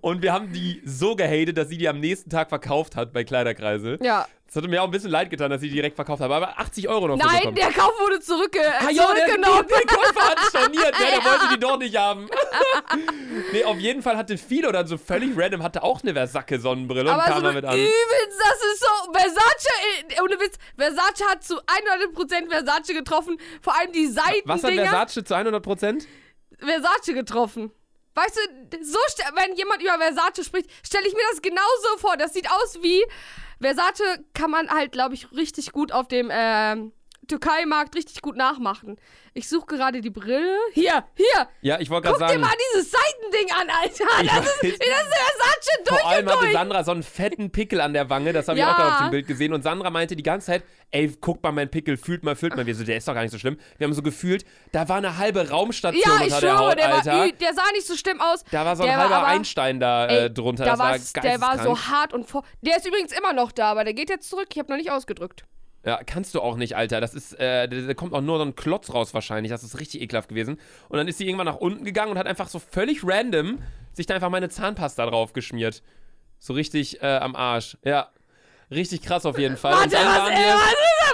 Und 0.00 0.22
wir 0.22 0.32
haben 0.32 0.52
die 0.52 0.82
so 0.84 1.16
gehatet, 1.16 1.56
dass 1.58 1.68
sie 1.68 1.78
die 1.78 1.88
am 1.88 2.00
nächsten 2.00 2.30
Tag 2.30 2.48
verkauft 2.48 2.96
hat 2.96 3.12
bei 3.12 3.24
Kleiderkreisel. 3.24 3.98
Ja. 4.02 4.26
Das 4.46 4.54
hatte 4.56 4.68
mir 4.68 4.80
auch 4.80 4.86
ein 4.86 4.92
bisschen 4.92 5.10
leid 5.10 5.28
getan, 5.28 5.50
dass 5.50 5.60
sie 5.60 5.68
die 5.68 5.74
direkt 5.74 5.96
verkauft 5.96 6.22
hat. 6.22 6.30
Aber 6.30 6.56
80 6.58 6.88
Euro 6.88 7.08
noch 7.08 7.16
Nein, 7.16 7.54
der 7.56 7.72
Kauf 7.72 7.92
wurde 8.00 8.20
zurückge 8.20 8.60
Ah, 8.78 8.90
ja, 8.90 9.12
der, 9.12 9.24
zurückgenommen. 9.26 9.66
der, 9.68 9.78
der 9.78 9.86
Käufer 9.86 10.20
hat 10.28 10.38
storniert, 10.48 10.84
ne? 11.00 11.06
der 11.10 11.18
Ja. 11.18 11.24
wollte 11.24 11.48
die 11.54 11.58
doch 11.60 11.78
nicht 11.78 11.96
haben. 11.96 12.28
nee, 13.52 13.64
auf 13.64 13.78
jeden 13.78 14.02
Fall 14.02 14.16
hatte 14.16 14.38
Philo 14.38 14.70
dann 14.70 14.86
so 14.86 14.98
völlig 14.98 15.36
random, 15.36 15.62
hatte 15.64 15.82
auch 15.82 16.00
eine 16.02 16.12
Versacke-Sonnenbrille 16.14 17.12
und 17.12 17.18
kam 17.24 17.38
so 17.38 17.42
damit 17.42 17.64
an. 17.64 17.74
übelst, 17.76 18.38
das 18.38 18.72
ist 18.72 18.80
so, 18.80 19.12
Versace, 19.12 19.68
äh, 20.16 20.22
ohne 20.22 20.38
Witz, 20.38 20.56
Versace 20.76 21.24
hat 21.28 21.42
zu 21.42 21.56
100% 21.60 22.48
Versace 22.48 22.94
getroffen, 22.94 23.38
vor 23.60 23.76
allem 23.78 23.92
die 23.92 24.06
Was 24.46 24.62
hat. 24.62 24.72
Versace 24.72 25.24
zu 25.24 25.34
100 25.36 25.62
Prozent? 25.62 26.06
Versace 26.58 27.14
getroffen. 27.14 27.72
Weißt 28.16 28.36
du, 28.70 28.82
so 28.82 28.98
wenn 29.34 29.54
jemand 29.56 29.82
über 29.82 29.98
Versace 29.98 30.42
spricht, 30.44 30.70
stelle 30.82 31.06
ich 31.06 31.12
mir 31.12 31.20
das 31.30 31.42
genauso 31.42 31.98
vor. 31.98 32.16
Das 32.16 32.32
sieht 32.32 32.50
aus 32.50 32.82
wie 32.82 33.04
Versace 33.60 34.24
kann 34.32 34.50
man 34.50 34.70
halt, 34.70 34.92
glaube 34.92 35.14
ich, 35.14 35.30
richtig 35.32 35.70
gut 35.70 35.92
auf 35.92 36.08
dem 36.08 36.30
ähm, 36.32 36.92
Türkei-Markt 37.26 37.94
richtig 37.94 38.22
gut 38.22 38.36
nachmachen. 38.36 38.96
Ich 39.34 39.48
suche 39.48 39.66
gerade 39.66 40.00
die 40.00 40.10
Brille. 40.10 40.56
Hier, 40.72 41.04
hier. 41.14 41.48
Ja, 41.60 41.78
ich 41.78 41.90
wollte 41.90 42.08
Guck 42.08 42.18
gerade 42.18 42.34
dir 42.34 42.40
sagen, 42.40 42.50
mal 42.50 42.56
dieses 42.74 42.90
Seitending 42.90 43.52
an, 43.52 43.68
Alter. 43.82 44.04
Ich 44.22 44.30
Das 44.30 44.46
ist, 44.46 44.62
das 44.62 44.70
ist 44.70 44.80
Versace 44.80 45.84
durch 45.84 46.00
vor 46.00 46.08
allem 46.10 46.26
und 46.26 46.32
hatte 46.32 46.40
durch. 46.40 46.52
Sandra 46.52 46.84
so 46.84 46.90
einen 46.92 47.02
fetten 47.02 47.50
Pickel 47.50 47.80
an 47.80 47.92
der 47.92 48.08
Wange, 48.08 48.32
das 48.32 48.48
habe 48.48 48.58
ich 48.58 48.64
Ja. 48.64 48.72
auch 48.72 48.76
gerade 48.76 48.92
auf 48.94 49.00
dem 49.02 49.10
Bild 49.10 49.26
gesehen. 49.26 49.52
Und 49.52 49.62
Sandra 49.62 49.90
meinte 49.90 50.16
die 50.16 50.22
ganze 50.22 50.46
Zeit, 50.46 50.62
ey, 50.90 51.14
guck 51.20 51.42
mal 51.42 51.52
meinen 51.52 51.70
Pickel, 51.70 51.96
fühlt 51.96 52.22
mal, 52.24 52.34
fühlt 52.36 52.56
mal. 52.56 52.64
Wir 52.64 52.74
so, 52.74 52.84
der 52.84 52.96
ist 52.96 53.06
doch 53.08 53.14
gar 53.14 53.22
nicht 53.22 53.32
so 53.32 53.38
schlimm. 53.38 53.58
Wir 53.78 53.86
haben 53.86 53.92
so 53.94 54.02
gefühlt, 54.02 54.44
da 54.72 54.88
war 54.88 54.96
eine 54.96 55.18
halbe 55.18 55.50
Raumstation 55.50 56.02
Ja, 56.04 56.18
ich 56.24 56.32
unter 56.32 56.40
der 56.40 56.58
Haut, 56.58 56.78
der, 56.78 56.94
Alter. 56.94 57.12
war, 57.18 57.28
der 57.32 57.54
sah 57.54 57.70
nicht 57.72 57.86
so 57.86 57.96
schlimm 57.96 58.20
aus. 58.20 58.42
da 58.50 58.64
war 58.64 58.76
so 58.76 58.84
ein 58.84 58.88
der 58.88 58.96
halber 58.98 59.16
aber- 59.16 59.26
Einstein 59.26 59.80
da 59.80 60.06
äh, 60.06 60.22
Ey, 60.24 60.32
drunter. 60.34 60.64
da 60.64 60.70
das 60.76 61.14
war 61.14 61.22
der 61.22 61.40
war 61.40 61.62
so 61.62 61.78
hart 61.78 62.12
und 62.14 62.28
vor. 62.28 62.42
Der 62.62 62.76
ist 62.78 62.86
übrigens 62.86 63.12
immer 63.12 63.32
noch 63.32 63.52
da, 63.52 63.70
aber 63.72 63.84
der 63.84 63.92
geht 63.94 64.08
jetzt 64.08 64.30
zurück. 64.30 64.46
Ich 64.52 64.58
habe 64.58 64.70
noch 64.70 64.78
nicht 64.78 64.90
ausgedrückt. 64.90 65.44
Ja, 65.86 66.00
kannst 66.04 66.34
du 66.34 66.40
auch 66.40 66.56
nicht, 66.56 66.76
Alter. 66.76 67.00
Das 67.00 67.14
ist, 67.14 67.38
äh, 67.38 67.68
da, 67.68 67.94
kommt 67.94 68.12
auch 68.12 68.20
nur 68.20 68.38
so 68.38 68.44
ein 68.44 68.56
Klotz 68.56 68.92
raus 68.92 69.14
wahrscheinlich. 69.14 69.50
Das 69.50 69.62
ist 69.62 69.78
richtig 69.78 70.02
ekelhaft 70.02 70.28
gewesen. 70.28 70.58
Und 70.88 70.98
dann 70.98 71.06
ist 71.06 71.18
sie 71.18 71.26
irgendwann 71.26 71.46
nach 71.46 71.58
unten 71.58 71.84
gegangen 71.84 72.10
und 72.10 72.18
hat 72.18 72.26
einfach 72.26 72.48
so 72.48 72.58
völlig 72.58 73.04
random 73.04 73.58
sich 73.92 74.04
da 74.04 74.14
einfach 74.14 74.28
meine 74.28 74.48
Zahnpasta 74.48 75.06
drauf 75.06 75.32
geschmiert. 75.32 75.84
So 76.40 76.54
richtig 76.54 77.02
äh, 77.02 77.06
am 77.06 77.36
Arsch. 77.36 77.78
Ja. 77.84 78.10
Richtig 78.68 79.02
krass 79.02 79.24
auf 79.26 79.38
jeden 79.38 79.56
Fall. 79.56 79.74
Warte, 79.74 79.92
was, 79.92 80.28
ey, 80.28 80.36
wir, 80.36 80.54
was 80.54 80.72
ist 80.72 81.05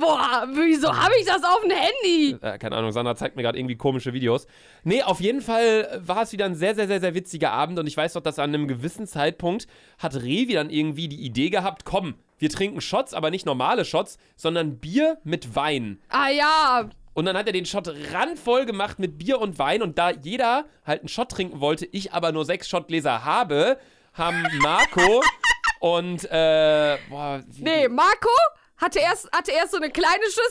boah, 0.00 0.46
wieso 0.52 0.94
habe 0.94 1.14
ich 1.20 1.26
das 1.26 1.42
auf 1.44 1.60
dem 1.62 1.70
Handy? 1.70 2.36
Äh, 2.40 2.58
keine 2.58 2.76
Ahnung, 2.76 2.92
Sandra 2.92 3.16
zeigt 3.16 3.36
mir 3.36 3.42
gerade 3.42 3.58
irgendwie 3.58 3.76
komische 3.76 4.12
Videos. 4.12 4.46
Nee, 4.84 5.02
auf 5.02 5.20
jeden 5.20 5.40
Fall 5.40 6.00
war 6.04 6.22
es 6.22 6.32
wieder 6.32 6.44
ein 6.44 6.54
sehr, 6.54 6.74
sehr, 6.74 6.86
sehr, 6.86 7.00
sehr 7.00 7.14
witziger 7.14 7.52
Abend 7.52 7.78
und 7.78 7.86
ich 7.86 7.96
weiß 7.96 8.14
doch, 8.14 8.22
dass 8.22 8.38
an 8.38 8.54
einem 8.54 8.68
gewissen 8.68 9.06
Zeitpunkt 9.06 9.66
hat 9.98 10.14
Revi 10.16 10.54
dann 10.54 10.70
irgendwie 10.70 11.08
die 11.08 11.24
Idee 11.24 11.50
gehabt, 11.50 11.84
komm, 11.84 12.14
wir 12.38 12.50
trinken 12.50 12.80
Shots, 12.80 13.14
aber 13.14 13.30
nicht 13.30 13.46
normale 13.46 13.84
Shots, 13.84 14.18
sondern 14.36 14.78
Bier 14.78 15.18
mit 15.24 15.56
Wein. 15.56 16.00
Ah 16.08 16.28
ja, 16.28 16.88
Und 17.14 17.24
dann 17.24 17.36
hat 17.36 17.46
er 17.46 17.52
den 17.54 17.64
Shot 17.64 17.88
randvoll 18.12 18.66
gemacht 18.66 18.98
mit 18.98 19.16
Bier 19.16 19.40
und 19.40 19.58
Wein. 19.58 19.80
Und 19.80 19.96
da 19.96 20.10
jeder 20.10 20.66
halt 20.84 21.00
einen 21.00 21.08
Shot 21.08 21.30
trinken 21.30 21.60
wollte, 21.60 21.86
ich 21.86 22.12
aber 22.12 22.32
nur 22.32 22.44
sechs 22.44 22.68
Shotgläser 22.68 23.24
habe, 23.24 23.78
haben 24.12 24.46
Marco 24.60 25.22
und, 25.80 26.24
äh, 26.30 26.98
boah, 27.08 27.40
nee, 27.58 27.88
Marco 27.88 28.28
hatte 28.78 28.98
erst, 29.00 29.30
hatte 29.32 29.52
erst 29.52 29.70
so 29.72 29.78
eine 29.78 29.90
kleine 29.90 30.24
Schüssel 30.24 30.42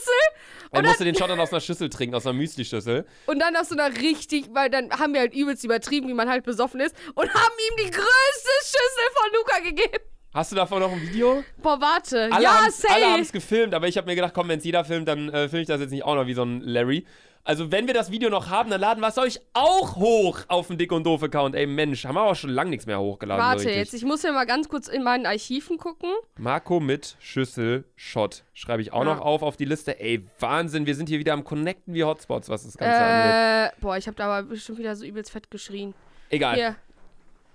er 0.72 0.82
musste 0.82 1.04
den 1.04 1.14
Shot 1.14 1.30
dann 1.30 1.40
aus 1.40 1.52
einer 1.52 1.60
Schüssel 1.60 1.88
trinken, 1.88 2.14
aus 2.16 2.26
einer 2.26 2.34
Müsli-Schüssel. 2.34 3.06
und 3.26 3.38
dann 3.38 3.56
aus 3.56 3.68
so 3.68 3.76
einer 3.76 3.96
richtig, 4.00 4.46
weil 4.52 4.68
dann 4.68 4.90
haben 4.90 5.12
wir 5.14 5.20
halt 5.20 5.34
übelst 5.34 5.64
übertrieben, 5.64 6.08
wie 6.08 6.14
man 6.14 6.28
halt 6.28 6.44
besoffen 6.44 6.80
ist 6.80 6.94
und 7.14 7.32
haben 7.32 7.54
ihm 7.70 7.76
die 7.86 7.90
größte 7.90 8.50
Schüssel 8.62 9.06
von 9.14 9.32
Luca 9.34 9.58
gegeben. 9.60 10.04
Hast 10.34 10.52
du 10.52 10.56
davon 10.56 10.80
noch 10.80 10.92
ein 10.92 11.00
Video? 11.00 11.42
Boah, 11.62 11.80
warte. 11.80 12.28
Alle 12.30 12.42
ja, 12.44 12.60
haben's- 12.60 12.84
Alle 12.84 13.06
haben 13.06 13.20
es 13.22 13.28
safe. 13.28 13.38
gefilmt, 13.38 13.72
aber 13.74 13.88
ich 13.88 13.96
habe 13.96 14.06
mir 14.06 14.16
gedacht, 14.16 14.34
komm, 14.34 14.48
wenn 14.48 14.58
es 14.58 14.64
jeder 14.66 14.84
filmt, 14.84 15.08
dann 15.08 15.30
äh, 15.30 15.48
filme 15.48 15.62
ich 15.62 15.68
das 15.68 15.80
jetzt 15.80 15.92
nicht 15.92 16.04
auch 16.04 16.14
noch 16.14 16.26
wie 16.26 16.34
so 16.34 16.42
ein 16.42 16.60
Larry. 16.60 17.06
Also, 17.46 17.70
wenn 17.70 17.86
wir 17.86 17.94
das 17.94 18.10
Video 18.10 18.28
noch 18.28 18.50
haben, 18.50 18.70
dann 18.70 18.80
laden 18.80 19.00
wir 19.00 19.06
es 19.06 19.18
euch 19.18 19.40
auch 19.54 19.94
hoch 19.94 20.40
auf 20.48 20.66
den 20.66 20.78
Dick 20.78 20.90
und 20.90 21.04
Doof 21.04 21.22
Account. 21.22 21.54
Ey, 21.54 21.64
Mensch, 21.66 22.04
haben 22.04 22.16
wir 22.16 22.22
aber 22.22 22.34
schon 22.34 22.50
lange 22.50 22.70
nichts 22.70 22.86
mehr 22.86 22.98
hochgeladen. 22.98 23.40
so 23.40 23.46
Warte, 23.46 23.58
richtig. 23.60 23.76
jetzt, 23.76 23.94
ich 23.94 24.04
muss 24.04 24.24
ja 24.24 24.32
mal 24.32 24.46
ganz 24.46 24.68
kurz 24.68 24.88
in 24.88 25.04
meinen 25.04 25.26
Archiven 25.26 25.78
gucken. 25.78 26.10
Marco 26.36 26.80
mit 26.80 27.16
Schüssel 27.20 27.84
Shot. 27.94 28.42
Schreibe 28.52 28.82
ich 28.82 28.92
auch 28.92 29.04
Ja. 29.04 29.14
noch 29.14 29.20
auf 29.20 29.42
auf 29.42 29.56
die 29.56 29.64
Liste. 29.64 30.00
Ey, 30.00 30.26
Wahnsinn, 30.40 30.86
wir 30.86 30.96
sind 30.96 31.08
hier 31.08 31.20
wieder 31.20 31.34
am 31.34 31.44
Connecten 31.44 31.94
wie 31.94 32.02
Hotspots, 32.02 32.48
was 32.48 32.64
das 32.64 32.76
Ganze 32.76 32.98
angeht. 32.98 33.72
Äh, 33.72 33.80
boah, 33.80 33.96
ich 33.96 34.08
habe 34.08 34.16
da 34.16 34.26
aber 34.26 34.48
bestimmt 34.48 34.78
wieder 34.78 34.96
so 34.96 35.04
übelst 35.04 35.30
fett 35.30 35.48
geschrien. 35.48 35.94
Egal. 36.30 36.56
Hier. 36.56 36.76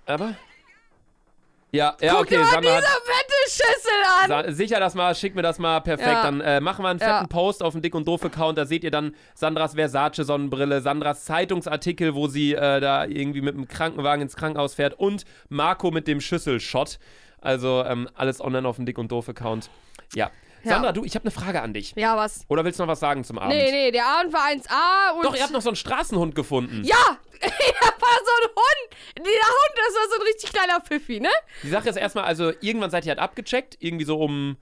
Aber. 0.06 0.34
Ja, 1.74 1.96
ja, 2.02 2.12
Guck 2.12 2.22
okay, 2.22 2.34
dir 2.34 2.40
mal 2.40 2.50
Sandra 2.50 2.80
diese 2.80 2.86
fette 2.86 3.50
Schüssel 3.50 3.92
an. 4.20 4.28
Sa 4.28 4.52
sicher 4.52 4.78
das 4.78 4.94
mal, 4.94 5.14
schick 5.14 5.34
mir 5.34 5.40
das 5.40 5.58
mal 5.58 5.80
perfekt. 5.80 6.10
Ja. 6.10 6.22
Dann 6.22 6.40
äh, 6.42 6.60
machen 6.60 6.84
wir 6.84 6.90
einen 6.90 6.98
fetten 6.98 7.10
Ja. 7.10 7.26
Post 7.26 7.62
auf 7.62 7.72
dem 7.72 7.80
Dick 7.80 7.94
und 7.94 8.06
Doof 8.06 8.24
Account. 8.26 8.58
Da 8.58 8.66
seht 8.66 8.84
ihr 8.84 8.90
dann 8.90 9.14
Sandras 9.34 9.74
Versace-Sonnenbrille, 9.74 10.82
Sandras 10.82 11.24
Zeitungsartikel, 11.24 12.14
wo 12.14 12.28
sie 12.28 12.52
äh, 12.52 12.78
da 12.80 13.06
irgendwie 13.06 13.40
mit 13.40 13.54
dem 13.54 13.68
Krankenwagen 13.68 14.20
ins 14.20 14.36
Krankenhaus 14.36 14.74
fährt 14.74 14.94
und 14.98 15.24
Marco 15.48 15.90
mit 15.90 16.06
dem 16.06 16.20
Schüsselshot. 16.20 16.98
Also 17.40 17.82
ähm, 17.86 18.06
alles 18.14 18.42
online 18.42 18.68
auf 18.68 18.76
dem 18.76 18.84
Dick 18.84 18.98
und 18.98 19.10
Doof 19.10 19.30
Account. 19.30 19.70
Ja. 20.14 20.30
Ja. 20.64 20.72
Sandra, 20.72 20.92
du, 20.92 21.04
ich 21.04 21.14
habe 21.14 21.24
eine 21.24 21.30
Frage 21.32 21.62
an 21.62 21.74
dich. 21.74 21.94
Ja, 21.96 22.16
was? 22.16 22.44
Oder 22.48 22.64
willst 22.64 22.78
du 22.78 22.84
noch 22.84 22.90
was 22.90 23.00
sagen 23.00 23.24
zum 23.24 23.38
Abend? 23.38 23.54
Nee, 23.54 23.70
nee, 23.70 23.90
der 23.90 24.06
Abend 24.06 24.32
war 24.32 24.46
1A 24.46 25.16
und. 25.16 25.24
Doch, 25.24 25.34
ihr 25.34 25.42
habt 25.42 25.52
noch 25.52 25.62
so 25.62 25.70
einen 25.70 25.76
Straßenhund 25.76 26.34
gefunden. 26.34 26.82
Ja! 26.84 27.18
da 27.40 27.48
war 27.48 28.18
so 28.24 28.32
ein 28.40 28.50
Hund. 28.54 28.96
Dieser 29.18 29.26
Hund, 29.26 29.74
das 29.74 29.94
war 29.94 30.08
so 30.10 30.20
ein 30.20 30.26
richtig 30.26 30.52
kleiner 30.52 30.80
Pfiffi, 30.80 31.20
ne? 31.20 31.30
Die 31.62 31.68
Sache 31.68 31.88
ist 31.88 31.96
erstmal, 31.96 32.24
also 32.24 32.52
irgendwann 32.60 32.90
seid 32.90 33.04
ihr 33.04 33.10
halt 33.10 33.18
abgecheckt, 33.18 33.76
irgendwie 33.80 34.04
so 34.04 34.18
um 34.18 34.56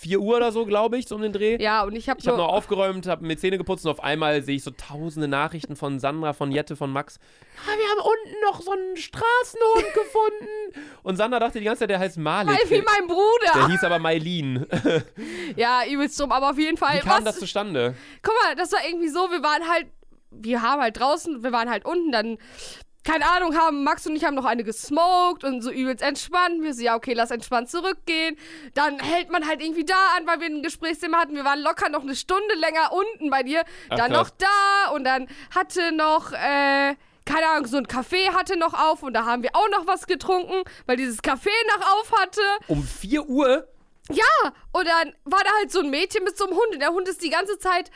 4 0.00 0.18
Uhr 0.18 0.36
oder 0.38 0.50
so, 0.50 0.64
glaube 0.64 0.96
ich, 0.96 1.06
so 1.06 1.14
um 1.14 1.20
den 1.20 1.32
Dreh. 1.34 1.58
Ja, 1.60 1.82
und 1.82 1.94
ich 1.94 2.08
hab 2.08 2.18
Ich 2.18 2.24
so. 2.24 2.30
habe 2.30 2.40
noch 2.40 2.48
aufgeräumt, 2.48 3.06
habe 3.06 3.26
mir 3.26 3.36
Zähne 3.36 3.58
geputzt 3.58 3.84
und 3.84 3.90
auf 3.90 4.02
einmal 4.02 4.42
sehe 4.42 4.56
ich 4.56 4.64
so 4.64 4.70
tausende 4.70 5.28
Nachrichten 5.28 5.76
von 5.76 6.00
Sandra, 6.00 6.32
von 6.32 6.50
Jette, 6.50 6.74
von 6.74 6.90
Max. 6.90 7.18
Ja, 7.66 7.72
wir 7.78 7.86
haben 7.90 8.00
unten 8.08 8.40
noch 8.42 8.62
so 8.62 8.70
einen 8.70 8.96
Straßenhund 8.96 9.84
gefunden. 9.94 10.88
Und 11.02 11.16
Sandra 11.16 11.38
dachte 11.38 11.58
die 11.58 11.66
ganze 11.66 11.80
Zeit, 11.80 11.90
der 11.90 11.98
heißt 11.98 12.16
Malik. 12.16 12.58
Weil 12.58 12.70
wie 12.70 12.82
mein 12.82 13.06
der 13.06 13.14
Bruder. 13.14 13.68
hieß 13.68 13.84
aber 13.84 13.98
Mailin. 13.98 14.66
Ja, 15.56 15.82
übelst 15.86 16.18
dumm, 16.18 16.32
aber 16.32 16.50
auf 16.50 16.58
jeden 16.58 16.76
Fall. 16.78 16.96
Wie 16.96 17.00
kam 17.00 17.18
was, 17.18 17.24
das 17.24 17.38
zustande? 17.38 17.94
Guck 18.22 18.34
mal, 18.42 18.54
das 18.54 18.72
war 18.72 18.80
irgendwie 18.86 19.08
so, 19.08 19.18
wir 19.30 19.42
waren 19.42 19.68
halt. 19.68 19.86
Wir 20.30 20.62
haben 20.62 20.80
halt 20.80 20.98
draußen, 20.98 21.42
wir 21.42 21.52
waren 21.52 21.68
halt 21.68 21.84
unten, 21.84 22.12
dann. 22.12 22.38
Keine 23.02 23.26
Ahnung, 23.26 23.56
haben 23.56 23.82
Max 23.82 24.06
und 24.06 24.14
ich 24.14 24.24
haben 24.24 24.34
noch 24.34 24.44
eine 24.44 24.62
gesmoked 24.62 25.44
und 25.44 25.62
so 25.62 25.70
übelst 25.70 26.02
entspannt. 26.02 26.62
Wir 26.62 26.74
so, 26.74 26.82
ja, 26.82 26.96
okay, 26.96 27.14
lass 27.14 27.30
entspannt 27.30 27.70
zurückgehen. 27.70 28.36
Dann 28.74 28.98
hält 28.98 29.30
man 29.30 29.46
halt 29.46 29.62
irgendwie 29.62 29.86
da 29.86 30.16
an, 30.16 30.26
weil 30.26 30.40
wir 30.40 30.48
ein 30.48 30.62
Gesprächsthema 30.62 31.18
hatten. 31.18 31.34
Wir 31.34 31.44
waren 31.44 31.60
locker 31.60 31.88
noch 31.88 32.02
eine 32.02 32.14
Stunde 32.14 32.54
länger 32.56 32.92
unten 32.92 33.30
bei 33.30 33.42
dir. 33.42 33.62
Ach, 33.88 33.96
dann 33.96 34.12
krass. 34.12 34.18
noch 34.18 34.30
da 34.30 34.90
und 34.94 35.04
dann 35.04 35.28
hatte 35.54 35.92
noch, 35.92 36.32
äh, 36.32 36.94
keine 37.24 37.46
Ahnung, 37.52 37.66
so 37.66 37.78
ein 37.78 37.86
Café 37.86 38.34
hatte 38.34 38.58
noch 38.58 38.74
auf 38.74 39.02
und 39.02 39.14
da 39.14 39.24
haben 39.24 39.42
wir 39.42 39.50
auch 39.54 39.68
noch 39.70 39.86
was 39.86 40.06
getrunken, 40.06 40.62
weil 40.84 40.96
dieses 40.98 41.22
Café 41.22 41.50
noch 41.68 41.86
auf 41.86 42.12
hatte. 42.20 42.42
Um 42.68 42.82
4 42.82 43.26
Uhr? 43.26 43.66
Ja, 44.10 44.52
und 44.72 44.86
dann 44.86 45.14
war 45.24 45.42
da 45.44 45.50
halt 45.58 45.70
so 45.70 45.80
ein 45.80 45.90
Mädchen 45.90 46.24
mit 46.24 46.36
so 46.36 46.46
einem 46.46 46.54
Hund 46.54 46.72
und 46.72 46.80
der 46.80 46.90
Hund 46.90 47.08
ist 47.08 47.22
die 47.22 47.30
ganze 47.30 47.58
Zeit 47.58 47.90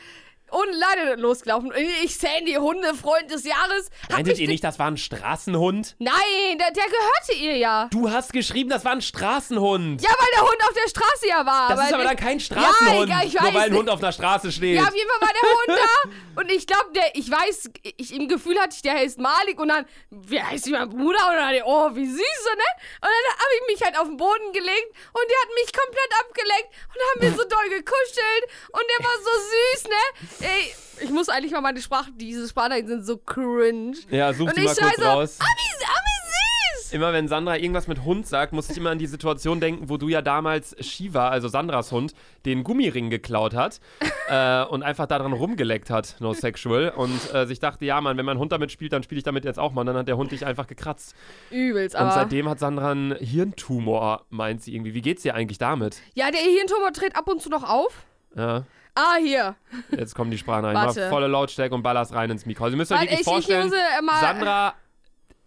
ohne 0.51 0.71
Leine 0.71 1.15
losgelaufen. 1.15 1.69
Und 1.71 1.77
ich 2.03 2.17
Sandy, 2.17 2.53
Hundefreund 2.53 3.29
des 3.31 3.43
Jahres. 3.45 3.89
Meintet 4.09 4.37
ihr 4.39 4.47
nicht, 4.47 4.63
das 4.63 4.79
war 4.79 4.87
ein 4.87 4.97
Straßenhund? 4.97 5.95
Nein, 5.99 6.13
der, 6.59 6.71
der 6.71 6.85
gehörte 6.85 7.33
ihr 7.33 7.57
ja. 7.57 7.87
Du 7.91 8.09
hast 8.09 8.31
geschrieben, 8.33 8.69
das 8.69 8.85
war 8.85 8.93
ein 8.93 9.01
Straßenhund. 9.01 10.01
Ja, 10.01 10.09
weil 10.09 10.27
der 10.33 10.41
Hund 10.41 10.57
auf 10.67 10.73
der 10.73 10.89
Straße 10.89 11.27
ja 11.27 11.45
war. 11.45 11.69
das 11.69 11.79
ist 11.87 11.93
aber 11.93 12.03
der- 12.03 12.07
dann 12.13 12.17
kein 12.17 12.39
Straßenhund, 12.39 13.09
Ja, 13.09 13.17
egal, 13.21 13.27
ich 13.27 13.33
nur 13.33 13.43
weil 13.53 13.57
ein 13.61 13.69
nicht. 13.71 13.79
Hund 13.79 13.89
auf 13.89 13.99
einer 14.01 14.11
Straße 14.11 14.51
steht. 14.51 14.75
Ja, 14.77 14.83
auf 14.87 14.95
jeden 14.95 15.09
Fall 15.09 15.21
war 15.21 15.33
der 15.33 15.49
Hund 15.75 15.81
da. 15.83 16.09
Und 16.41 16.51
ich 16.51 16.67
glaube, 16.67 16.91
der, 16.93 17.15
ich 17.15 17.31
weiß, 17.31 17.69
ich 17.97 18.13
im 18.13 18.27
Gefühl 18.27 18.59
hatte 18.59 18.75
ich, 18.75 18.81
der 18.81 18.93
heißt 18.95 19.19
Malik. 19.19 19.59
Und 19.59 19.69
dann, 19.69 19.85
wie 20.09 20.41
heißt 20.41 20.67
mein 20.69 20.89
Bruder? 20.89 21.19
Und 21.29 21.35
dann, 21.35 21.55
oh, 21.65 21.89
wie 21.95 22.05
süß, 22.05 22.17
so, 22.43 22.49
ne? 22.55 22.69
Und 23.01 23.09
dann 23.09 23.33
habe 23.33 23.51
ich 23.61 23.73
mich 23.75 23.83
halt 23.85 23.97
auf 23.97 24.07
den 24.07 24.17
Boden 24.17 24.51
gelegt 24.53 24.89
und 25.13 25.23
der 25.29 25.37
hat 25.41 25.49
mich 25.55 25.71
komplett 25.73 26.11
abgeleckt 26.19 26.69
und 26.93 26.99
haben 27.09 27.21
wir 27.21 27.31
so 27.31 27.47
doll 27.49 27.69
gekuschelt 27.69 28.43
und 28.71 28.83
der 28.91 29.05
war 29.05 29.15
so 29.17 29.31
süß, 29.49 29.83
ne? 29.89 30.44
Ey, 30.45 30.75
ich 31.03 31.09
muss 31.09 31.27
eigentlich 31.27 31.51
mal 31.51 31.61
meine 31.61 31.81
Sprache, 31.81 32.11
diese 32.15 32.47
Sprachnachrichten 32.47 33.03
sind 33.03 33.05
so 33.05 33.17
cringe. 33.17 33.97
Ja, 34.11 34.31
such 34.31 34.47
und 34.47 34.57
die 34.57 34.61
ich 34.61 34.67
mal 34.67 34.75
kurz 34.75 34.95
so, 34.97 35.03
raus. 35.03 35.39
Ah, 35.41 35.45
wie 35.57 36.81
süß! 36.83 36.93
Immer 36.93 37.13
wenn 37.13 37.27
Sandra 37.27 37.57
irgendwas 37.57 37.87
mit 37.87 38.03
Hund 38.03 38.27
sagt, 38.27 38.53
muss 38.53 38.69
ich 38.69 38.77
immer 38.77 38.91
an 38.91 38.99
die 38.99 39.07
Situation 39.07 39.59
denken, 39.59 39.89
wo 39.89 39.97
du 39.97 40.07
ja 40.07 40.21
damals 40.21 40.75
Shiva, 40.79 41.29
also 41.29 41.47
Sandras 41.47 41.91
Hund, 41.91 42.13
den 42.45 42.63
Gummiring 42.63 43.09
geklaut 43.09 43.55
hat 43.55 43.79
äh, 44.29 44.63
und 44.65 44.83
einfach 44.83 45.07
daran 45.07 45.33
rumgeleckt 45.33 45.89
hat, 45.89 46.15
no 46.19 46.33
sexual. 46.33 46.93
Und 46.95 47.33
äh, 47.33 47.47
sich 47.47 47.59
dachte, 47.59 47.85
ja, 47.85 47.99
Mann, 47.99 48.15
wenn 48.17 48.25
mein 48.25 48.37
Hund 48.37 48.51
damit 48.51 48.71
spielt, 48.71 48.93
dann 48.93 49.01
spiele 49.01 49.17
ich 49.17 49.25
damit 49.25 49.45
jetzt 49.45 49.57
auch 49.57 49.73
mal. 49.73 49.81
Und 49.81 49.87
dann 49.87 49.97
hat 49.97 50.07
der 50.07 50.17
Hund 50.17 50.31
dich 50.31 50.45
einfach 50.45 50.67
gekratzt. 50.67 51.15
Übelst, 51.49 51.95
Und 51.95 52.01
aber. 52.01 52.11
seitdem 52.11 52.47
hat 52.47 52.59
Sandra 52.59 52.91
einen 52.91 53.15
Hirntumor, 53.15 54.25
meint 54.29 54.61
sie 54.61 54.75
irgendwie. 54.75 54.93
Wie 54.93 55.01
geht's 55.01 55.23
dir 55.23 55.33
eigentlich 55.33 55.57
damit? 55.57 56.01
Ja, 56.13 56.29
der 56.29 56.41
Hirntumor 56.41 56.93
tritt 56.93 57.15
ab 57.15 57.27
und 57.27 57.41
zu 57.41 57.49
noch 57.49 57.67
auf. 57.67 58.05
Ja, 58.35 58.63
Ah, 58.95 59.15
hier. 59.19 59.55
jetzt 59.91 60.15
kommen 60.15 60.31
die 60.31 60.37
Sprachnachrichten. 60.37 61.03
Mal 61.03 61.09
volle 61.09 61.27
Lautstärke 61.27 61.75
und 61.75 61.83
ballerst 61.83 62.13
rein 62.13 62.29
ins 62.31 62.45
Mikro. 62.45 62.63
Also 62.63 62.75
ihr 62.75 62.77
müsst 62.77 62.91
euch 62.93 63.01
wirklich 63.01 63.13
ich- 63.19 63.19
ich 63.21 63.25
vorstellen, 63.25 63.67
muss, 63.67 63.77
äh, 63.77 64.01
mal- 64.01 64.21
Sandra 64.21 64.73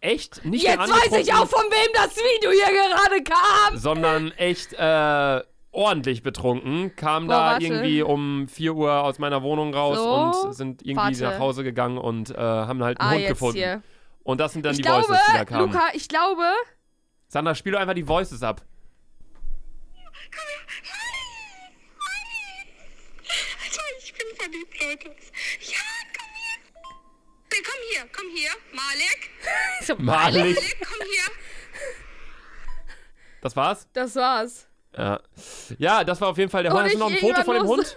echt 0.01 0.45
nicht 0.45 0.63
Jetzt 0.65 0.77
mehr 0.79 0.89
weiß 0.89 1.13
ich 1.21 1.33
auch, 1.33 1.47
von 1.49 1.65
wem 1.71 1.93
das 1.95 2.15
Video 2.17 2.51
hier 2.51 2.67
gerade 2.67 3.23
kam. 3.25 3.77
sondern 3.79 4.31
echt 4.33 4.75
äh, 4.75 5.43
ordentlich 5.73 6.23
betrunken. 6.23 6.95
Kam 6.95 7.27
Boah, 7.27 7.33
da 7.33 7.39
warte. 7.53 7.65
irgendwie 7.67 8.03
um 8.03 8.49
4 8.49 8.75
Uhr 8.75 9.03
aus 9.03 9.19
meiner 9.19 9.43
Wohnung 9.43 9.73
raus 9.75 9.97
So, 9.97 10.13
und 10.45 10.55
sind 10.55 10.83
irgendwie 10.83 11.21
warte. 11.21 11.23
nach 11.25 11.39
Hause 11.39 11.65
gegangen 11.65 11.97
und 11.99 12.31
äh, 12.31 12.37
haben 12.39 12.83
halt 12.85 13.01
einen 13.01 13.09
Ah, 13.09 13.13
Hund 13.13 13.21
jetzt 13.23 13.29
gefunden. 13.31 13.57
hier. 13.59 13.83
Und 14.25 14.41
das 14.41 14.53
sind 14.53 14.65
dann 14.67 14.73
Ich 14.73 14.77
die 14.79 14.83
glaube, 14.83 15.09
Voices, 15.09 15.23
die 15.33 15.39
da 15.39 15.45
kamen. 15.47 15.73
Luca, 15.73 15.85
ich 15.95 16.07
glaube. 16.07 16.45
Sandra, 17.29 17.55
spiel 17.55 17.73
doch 17.73 17.81
einfach 17.81 17.95
die 17.95 18.07
Voices 18.07 18.43
ab. 18.43 18.61
Also, 23.65 23.81
ich 23.99 24.13
bin 24.15 24.27
verliebt, 24.49 24.83
Leute. 24.83 25.09
Ja, 25.61 25.79
komm 26.17 26.31
hier. 26.35 26.59
Nee, 27.53 27.63
komm 27.65 27.81
hier, 27.91 28.09
komm 28.13 28.27
hier. 28.35 28.51
Malek. 28.73 29.31
So, 29.87 29.95
Malik. 29.97 30.57
Malek, 30.57 30.77
komm 30.81 31.07
hier. 31.07 31.35
Das 33.41 33.55
war's? 33.57 33.87
Das 33.93 34.17
war's. 34.17 34.67
Ja. 34.97 35.21
Ja, 35.79 36.05
das 36.05 36.21
war 36.21 36.29
auf 36.29 36.39
jeden 36.39 36.51
Fall 36.51 36.63
der 36.65 36.73
Und 36.73 36.79
Hund. 36.79 36.87
Hast 36.87 36.95
du 36.95 36.99
noch 36.99 37.11
ein 37.11 37.19
Foto 37.19 37.43
von 37.45 37.57
dem 37.57 37.67
Hund? 37.67 37.97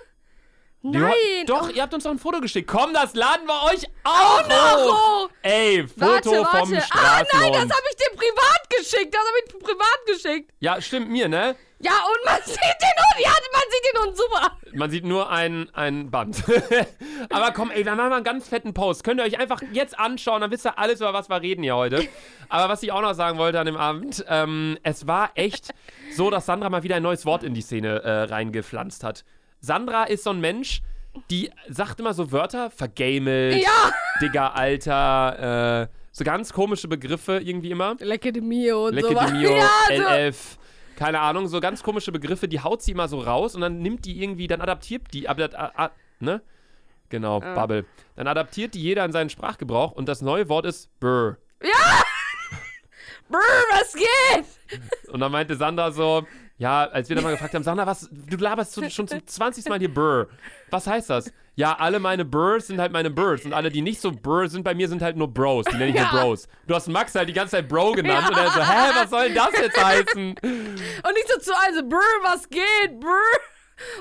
Nein. 0.84 1.14
Doch, 1.46 1.70
ihr 1.70 1.82
habt 1.82 1.94
uns 1.94 2.04
noch 2.04 2.12
ein 2.12 2.18
Foto 2.20 2.42
geschickt. 2.42 2.68
Komm, 2.68 2.94
das 2.94 3.14
laden 3.14 3.46
wir 3.48 3.72
euch 3.72 3.84
auch 4.04 4.48
noch 4.48 4.78
hoch. 4.78 5.24
hoch. 5.26 5.30
Ey, 5.44 5.88
Foto 5.88 6.06
Warte, 6.06 6.30
vom 6.30 6.44
warte. 6.44 6.62
Ah, 6.92 7.18
nein, 7.18 7.26
Straßenhund. 7.28 7.56
das 7.56 7.62
habe 7.62 7.86
ich 7.90 7.96
dir 7.98 8.16
privat 8.16 8.70
geschickt. 8.70 9.14
Das 9.14 9.22
habe 9.22 9.38
ich 9.46 9.60
privat 9.60 10.00
geschickt. 10.08 10.52
ja, 10.60 10.82
stimmt 10.82 11.10
mir, 11.10 11.28
ne? 11.28 11.56
Ja, 11.84 11.92
und 11.92 12.26
man 12.26 12.40
sieht 12.46 12.58
den 12.58 12.98
Hund. 12.98 13.20
Ja, 13.20 13.30
man 13.30 13.62
sieht 13.70 13.94
den 13.94 14.02
Hund 14.02 14.18
super. 14.18 14.58
Man 14.74 14.90
sieht 14.92 15.06
nur 15.06 15.30
ein, 15.30 15.70
ein 15.74 16.10
Band. 16.10 16.44
Aber 17.30 17.52
komm, 17.52 17.72
ey, 17.72 17.86
wir 17.86 17.96
machen 17.96 18.10
mal 18.10 18.16
einen 18.16 18.24
ganz 18.24 18.48
fetten 18.48 18.74
Post. 18.74 19.04
Könnt 19.04 19.20
ihr 19.20 19.26
euch 19.26 19.40
einfach 19.40 19.62
jetzt 19.74 20.00
anschauen, 20.00 20.42
dann 20.42 20.52
wisst 20.52 20.66
ihr 20.66 20.78
alles, 20.80 21.00
über 21.02 21.14
was 21.14 21.30
wir 21.30 21.42
reden 21.42 21.64
hier 21.64 21.76
heute. 21.76 22.08
Aber 22.50 22.72
was 22.72 22.82
ich 22.84 22.92
auch 22.92 23.02
noch 23.02 23.14
sagen 23.14 23.38
wollte 23.38 23.60
an 23.60 23.66
dem 23.66 23.78
Abend, 23.78 24.24
ähm, 24.28 24.78
es 24.84 25.08
war 25.08 25.32
echt 25.36 25.74
so, 26.16 26.30
dass 26.30 26.46
Sandra 26.46 26.70
mal 26.70 26.84
wieder 26.84 26.96
ein 26.96 27.04
neues 27.04 27.26
Wort 27.26 27.44
in 27.44 27.54
die 27.54 27.62
Szene 27.62 28.02
äh, 28.04 28.24
reingepflanzt 28.24 29.04
hat. 29.04 29.24
Sandra 29.62 30.04
ist 30.06 30.24
so 30.24 30.32
ein 30.32 30.40
Mensch, 30.42 30.82
die 31.30 31.50
sagt 31.70 32.00
immer 32.00 32.14
so 32.14 32.32
Wörter, 32.32 32.70
vergamelt, 32.72 33.62
Ja. 33.62 33.92
Digga, 34.22 34.50
Alter, 34.50 35.84
äh, 35.84 35.88
so 36.12 36.24
ganz 36.24 36.52
komische 36.52 36.88
Begriffe 36.88 37.38
irgendwie 37.44 37.72
immer. 37.72 37.96
Lecke 38.00 38.32
de 38.34 38.42
Mio 38.42 38.88
und 38.88 38.96
Lecke 38.96 39.14
de 39.16 39.32
Mio, 39.32 39.52
ja, 39.58 39.70
so. 39.88 39.94
LF, 39.94 40.58
keine 40.98 41.20
Ahnung, 41.20 41.48
so 41.48 41.60
ganz 41.60 41.84
komische 41.84 42.12
Begriffe, 42.12 42.48
die 42.48 42.60
haut 42.60 42.82
sie 42.82 42.92
immer 42.92 43.08
so 43.08 43.20
raus 43.20 43.56
und 43.56 43.62
dann 43.62 43.80
nimmt 43.80 44.06
die 44.06 44.22
irgendwie, 44.22 44.48
dann 44.48 44.62
adaptiert 44.62 45.04
die, 45.14 45.28
aber, 45.30 45.50
a, 45.58 45.86
a, 45.86 45.92
ne? 46.20 46.42
Genau, 47.10 47.42
Ah. 47.42 47.54
Bubble. 47.56 47.86
Dann 48.16 48.28
adaptiert 48.28 48.74
die 48.74 48.82
jeder 48.82 49.04
in 49.04 49.12
seinen 49.12 49.30
Sprachgebrauch 49.30 49.92
und 49.92 50.08
das 50.08 50.22
neue 50.22 50.48
Wort 50.48 50.66
ist 50.66 50.90
Brr. 51.00 51.38
Brr, 53.30 53.38
was 53.72 53.94
geht? 53.94 54.46
Und 55.12 55.20
dann 55.20 55.32
meinte 55.32 55.56
Sandra 55.56 55.92
so, 55.92 56.26
ja, 56.62 56.84
als 56.84 57.10
wir 57.10 57.16
dann 57.16 57.24
mal 57.26 57.32
gefragt 57.32 57.56
haben, 57.56 57.64
Sandra, 57.64 57.88
was, 57.88 58.08
du 58.12 58.38
laberst 58.38 58.76
schon 58.76 58.88
schon 58.92 59.08
zum 59.08 59.26
20. 59.26 59.66
Mal 59.68 59.80
hier 59.80 59.92
Brr. 59.92 60.28
Was 60.70 60.86
heißt 60.86 61.10
das? 61.10 61.32
Ja, 61.56 61.74
alle 61.80 62.00
meine 62.00 62.24
Burrs 62.24 62.68
sind 62.68 62.80
halt 62.80 62.92
meine 62.92 63.10
Burrs 63.10 63.44
und 63.46 63.54
alle, 63.54 63.72
die 63.72 63.82
nicht 63.82 64.00
so 64.00 64.12
Brr 64.12 64.48
sind 64.48 64.64
bei 64.64 64.76
mir, 64.76 64.88
sind 64.88 65.02
halt 65.02 65.18
nur 65.18 65.28
Bros. 65.28 65.66
Die 65.66 65.76
nenne 65.76 65.90
ich 65.90 65.96
Ja. 65.96 66.12
nur 66.14 66.22
Bros. 66.22 66.48
Du 66.68 66.76
hast 66.76 66.88
Max 66.88 67.16
halt 67.16 67.30
die 67.30 67.34
ganze 67.34 67.58
Zeit 67.58 67.68
Bro 67.68 67.94
genannt 67.94 68.30
und 68.30 68.38
er 68.38 68.52
so, 68.52 68.62
hä, 68.62 68.90
was 68.96 69.10
soll 69.10 69.26
denn 69.26 69.36
das 69.36 69.60
jetzt 69.60 69.84
heißen? 69.84 70.36
Und 70.44 71.14
nicht 71.16 71.28
so 71.28 71.40
zu 71.40 71.52
also, 71.68 71.82
brr, 71.90 71.98
was 72.24 72.48
geht, 72.48 73.00
brr. 73.00 73.10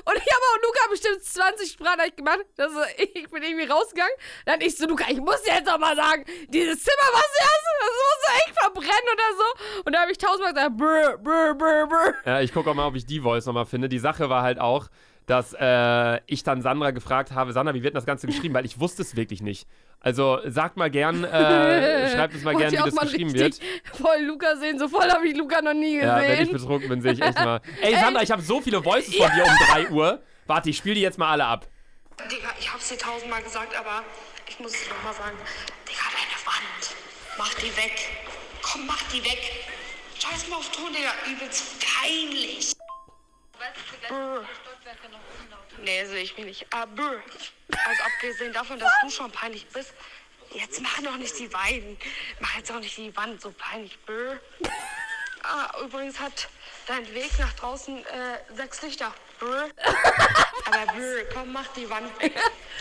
Und 0.05 0.15
ich 0.15 0.33
habe 0.33 0.43
auch 0.51 0.61
Luca 0.63 0.89
bestimmt 0.89 1.23
20 1.23 1.71
Sprachnachrichten 1.71 2.23
gemacht. 2.25 2.45
Das, 2.55 2.71
ist- 2.71 2.99
ich 3.15 3.29
bin 3.29 3.43
irgendwie 3.43 3.65
rausgegangen. 3.65 4.13
Dann 4.45 4.61
ich 4.61 4.75
so, 4.77 4.87
Luca, 4.87 5.05
ich 5.09 5.19
muss 5.19 5.41
dir 5.43 5.53
jetzt 5.55 5.67
doch 5.67 5.77
mal 5.79 5.95
sagen, 5.95 6.25
dieses 6.49 6.83
Zimmer, 6.83 7.09
was 7.13 7.21
du 7.21 7.43
hast, 7.43 7.65
das 7.79 7.89
muss 7.89 8.21
du 8.21 8.31
echt 8.49 8.59
verbrennen 8.59 9.09
oder 9.13 9.37
so. 9.37 9.81
Und 9.85 9.93
da 9.93 10.01
habe 10.01 10.11
ich 10.11 10.17
tausendmal 10.17 10.53
gesagt, 10.53 10.77
brr, 10.77 11.17
brr, 11.17 11.53
brr, 11.55 11.87
brr. 11.87 12.13
Ja, 12.25 12.41
ich 12.41 12.53
gucke 12.53 12.69
auch 12.69 12.73
mal, 12.75 12.87
ob 12.87 12.95
ich 12.95 13.05
die 13.05 13.19
Voice 13.21 13.45
nochmal 13.45 13.65
finde. 13.65 13.89
Die 13.89 13.99
Sache 13.99 14.29
war 14.29 14.43
halt 14.43 14.59
auch, 14.59 14.87
dass 15.25 15.53
äh, 15.59 16.19
ich 16.25 16.43
dann 16.43 16.61
Sandra 16.61 16.91
gefragt 16.91 17.31
habe, 17.31 17.53
Sandra, 17.53 17.73
wie 17.73 17.83
wird 17.83 17.93
denn 17.93 17.97
das 17.99 18.05
Ganze 18.05 18.27
geschrieben? 18.27 18.53
Weil 18.53 18.65
ich 18.65 18.79
wusste 18.79 19.01
es 19.01 19.15
wirklich 19.15 19.41
nicht. 19.41 19.67
Also 19.99 20.39
sagt 20.45 20.77
mal 20.77 20.89
gern, 20.89 21.23
äh, 21.23 22.09
schreibt 22.15 22.33
uns 22.33 22.43
mal 22.43 22.55
gern, 22.55 22.71
wie 22.71 22.77
das 22.77 22.93
mal 22.93 23.05
geschrieben 23.05 23.33
wird. 23.33 23.59
Voll 23.93 24.21
Luca 24.25 24.55
sehen, 24.55 24.79
so 24.79 24.87
voll 24.87 25.07
habe 25.09 25.27
ich 25.27 25.37
Luca 25.37 25.61
noch 25.61 25.73
nie 25.73 25.99
Ja, 25.99 26.17
wenn 26.17 26.31
ich 26.33 26.39
gesehen. 26.39 26.53
betrunken 26.53 26.89
bin, 26.89 27.01
sehe 27.01 27.13
ich 27.13 27.21
echt 27.21 27.35
mal. 27.37 27.61
Ey, 27.81 27.95
Sandra, 27.95 28.23
ich 28.23 28.31
habe 28.31 28.41
so 28.41 28.61
viele 28.61 28.83
Voices 28.83 29.15
von 29.15 29.29
dir 29.35 29.43
um 29.43 29.51
3 29.71 29.89
Uhr. 29.91 30.21
Warte, 30.47 30.69
ich 30.71 30.77
spiele 30.77 30.95
die 30.95 31.01
jetzt 31.01 31.17
mal 31.19 31.29
alle 31.31 31.45
ab. 31.45 31.67
Digga, 32.29 32.49
ich 32.59 32.71
hab's 32.71 32.89
dir 32.89 32.97
tausendmal 32.97 33.41
gesagt, 33.43 33.77
aber 33.79 34.03
ich 34.49 34.59
muss 34.59 34.73
es 34.73 34.89
nochmal 34.89 35.13
sagen. 35.13 35.37
Digga, 35.87 36.03
deine 36.11 36.45
Wand. 36.45 36.95
Mach 37.37 37.53
die 37.55 37.77
weg. 37.77 38.09
Komm, 38.61 38.85
mach 38.87 39.01
die 39.13 39.23
weg. 39.23 39.39
Scheiß 40.19 40.49
mal 40.49 40.57
auf 40.57 40.69
Ton, 40.71 40.91
Digga. 40.93 41.11
Übelst 41.31 41.75
peinlich. 41.79 42.73
Brr. 44.91 45.83
Nee, 45.83 46.05
sehe 46.05 46.23
ich 46.23 46.37
mich 46.37 46.45
nicht. 46.45 46.69
Brr. 46.69 47.21
Also 47.85 48.03
abgesehen 48.03 48.53
davon, 48.53 48.79
dass 48.79 48.91
du 49.01 49.09
schon 49.09 49.31
peinlich 49.31 49.65
bist, 49.67 49.93
jetzt 50.53 50.81
mach 50.81 50.99
noch 51.01 51.17
nicht 51.17 51.37
die 51.39 51.47
beiden. 51.47 51.97
Mach 52.39 52.55
jetzt 52.57 52.71
auch 52.71 52.79
nicht 52.79 52.97
die 52.97 53.15
Wand 53.15 53.41
so 53.41 53.51
peinlich. 53.51 53.97
Brr. 54.05 54.39
Ah, 55.43 55.81
übrigens 55.81 56.19
hat 56.19 56.49
dein 56.87 57.11
Weg 57.13 57.31
nach 57.39 57.53
draußen 57.53 58.05
äh, 58.05 58.55
sechs 58.55 58.81
Lichter. 58.81 59.13
Brr. 59.39 59.69
Aber 60.65 60.93
brr, 60.93 61.25
komm, 61.33 61.51
mach 61.51 61.67
die 61.69 61.89
Wand 61.89 62.19
weg. 62.21 62.33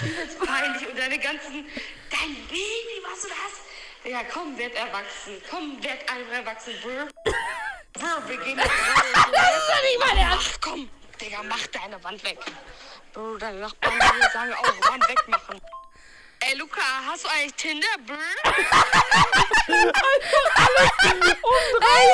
Übelst 0.02 0.38
peinlich. 0.38 0.86
Und 0.86 0.98
deine 0.98 1.18
ganzen. 1.18 1.66
Dein 2.10 2.34
Baby, 2.48 3.02
was 3.02 3.22
du 3.22 3.28
da 3.28 3.34
hast. 3.44 3.60
Ja, 4.04 4.22
komm, 4.24 4.58
werd 4.58 4.74
erwachsen. 4.74 5.40
Komm, 5.50 5.82
werd 5.82 6.08
einfach 6.10 6.32
erwachsen. 6.32 6.74
Brr. 6.82 7.08
Brr, 7.92 8.28
wir 8.28 8.36
gehen 8.38 8.58
jetzt. 8.58 8.70
Das 9.32 9.56
ist 9.56 9.68
doch 9.68 9.82
nicht 9.82 9.98
mein 9.98 10.16
Ernst. 10.18 10.50
Ach, 10.52 10.60
komm, 10.60 10.90
Digga, 11.20 11.42
mach 11.42 11.66
deine 11.66 12.02
Wand 12.02 12.24
weg. 12.24 12.38
Brr, 13.12 13.36
deine 13.38 13.58
Nachbarn 13.60 13.92
hier 13.92 14.30
sagen 14.30 14.54
auch 14.54 14.90
Wand 14.90 15.06
wegmachen. 15.06 15.60
Ey, 16.40 16.56
Luca, 16.56 16.80
hast 17.06 17.24
du 17.24 17.28
eigentlich 17.28 17.52
Tinder, 17.54 17.86
brr? 18.06 18.16
Ey, 19.68 19.84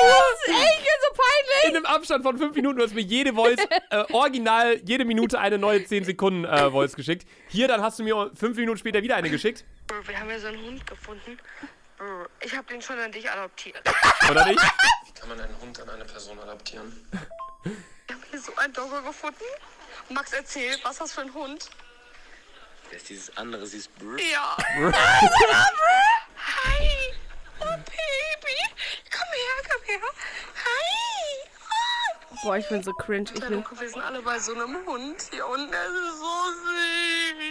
das 0.03 0.39
ist 0.41 0.49
echt 0.49 0.81
jetzt 0.83 1.03
so 1.03 1.13
peinlich. 1.15 1.63
In 1.69 1.75
einem 1.77 1.85
Abstand 1.85 2.23
von 2.23 2.37
5 2.37 2.53
Minuten, 2.55 2.79
du 2.79 2.83
hast 2.83 2.93
mir 2.93 3.01
jede 3.01 3.33
Voice, 3.33 3.59
äh, 3.89 4.03
original, 4.11 4.81
jede 4.83 5.05
Minute 5.05 5.39
eine 5.39 5.57
neue 5.57 5.85
10 5.85 6.03
Sekunden 6.03 6.43
äh, 6.43 6.69
Voice 6.69 6.97
geschickt. 6.97 7.25
Hier, 7.47 7.69
dann 7.69 7.81
hast 7.81 7.99
du 7.99 8.03
mir 8.03 8.31
5 8.35 8.57
Minuten 8.57 8.77
später 8.77 9.01
wieder 9.01 9.15
eine 9.15 9.29
geschickt. 9.29 9.63
Brr, 9.87 10.05
wir 10.05 10.19
haben 10.19 10.29
ja 10.29 10.39
so 10.39 10.47
einen 10.47 10.61
Hund 10.65 10.85
gefunden. 10.85 11.39
Brr, 11.97 12.27
ich 12.41 12.53
hab 12.53 12.67
den 12.67 12.81
schon 12.81 12.99
an 12.99 13.13
dich 13.13 13.31
adoptiert. 13.31 13.81
Oder 14.29 14.45
nicht? 14.47 14.59
Kann 15.17 15.29
man 15.29 15.39
einen 15.39 15.57
Hund 15.61 15.79
an 15.79 15.89
eine 15.91 16.03
Person 16.03 16.37
adaptieren? 16.39 17.09
So 18.33 18.55
einen 18.57 18.73
Doggo 18.73 19.01
gefunden. 19.01 19.43
Max, 20.09 20.33
erzähl, 20.33 20.77
was 20.83 20.93
ist 20.93 21.01
das 21.01 21.13
für 21.13 21.21
ein 21.21 21.33
Hund? 21.33 21.69
Das 22.91 23.01
ist 23.01 23.09
dieses 23.09 23.37
andere, 23.37 23.65
sie 23.65 23.77
ist 23.77 23.93
Brr. 23.97 24.17
Ja. 24.19 24.57
Hi. 26.37 26.89
Oh, 27.59 27.65
Baby. 27.65 28.57
Komm 29.11 29.27
her, 29.33 29.55
komm 29.69 29.83
her. 29.85 29.99
Hi. 30.65 31.49
Ah. 31.69 32.37
Boah, 32.43 32.57
ich 32.57 32.69
bin 32.69 32.83
so 32.83 32.93
cringe. 32.93 33.29
Ich 33.33 33.41
bin. 33.41 33.65
Wir 33.79 33.89
sind 33.89 34.01
alle 34.01 34.21
bei 34.21 34.39
so 34.39 34.53
einem 34.53 34.85
Hund 34.85 35.17
hier 35.31 35.47
unten. 35.47 35.71
Der 35.71 35.85
ist 35.85 36.19
so 36.19 36.43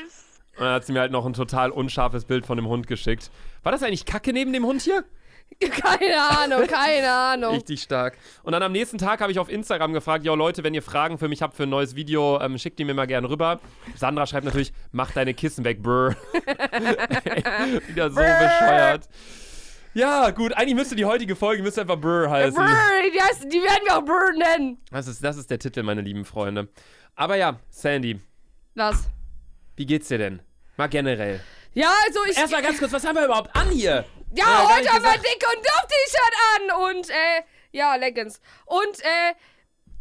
süß. 0.04 0.24
Und 0.56 0.64
dann 0.64 0.74
hat 0.74 0.86
sie 0.86 0.92
mir 0.92 1.00
halt 1.00 1.12
noch 1.12 1.26
ein 1.26 1.34
total 1.34 1.70
unscharfes 1.70 2.24
Bild 2.24 2.46
von 2.46 2.56
dem 2.56 2.66
Hund 2.68 2.86
geschickt. 2.86 3.30
War 3.62 3.72
das 3.72 3.82
eigentlich 3.82 4.06
Kacke 4.06 4.32
neben 4.32 4.52
dem 4.52 4.64
Hund 4.64 4.80
hier? 4.80 5.04
Keine 5.60 6.20
Ahnung, 6.20 6.66
keine 6.66 7.10
Ahnung. 7.10 7.54
Richtig 7.54 7.80
stark. 7.80 8.18
Und 8.42 8.52
dann 8.52 8.62
am 8.62 8.72
nächsten 8.72 8.98
Tag 8.98 9.20
habe 9.20 9.32
ich 9.32 9.38
auf 9.38 9.48
Instagram 9.48 9.94
gefragt, 9.94 10.24
yo 10.24 10.34
Leute, 10.34 10.62
wenn 10.64 10.74
ihr 10.74 10.82
Fragen 10.82 11.16
für 11.16 11.28
mich 11.28 11.40
habt 11.40 11.54
für 11.54 11.62
ein 11.62 11.70
neues 11.70 11.96
Video, 11.96 12.38
ähm, 12.40 12.58
schickt 12.58 12.78
die 12.78 12.84
mir 12.84 12.92
mal 12.92 13.06
gerne 13.06 13.28
rüber. 13.30 13.58
Sandra 13.94 14.26
schreibt 14.26 14.44
natürlich, 14.44 14.74
mach 14.92 15.12
deine 15.12 15.32
Kissen 15.32 15.64
weg, 15.64 15.82
brr. 15.82 16.14
Wieder 17.88 18.10
so 18.10 18.16
bescheuert. 18.16 19.08
Ja, 19.94 20.28
gut, 20.28 20.52
eigentlich 20.52 20.74
müsste 20.74 20.94
die 20.94 21.06
heutige 21.06 21.34
Folge 21.34 21.62
müsste 21.62 21.80
einfach 21.80 21.98
brr 21.98 22.30
heißen. 22.30 22.54
Brr, 22.54 22.66
die, 23.14 23.18
heißt, 23.18 23.44
die 23.44 23.62
werden 23.62 23.82
wir 23.86 23.96
auch 23.96 24.04
Brr 24.04 24.32
nennen. 24.36 24.78
Das 24.90 25.08
ist, 25.08 25.24
das 25.24 25.38
ist 25.38 25.50
der 25.50 25.58
Titel, 25.58 25.82
meine 25.82 26.02
lieben 26.02 26.26
Freunde. 26.26 26.68
Aber 27.14 27.36
ja, 27.36 27.58
Sandy, 27.70 28.20
Was? 28.74 29.08
wie 29.76 29.86
geht's 29.86 30.08
dir 30.08 30.18
denn? 30.18 30.42
Mal 30.76 30.88
generell. 30.88 31.40
Ja, 31.72 31.90
also 32.06 32.20
ich. 32.30 32.36
Erstmal 32.36 32.62
ganz 32.62 32.78
kurz, 32.78 32.92
was 32.92 33.06
haben 33.06 33.16
wir 33.16 33.24
überhaupt 33.24 33.56
an 33.56 33.70
hier? 33.70 34.04
Ja, 34.34 34.44
gar 34.44 34.76
heute 34.76 34.88
haben 34.90 35.02
wir 35.04 35.12
dick 35.12 35.44
und 35.54 35.58
duft 35.64 35.88
T-Shirt 35.88 36.34
an 36.56 36.96
und, 36.96 37.10
äh, 37.10 37.42
ja, 37.72 37.94
Leggings. 37.96 38.40
Und, 38.66 39.00
äh, 39.00 39.34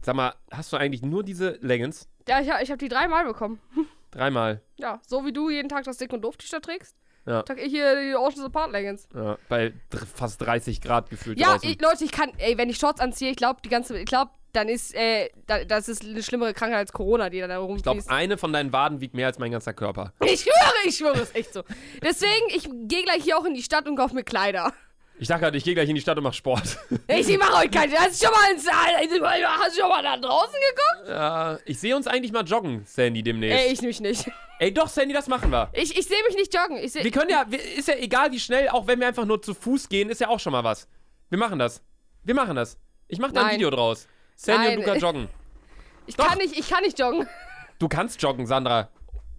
Sag 0.01 0.15
mal, 0.15 0.33
hast 0.51 0.71
du 0.71 0.77
eigentlich 0.77 1.01
nur 1.01 1.23
diese 1.23 1.57
Leggings? 1.61 2.07
ja, 2.27 2.39
ich, 2.41 2.49
hab- 2.49 2.61
ich 2.61 2.69
habe 2.71 2.77
die 2.77 2.87
dreimal 2.89 3.25
bekommen. 3.25 3.59
Dreimal. 4.11 4.61
Ja, 4.77 5.01
so 5.05 5.25
wie 5.25 5.33
du 5.33 5.49
jeden 5.49 5.67
Tag 5.67 5.83
das 5.83 5.97
dick 5.97 6.13
und 6.13 6.21
duft 6.21 6.39
T-Shirt 6.39 6.63
trägst, 6.63 6.95
Ja. 7.25 7.41
trage 7.43 7.61
ich 7.61 7.71
hier 7.71 7.95
die 8.01 8.15
Oceans 8.15 8.45
Apart 8.45 8.71
Leggings. 8.71 9.07
Ja, 9.13 9.37
bei 9.49 9.73
fast 10.15 10.41
30 10.41 10.79
Grad 10.81 11.09
gefühlt 11.09 11.37
Ja, 11.39 11.57
ich, 11.61 11.81
Leute, 11.81 12.05
ich 12.05 12.11
kann, 12.11 12.31
ey, 12.37 12.57
wenn 12.57 12.69
ich 12.69 12.77
Shorts 12.77 13.01
anziehe, 13.01 13.29
ich 13.31 13.35
glaube, 13.37 13.59
die 13.63 13.69
ganze, 13.69 13.97
ich 13.99 14.05
glaube, 14.05 14.31
dann 14.55 14.69
ist, 14.69 14.95
äh, 14.95 15.29
da, 15.47 15.63
das 15.63 15.87
ist 15.89 16.03
eine 16.03 16.23
schlimmere 16.23 16.53
Krankheit 16.53 16.79
als 16.79 16.93
Corona, 16.93 17.29
die 17.29 17.39
da 17.39 17.45
Ich 17.45 17.51
glaube, 17.51 17.65
rumfließt. 17.67 18.09
eine 18.09 18.37
von 18.37 18.53
deinen 18.53 18.71
Waden 18.73 19.01
wiegt 19.01 19.13
mehr 19.13 19.27
als 19.27 19.39
mein 19.39 19.51
ganzer 19.51 19.73
Körper. 19.73 20.13
Ich 20.25 20.41
schwöre, 20.41 20.73
ich 20.85 20.97
schwöre, 20.97 21.19
ist 21.19 21.35
echt 21.35 21.53
so. 21.53 21.63
Deswegen, 22.01 22.47
ich 22.49 22.67
gehe 22.87 23.03
gleich 23.03 23.23
hier 23.23 23.37
auch 23.37 23.45
in 23.45 23.53
die 23.53 23.63
Stadt 23.63 23.87
und 23.87 23.95
kaufe 23.95 24.15
mir 24.15 24.23
Kleider. 24.23 24.73
Ich 25.17 25.29
dachte 25.29 25.41
gerade, 25.43 25.57
ich 25.57 25.63
gehe 25.63 25.73
gleich 25.75 25.87
in 25.87 25.95
die 25.95 26.01
Stadt 26.01 26.17
und 26.17 26.23
mach 26.23 26.33
Sport. 26.33 26.77
Ich 27.07 27.37
mache 27.37 27.59
heute 27.59 27.69
keine. 27.69 27.93
Hast 27.97 28.21
du 28.21 28.25
schon 28.27 28.35
mal 28.35 28.51
ins, 28.51 28.67
hast 28.69 29.77
du 29.77 29.81
schon 29.81 29.89
mal 29.89 30.03
da 30.03 30.17
draußen 30.17 30.53
geguckt? 30.53 31.09
ja, 31.09 31.57
ich 31.65 31.79
sehe 31.79 31.95
uns 31.95 32.07
eigentlich 32.07 32.33
mal 32.33 32.43
joggen, 32.43 32.83
Sandy, 32.85 33.23
demnächst. 33.23 33.57
Ey, 33.57 33.67
Ey, 33.67 33.73
ich 33.73 33.81
mich 33.81 34.01
nicht. 34.01 34.29
doch, 34.73 34.89
Sandy, 34.89 35.13
das 35.13 35.27
machen 35.27 35.51
wir. 35.51 35.69
Ich, 35.73 35.97
ich 35.97 36.05
sehe 36.05 36.21
mich 36.27 36.35
nicht 36.35 36.53
joggen. 36.53 36.77
Ich 36.77 36.91
seh, 36.91 37.03
Wir 37.03 37.11
können 37.11 37.29
ja, 37.29 37.45
ist 37.77 37.87
ja 37.87 37.95
egal 37.95 38.31
wie 38.31 38.39
schnell, 38.39 38.67
auch 38.69 38.87
wenn 38.87 38.99
wir 38.99 39.07
einfach 39.07 39.25
nur 39.25 39.41
zu 39.41 39.53
Fuß 39.53 39.87
gehen, 39.87 40.09
ist 40.09 40.19
ja 40.19 40.27
auch 40.27 40.39
schon 40.39 40.51
mal 40.51 40.63
was. 40.63 40.87
Wir 41.29 41.37
machen 41.39 41.59
das. 41.59 41.81
Wir 42.23 42.35
machen 42.35 42.55
das. 42.55 42.77
Ich 43.07 43.19
mache 43.19 43.33
da 43.33 43.45
ein. 43.45 43.55
Video 43.55 43.69
draus. 43.69 44.07
Sandy 44.35 44.67
Nein. 44.67 44.77
und 44.79 44.85
Luca 44.85 44.97
joggen. 44.97 45.29
ich, 46.05 46.15
doch. 46.15 46.27
kann 46.27 46.37
nicht, 46.37 46.57
ich 46.57 46.69
kann 46.69 46.83
nicht 46.83 46.99
joggen. 46.99 47.27
Du 47.77 47.89
kannst 47.89 48.21
joggen, 48.21 48.47
Sandra. 48.47 48.87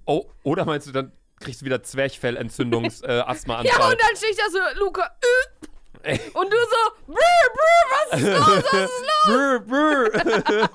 Oh, 0.05 0.27
oder 0.43 0.67
meinst 0.67 0.87
du, 0.87 0.93
dann 0.93 1.11
kriegst 1.41 1.63
du 1.63 1.65
wieder 1.65 1.83
Zwerchfellentzündungs 1.83 3.01
äh, 3.01 3.23
Asthmaanfall. 3.27 3.81
Ja, 3.81 3.89
und 3.89 3.99
dann 3.99 4.15
stehe 4.15 4.31
ich 4.31 4.37
da 4.37 4.45
so, 4.51 4.59
Luca. 4.79 5.11
Ey. 6.03 6.21
Und 6.35 6.53
du 6.53 6.57
so, 6.57 7.13
brr, 7.15 7.17
brr, 7.55 8.13
was 8.13 8.21
ist 8.21 8.27
los, 8.29 8.47
was 8.47 8.91
ist 8.91 9.05
los? 9.27 9.35
brr, 9.35 9.61
brr. 9.61 10.71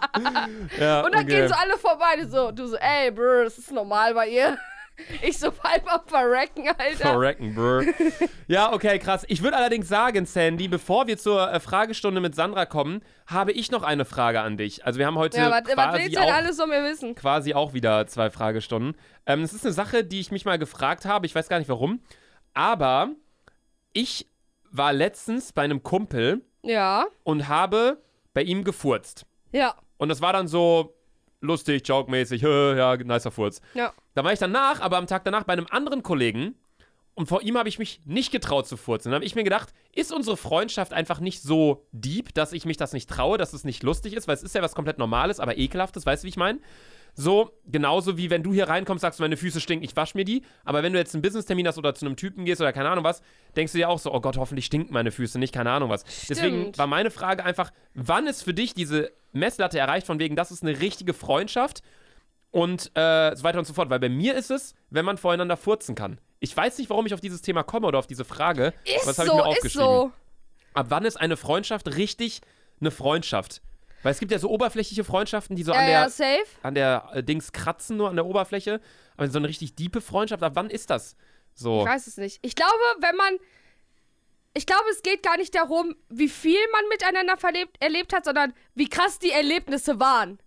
ja, 0.80 1.02
Und 1.02 1.14
dann 1.14 1.24
okay. 1.24 1.26
gehen 1.26 1.48
so 1.48 1.54
alle 1.54 1.78
vorbei, 1.78 2.26
so, 2.28 2.52
du 2.52 2.66
so, 2.68 2.78
ey, 2.78 3.12
brr, 3.12 3.44
das 3.44 3.60
ist 3.60 3.72
normal 3.72 4.16
bei 4.16 4.28
ihr. 4.28 4.58
Ich 5.22 5.38
so 5.40 5.52
halb 5.64 5.92
am 5.92 6.02
Verrecken, 6.06 6.68
Alter. 6.68 6.98
Verrecken, 6.98 7.54
brr. 7.56 7.84
Ja, 8.48 8.74
okay, 8.74 8.98
krass. 9.00 9.24
Ich 9.28 9.44
würde 9.44 9.58
allerdings 9.58 9.88
sagen, 9.88 10.26
Sandy, 10.26 10.68
bevor 10.68 11.08
wir 11.08 11.18
zur 11.18 11.52
äh, 11.52 11.60
Fragestunde 11.60 12.22
mit 12.22 12.36
Sandra 12.36 12.66
kommen, 12.66 13.02
habe 13.28 13.52
ich 13.52 13.72
noch 13.72 13.84
eine 13.84 14.06
Frage 14.06 14.42
an 14.42 14.58
dich. 14.58 14.86
Also 14.86 15.00
wir 15.00 15.06
haben 15.08 15.18
heute 15.18 15.38
Ja, 15.38 15.50
was, 15.52 15.64
was 15.68 15.74
quasi, 15.76 16.10
denn 16.10 16.24
auch, 16.24 16.34
alles 16.34 16.58
von 16.60 16.70
mir 16.70 16.84
wissen? 16.84 17.16
quasi 17.16 17.54
auch 17.54 17.74
wieder 17.74 18.08
zwei 18.08 18.30
Fragestunden. 18.30 18.96
Ähm, 19.26 19.42
es 19.44 19.54
ist 19.54 19.66
eine 19.66 19.74
Sache, 19.74 20.04
die 20.04 20.20
ich 20.20 20.32
mich 20.32 20.46
mal 20.46 20.58
gefragt 20.60 21.06
habe. 21.06 21.26
Ich 21.26 21.36
weiß 21.36 21.48
gar 21.50 21.60
nicht 21.60 21.70
warum. 21.70 22.02
Aber 22.54 23.10
ich 23.94 24.28
war 24.72 24.94
letztens 24.94 25.54
bei 25.54 25.64
einem 25.64 25.84
Kumpel 25.84 26.42
Ja, 26.64 27.06
und 27.24 27.48
habe 27.48 28.02
bei 28.34 28.42
ihm 28.44 28.64
gefurzt. 28.64 29.26
ja, 29.52 29.76
Und 29.98 30.10
das 30.10 30.22
war 30.22 30.34
dann 30.34 30.48
so 30.48 30.96
lustig, 31.42 31.88
joke-mäßig, 31.88 32.42
ja, 32.42 32.96
nicer 32.98 33.32
Furz. 33.32 33.62
ja. 33.74 33.94
Da 34.14 34.24
war 34.26 34.34
ich 34.34 34.40
danach, 34.40 34.82
aber 34.82 34.98
am 34.98 35.08
Tag 35.08 35.24
danach 35.24 35.44
bei 35.44 35.54
einem 35.54 35.68
anderen 35.70 36.04
Kollegen 36.04 36.56
und 37.14 37.28
vor 37.28 37.42
ihm 37.42 37.58
habe 37.58 37.70
ich 37.70 37.78
mich 37.78 38.02
nicht 38.06 38.32
getraut 38.32 38.68
zu 38.68 38.78
furzen. 38.78 39.10
Dann 39.10 39.16
habe 39.16 39.26
ich 39.26 39.36
mir 39.36 39.44
gedacht, 39.44 39.74
ist 39.94 40.14
unsere 40.14 40.38
Freundschaft 40.38 40.94
einfach 40.94 41.20
nicht 41.20 41.42
so 41.42 41.86
deep, 41.92 42.34
dass 42.34 42.54
ich 42.54 42.66
mich 42.66 42.78
das 42.78 42.94
nicht 42.94 43.10
traue, 43.10 43.38
dass 43.38 43.54
es 43.54 43.64
nicht 43.64 43.84
lustig 43.84 44.14
ist, 44.14 44.28
weil 44.28 44.36
es 44.36 44.44
ist 44.44 44.56
ja 44.56 44.62
was 44.62 44.76
komplett 44.76 44.98
Normales, 44.98 45.40
aber 45.40 45.58
ekelhaftes, 45.58 46.06
weißt 46.06 46.24
du, 46.24 46.26
wie 46.26 46.30
ich 46.30 46.38
meine? 46.38 46.60
So, 47.14 47.52
genauso 47.66 48.18
wie 48.18 48.30
wenn 48.30 48.44
du 48.44 48.54
hier 48.54 48.70
reinkommst, 48.70 49.02
sagst 49.02 49.20
du, 49.20 49.24
meine 49.24 49.38
Füße 49.38 49.60
stinken, 49.60 49.84
ich 49.84 49.96
wasche 49.96 50.18
mir 50.18 50.26
die. 50.26 50.44
Aber 50.64 50.82
wenn 50.84 50.94
du 50.94 51.00
jetzt 51.00 51.14
einen 51.14 51.22
Business-Termin 51.22 51.68
hast 51.68 51.78
oder 51.78 51.94
zu 51.94 52.06
einem 52.06 52.16
Typen 52.16 52.46
gehst 52.46 52.62
oder 52.62 52.72
keine 52.74 52.90
Ahnung 52.90 53.04
was, 53.04 53.22
denkst 53.56 53.74
du 53.74 53.78
dir 53.78 53.90
auch 53.90 54.00
so, 54.00 54.14
oh 54.14 54.22
Gott, 54.22 54.38
hoffentlich 54.38 54.66
stinken 54.66 54.94
meine 54.94 55.12
Füße 55.12 55.38
nicht, 55.40 55.54
keine 55.54 55.72
Ahnung 55.72 55.90
was. 55.90 56.04
Deswegen 56.30 56.62
Stimmt. 56.62 56.78
war 56.78 56.88
meine 56.88 57.12
Frage 57.12 57.44
einfach, 57.44 57.72
wann 57.94 58.28
ist 58.28 58.44
für 58.44 58.54
dich 58.54 58.74
diese 58.74 59.12
Messlatte 59.34 59.80
erreicht, 59.80 60.08
von 60.08 60.20
wegen, 60.20 60.36
das 60.36 60.52
ist 60.52 60.64
eine 60.64 60.80
richtige 60.80 61.14
Freundschaft 61.14 61.82
und 62.52 62.92
äh, 62.96 63.36
so 63.36 63.44
weiter 63.44 63.60
und 63.60 63.66
so 63.66 63.74
fort. 63.74 63.90
Weil 63.90 64.00
bei 64.00 64.10
mir 64.10 64.36
ist 64.36 64.52
es, 64.52 64.76
wenn 64.90 65.06
man 65.06 65.18
voreinander 65.18 65.58
furzen 65.58 65.96
kann. 65.96 66.20
Ich 66.40 66.56
weiß 66.56 66.78
nicht, 66.78 66.90
warum 66.90 67.06
ich 67.06 67.14
auf 67.14 67.22
dieses 67.22 67.42
Thema 67.42 67.64
komme 67.64 67.88
oder 67.88 68.00
auf 68.00 68.08
diese 68.08 68.26
Frage. 68.26 68.74
Ist 68.84 69.06
habe 69.06 69.14
so, 69.14 69.22
ich 69.22 69.28
mir 69.28 69.40
ist 69.40 69.46
aufgeschrieben. 69.46 69.88
so. 69.88 70.12
Ab 70.74 70.88
wann 70.90 71.06
ist 71.06 71.18
eine 71.18 71.38
Freundschaft 71.38 71.96
richtig 71.96 72.42
eine 72.80 72.92
Freundschaft? 72.92 73.62
Weil 74.04 74.12
es 74.14 74.20
gibt 74.20 74.32
ja 74.32 74.40
so 74.40 74.50
oberflächliche 74.50 75.04
Freundschaften, 75.04 75.56
die 75.56 75.64
so 75.64 75.72
an 75.74 75.80
Ja, 75.80 75.86
der 75.86 75.92
ja, 76.02 76.10
safe. 76.10 76.46
an 76.64 76.76
der 76.76 77.10
äh, 77.14 77.24
Dings 77.24 77.52
kratzen, 77.52 77.98
nur 77.98 78.10
an 78.10 78.16
der 78.16 78.26
Oberfläche. 78.26 78.82
Aber 79.16 79.28
so 79.30 79.38
eine 79.38 79.48
richtig 79.48 79.76
diepe 79.76 80.02
Freundschaft, 80.02 80.42
ab 80.44 80.54
wann 80.56 80.70
ist 80.70 80.90
das? 80.90 81.16
So. 81.54 81.82
Ich 81.82 81.88
weiß 81.88 82.08
es 82.08 82.18
nicht. 82.18 82.40
Ich 82.42 82.56
glaube, 82.56 82.74
wenn 83.00 83.16
man. 83.16 83.38
Ich 84.54 84.66
glaube, 84.66 84.84
es 84.92 85.02
geht 85.02 85.24
gar 85.24 85.38
nicht 85.38 85.56
darum, 85.56 85.96
wie 86.10 86.28
viel 86.28 86.60
man 86.74 86.88
miteinander 86.90 87.38
verlebt, 87.38 87.78
erlebt 87.82 88.12
hat, 88.12 88.26
sondern 88.26 88.54
wie 88.76 88.90
krass 88.90 89.18
die 89.18 89.32
Erlebnisse 89.32 90.00
waren. 90.00 90.40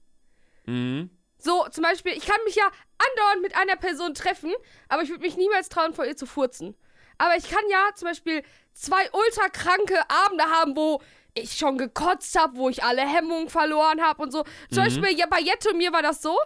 Mhm. 0.66 1.08
So, 1.38 1.66
zum 1.70 1.82
Beispiel, 1.84 2.12
ich 2.12 2.26
kann 2.26 2.36
mich 2.44 2.54
ja 2.54 2.64
andauernd 2.98 3.42
mit 3.42 3.56
einer 3.56 3.76
Person 3.76 4.12
treffen, 4.14 4.52
aber 4.88 5.02
ich 5.02 5.08
würde 5.10 5.22
mich 5.22 5.36
niemals 5.36 5.68
trauen, 5.70 5.94
vor 5.94 6.04
ihr 6.04 6.16
zu 6.16 6.26
furzen. 6.26 6.74
Aber 7.16 7.36
ich 7.36 7.48
kann 7.48 7.62
ja 7.70 7.90
zum 7.94 8.08
Beispiel 8.08 8.42
zwei 8.72 9.10
ultra 9.12 9.48
kranke 9.48 9.98
Abende 10.10 10.44
haben, 10.44 10.76
wo 10.76 11.00
ich 11.34 11.52
schon 11.56 11.78
gekotzt 11.78 12.38
habe, 12.38 12.56
wo 12.56 12.68
ich 12.68 12.82
alle 12.84 13.02
Hemmungen 13.02 13.48
verloren 13.48 14.02
habe 14.02 14.22
und 14.22 14.32
so. 14.32 14.44
Zum 14.70 14.84
Beispiel 14.84 15.18
ja, 15.18 15.26
bei 15.26 15.40
Jette 15.40 15.70
und 15.70 15.78
mir 15.78 15.92
war 15.92 16.02
das 16.02 16.22
so. 16.22 16.36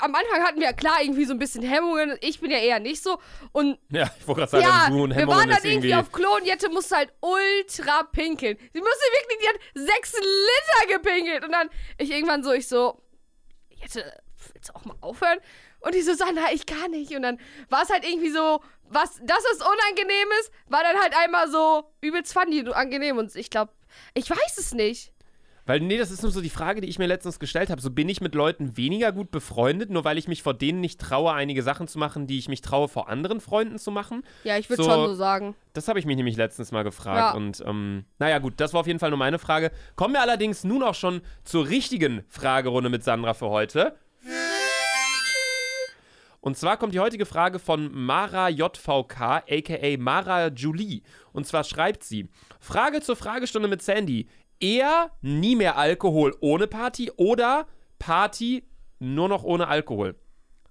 Am 0.00 0.14
Anfang 0.14 0.44
hatten 0.44 0.60
wir 0.60 0.66
ja 0.66 0.72
klar 0.72 1.02
irgendwie 1.02 1.24
so 1.24 1.32
ein 1.32 1.38
bisschen 1.38 1.62
Hemmungen. 1.62 2.16
Ich 2.20 2.40
bin 2.40 2.50
ja 2.50 2.58
eher 2.58 2.78
nicht 2.78 3.02
so. 3.02 3.18
Und 3.52 3.78
Ja, 3.88 4.08
ich 4.18 4.28
wollte 4.28 4.40
gerade 4.40 4.50
sagen, 4.50 4.64
ja, 4.64 4.88
du 4.88 5.02
und 5.02 5.10
wir 5.10 5.16
Hemmungen 5.16 5.38
waren 5.38 5.48
dann 5.48 5.58
ist 5.58 5.64
irgendwie 5.64 5.94
auf 5.94 6.12
Klo 6.12 6.36
und 6.36 6.46
Jette 6.46 6.68
musste 6.68 6.96
halt 6.96 7.12
ultra 7.20 8.04
pinkeln. 8.04 8.56
Sie 8.72 8.80
musste 8.80 9.04
wirklich, 9.18 9.38
die 9.40 9.48
hat 9.48 9.60
sechs 9.74 10.12
Liter 10.12 10.98
gepinkelt. 10.98 11.44
Und 11.44 11.52
dann 11.52 11.70
ich 11.98 12.10
irgendwann 12.10 12.44
so, 12.44 12.52
ich 12.52 12.68
so, 12.68 13.02
Jette, 13.70 14.04
willst 14.52 14.68
du 14.68 14.74
auch 14.76 14.84
mal 14.84 14.96
aufhören? 15.00 15.38
Und 15.80 15.94
die 15.94 16.02
so, 16.02 16.14
Sandra, 16.14 16.52
ich 16.52 16.66
kann 16.66 16.90
nicht. 16.92 17.14
Und 17.16 17.22
dann 17.22 17.40
war 17.68 17.82
es 17.82 17.90
halt 17.90 18.04
irgendwie 18.06 18.30
so, 18.30 18.60
was, 18.84 19.18
das 19.22 19.44
ist 19.52 19.62
unangenehm 19.62 20.28
ist, 20.40 20.52
war 20.68 20.82
dann 20.82 21.00
halt 21.00 21.14
einmal 21.16 21.50
so 21.50 21.90
übelst 22.00 22.32
funny 22.32 22.60
und 22.60 22.72
angenehm. 22.74 23.18
Und 23.18 23.34
ich 23.34 23.50
glaube, 23.50 23.72
ich 24.14 24.28
weiß 24.30 24.58
es 24.58 24.72
nicht. 24.74 25.12
Weil, 25.66 25.80
nee, 25.80 25.98
das 25.98 26.10
ist 26.10 26.22
nur 26.22 26.32
so 26.32 26.40
die 26.40 26.50
Frage, 26.50 26.80
die 26.80 26.88
ich 26.88 26.98
mir 26.98 27.06
letztens 27.06 27.38
gestellt 27.38 27.70
habe. 27.70 27.80
So 27.80 27.90
bin 27.90 28.08
ich 28.08 28.20
mit 28.20 28.34
Leuten 28.34 28.76
weniger 28.76 29.12
gut 29.12 29.30
befreundet, 29.30 29.90
nur 29.90 30.02
weil 30.04 30.18
ich 30.18 30.26
mich 30.26 30.42
vor 30.42 30.54
denen 30.54 30.80
nicht 30.80 31.00
traue, 31.00 31.32
einige 31.32 31.62
Sachen 31.62 31.86
zu 31.86 31.98
machen, 31.98 32.26
die 32.26 32.38
ich 32.38 32.48
mich 32.48 32.60
traue, 32.60 32.88
vor 32.88 33.08
anderen 33.08 33.40
Freunden 33.40 33.78
zu 33.78 33.90
machen. 33.92 34.24
Ja, 34.42 34.56
ich 34.58 34.68
würde 34.68 34.82
So- 34.82 34.90
schon 34.90 35.06
so 35.06 35.14
sagen. 35.14 35.54
Das 35.74 35.86
habe 35.86 35.98
ich 36.00 36.06
mich 36.06 36.16
nämlich 36.16 36.36
letztens 36.36 36.72
mal 36.72 36.82
gefragt. 36.82 37.18
Ja. 37.18 37.36
Und 37.36 37.62
ähm, 37.66 38.04
naja, 38.18 38.38
gut, 38.38 38.54
das 38.56 38.72
war 38.72 38.80
auf 38.80 38.86
jeden 38.88 38.98
Fall 38.98 39.10
nur 39.10 39.18
meine 39.18 39.38
Frage. 39.38 39.70
Kommen 39.94 40.14
wir 40.14 40.22
allerdings 40.22 40.64
nun 40.64 40.82
auch 40.82 40.94
schon 40.96 41.20
zur 41.44 41.68
richtigen 41.68 42.24
Fragerunde 42.28 42.88
mit 42.90 43.04
Sandra 43.04 43.34
für 43.34 43.50
heute. 43.50 43.94
Und 46.40 46.56
zwar 46.56 46.76
kommt 46.78 46.94
die 46.94 47.00
heutige 47.00 47.26
Frage 47.26 47.58
von 47.58 47.92
Mara 47.92 48.48
JVK, 48.48 49.20
aka 49.48 49.96
Mara 49.98 50.48
Julie. 50.48 51.02
Und 51.32 51.46
zwar 51.46 51.64
schreibt 51.64 52.02
sie: 52.02 52.28
Frage 52.58 53.00
zur 53.00 53.16
Fragestunde 53.16 53.68
mit 53.68 53.82
Sandy. 53.82 54.28
Eher 54.58 55.10
nie 55.22 55.56
mehr 55.56 55.76
Alkohol 55.76 56.36
ohne 56.40 56.66
Party 56.66 57.10
oder 57.16 57.66
Party 57.98 58.64
nur 58.98 59.28
noch 59.28 59.42
ohne 59.42 59.68
Alkohol? 59.68 60.16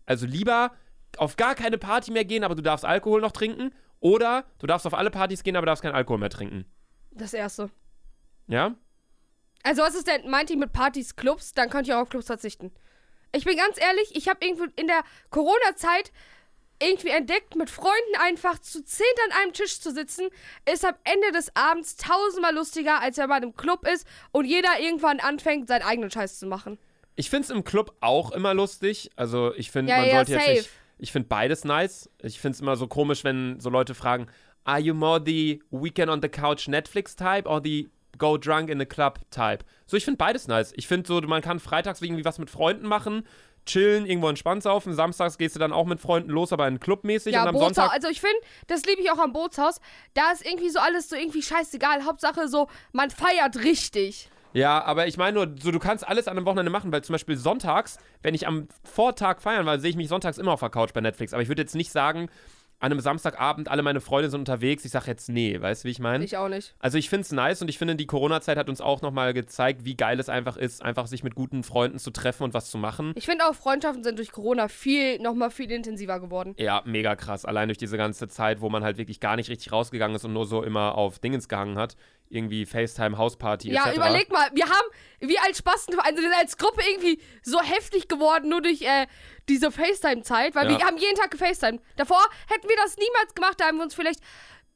Also 0.06 0.26
lieber 0.26 0.72
auf 1.18 1.38
gar 1.38 1.56
keine 1.56 1.78
Party 1.78 2.12
mehr 2.12 2.26
gehen, 2.26 2.44
aber 2.44 2.56
du 2.56 2.62
darfst 2.62 2.86
Alkohol 2.86 3.22
noch 3.22 3.32
trinken. 3.32 3.72
Oder 4.00 4.46
du 4.60 4.68
darfst 4.68 4.88
auf 4.88 4.94
alle 4.94 5.12
Partys 5.12 5.44
gehen, 5.44 5.56
aber 5.56 5.66
darfst 5.66 5.82
keinen 5.82 5.96
Alkohol 5.96 6.20
mehr 6.20 6.30
trinken. 6.30 6.66
Das 7.12 7.34
erste. 7.34 7.70
Ja? 8.48 8.76
Also 9.64 9.82
was 9.82 9.96
ist 9.96 10.08
denn, 10.08 10.30
meint 10.30 10.50
ihr 10.50 10.58
mit 10.58 10.72
Partys, 10.72 11.16
Clubs? 11.16 11.54
Dann 11.54 11.70
könnt 11.70 11.88
ihr 11.88 11.98
auch 11.98 12.04
auf 12.04 12.10
Clubs 12.10 12.28
verzichten. 12.28 12.72
Ich 13.32 13.44
bin 13.46 13.58
ganz 13.58 13.80
ehrlich, 13.80 14.16
ich 14.16 14.28
habe 14.28 14.46
irgendwie 14.46 14.72
in 14.76 14.88
der 14.88 15.04
Corona-Zeit 15.30 16.12
irgendwie 16.82 17.10
entdeckt, 17.10 17.56
mit 17.56 17.70
Freunden 17.70 18.16
einfach 18.22 18.58
zu 18.60 18.84
zehnt 18.84 19.08
an 19.26 19.38
einem 19.44 19.54
Tisch 19.54 19.82
zu 19.82 19.92
sitzen, 19.92 20.30
ist 20.72 20.86
am 20.86 20.96
Ende 21.04 21.32
des 21.34 21.54
Abends 21.56 21.98
tausendmal 21.98 22.56
lustiger, 22.56 23.02
als 23.02 23.18
wenn 23.18 23.28
man 23.30 23.44
im 23.44 23.56
Club 23.56 23.86
ist 23.86 24.08
und 24.32 24.46
jeder 24.46 24.80
irgendwann 24.80 25.20
anfängt, 25.20 25.68
seinen 25.68 25.84
eigenen 25.84 26.10
Scheiß 26.10 26.40
zu 26.40 26.48
machen. 26.48 26.80
Ich 27.16 27.30
finde 27.30 27.44
es 27.44 27.50
im 27.50 27.66
Club 27.66 27.96
auch 28.00 28.32
immer 28.32 28.54
lustig. 28.54 29.10
Also 29.18 29.54
ich 29.56 29.72
finde, 29.72 29.92
Ja, 29.92 29.98
man 30.00 30.08
ja, 30.08 30.16
sollte 30.16 30.32
jetzt 30.32 30.42
safe. 30.46 30.54
nicht. 30.58 30.70
Ich 31.00 31.12
finde 31.12 31.28
beides 31.28 31.66
nice. 31.66 32.10
Ich 32.22 32.40
finde 32.40 32.56
es 32.56 32.62
immer 32.62 32.78
so 32.78 32.88
komisch, 32.88 33.26
wenn 33.26 33.60
so 33.60 33.70
Leute 33.70 33.94
fragen, 33.94 34.28
are 34.64 34.80
you 34.80 34.94
more 34.94 35.22
the 35.26 35.62
weekend 35.72 36.10
on 36.10 36.22
the 36.22 36.30
couch 36.30 36.68
Netflix 36.70 37.16
type 37.16 37.46
or 37.48 37.62
the 37.62 37.90
go 38.18 38.38
drunk 38.38 38.70
in 38.70 38.80
the 38.80 38.86
club 38.86 39.20
type? 39.32 39.60
So, 39.86 39.98
ich 39.98 40.06
finde 40.06 40.18
beides 40.18 40.48
nice. 40.48 40.74
Ich 40.76 40.88
finde 40.88 41.08
so, 41.08 41.20
man 41.22 41.42
kann 41.42 41.60
freitags 41.60 42.02
irgendwie 42.02 42.26
was 42.26 42.40
mit 42.40 42.50
Freunden 42.50 42.88
machen, 42.88 43.26
chillen, 43.66 44.06
irgendwo 44.06 44.30
entspannt 44.30 44.64
saufen. 44.64 44.94
Samstags 44.94 45.38
gehst 45.38 45.56
du 45.56 45.60
dann 45.60 45.72
auch 45.72 45.86
mit 45.86 46.00
Freunden 46.00 46.32
los, 46.32 46.52
aber 46.54 46.68
in 46.68 46.80
Club 46.80 47.04
mäßig. 47.04 47.34
Ja, 47.34 47.44
und 47.44 47.50
am 47.50 47.54
Bootshaus. 47.56 47.76
Sonntag 47.76 47.94
Also 47.94 48.08
ich 48.10 48.22
finde, 48.22 48.38
das 48.68 48.86
liebe 48.86 49.02
ich 49.02 49.12
auch 49.12 49.20
am 49.20 49.34
Bootshaus. 49.34 49.80
Da 50.14 50.32
ist 50.32 50.46
irgendwie 50.46 50.70
so 50.70 50.80
alles 50.80 51.10
so 51.10 51.16
irgendwie 51.16 51.42
scheißegal. 51.42 52.06
Hauptsache 52.06 52.48
so, 52.48 52.68
man 52.92 53.10
feiert 53.10 53.58
richtig. 53.64 54.30
Ja, 54.54 54.84
aber 54.84 55.08
ich 55.08 55.18
meine 55.18 55.34
nur, 55.34 55.56
so, 55.62 55.72
du 55.72 55.80
kannst 55.80 56.08
alles 56.08 56.28
an 56.28 56.36
einem 56.36 56.46
Wochenende 56.46 56.72
machen, 56.72 56.92
weil 56.92 57.04
zum 57.04 57.14
Beispiel 57.14 57.38
sonntags, 57.38 58.00
wenn 58.24 58.34
ich 58.34 58.48
am 58.48 58.68
Vortag 58.84 59.42
feiern 59.42 59.66
war, 59.66 59.80
sehe 59.80 59.92
ich 59.92 59.96
mich 59.96 60.08
sonntags 60.08 60.40
immer 60.40 60.54
auf 60.54 60.60
der 60.60 60.70
Couch 60.70 60.92
bei 60.94 61.02
Netflix. 61.02 61.34
Aber 61.34 61.44
ich 61.44 61.50
würde 61.50 61.62
jetzt 61.62 61.76
nicht 61.76 61.92
sagen, 61.92 62.30
an 62.80 62.92
einem 62.92 63.02
Samstagabend, 63.02 63.70
alle 63.70 63.84
meine 63.84 64.00
Freunde 64.00 64.30
sind 64.30 64.40
unterwegs, 64.40 64.86
ich 64.86 64.92
sage 64.92 65.08
jetzt 65.08 65.28
nee, 65.30 65.60
weißt 65.60 65.84
du, 65.84 65.88
wie 65.88 65.92
ich 65.92 66.00
meine? 66.00 66.24
Ich 66.24 66.38
auch 66.38 66.48
nicht. 66.48 66.76
Also 66.80 66.98
ich 66.98 67.10
finde 67.10 67.24
es 67.24 67.32
nice 67.32 67.62
und 67.62 67.68
ich 67.68 67.78
finde, 67.78 67.96
die 67.96 68.08
Corona-Zeit 68.08 68.58
hat 68.58 68.70
uns 68.70 68.80
auch 68.80 69.02
nochmal 69.02 69.34
gezeigt, 69.34 69.84
wie 69.84 69.96
geil 69.96 70.20
es 70.20 70.30
einfach 70.30 70.56
ist, 70.56 70.82
einfach 70.82 71.08
sich 71.08 71.24
mit 71.24 71.36
guten 71.36 71.64
Freunden 71.64 72.00
zu 72.00 72.12
treffen 72.12 72.44
und 72.44 72.54
was 72.54 72.70
zu 72.72 72.78
machen. 72.78 73.12
Ich 73.16 73.26
finde 73.26 73.46
auch, 73.46 73.54
Freundschaften 73.54 74.04
sind 74.04 74.18
durch 74.18 74.32
Corona 74.32 74.70
viel, 74.70 75.20
nochmal 75.20 75.52
viel 75.52 75.70
intensiver 75.72 76.20
geworden. 76.20 76.56
Ja, 76.58 76.82
mega 76.86 77.16
krass. 77.16 77.44
Allein 77.44 77.68
durch 77.68 77.78
diese 77.78 77.98
ganze 77.98 78.30
Zeit, 78.30 78.62
wo 78.62 78.70
man 78.70 78.84
halt 78.84 78.98
wirklich 78.98 79.20
gar 79.20 79.36
nicht 79.36 79.50
richtig 79.50 79.72
rausgegangen 79.72 80.16
ist 80.16 80.24
und 80.24 80.34
nur 80.34 80.46
so 80.46 80.64
immer 80.64 80.96
auf 80.96 81.20
Dingens 81.20 81.50
gehangen 81.50 81.78
hat. 81.78 81.98
Irgendwie 82.32 82.66
FaceTime, 82.66 83.18
Hausparty 83.18 83.72
Ja, 83.72 83.88
etc. 83.88 83.98
überleg 83.98 84.32
mal, 84.32 84.50
wir 84.54 84.66
haben, 84.66 84.88
wir 85.20 85.44
als 85.44 85.58
Spasten, 85.58 86.00
also 86.00 86.22
als 86.38 86.58
Gruppe 86.58 86.82
irgendwie 86.88 87.20
so 87.42 87.60
heftig 87.60 88.08
geworden, 88.08 88.50
nur 88.50 88.62
durch 88.62 88.84
äh, 88.84 89.08
diese 89.50 89.72
FaceTime-Zeit, 89.72 90.54
weil 90.54 90.70
Ja. 90.70 90.78
wir 90.78 90.86
haben 90.86 90.98
jeden 90.98 91.16
Tag 91.16 91.32
gefacetimed. 91.32 91.82
Davor 91.96 92.22
hätten 92.48 92.70
wir 92.70 92.76
das 92.78 92.98
niemals 92.98 93.34
gemacht, 93.34 93.56
da 93.60 93.66
haben 93.66 93.78
wir 93.78 93.84
uns 93.84 93.96
vielleicht 93.96 94.20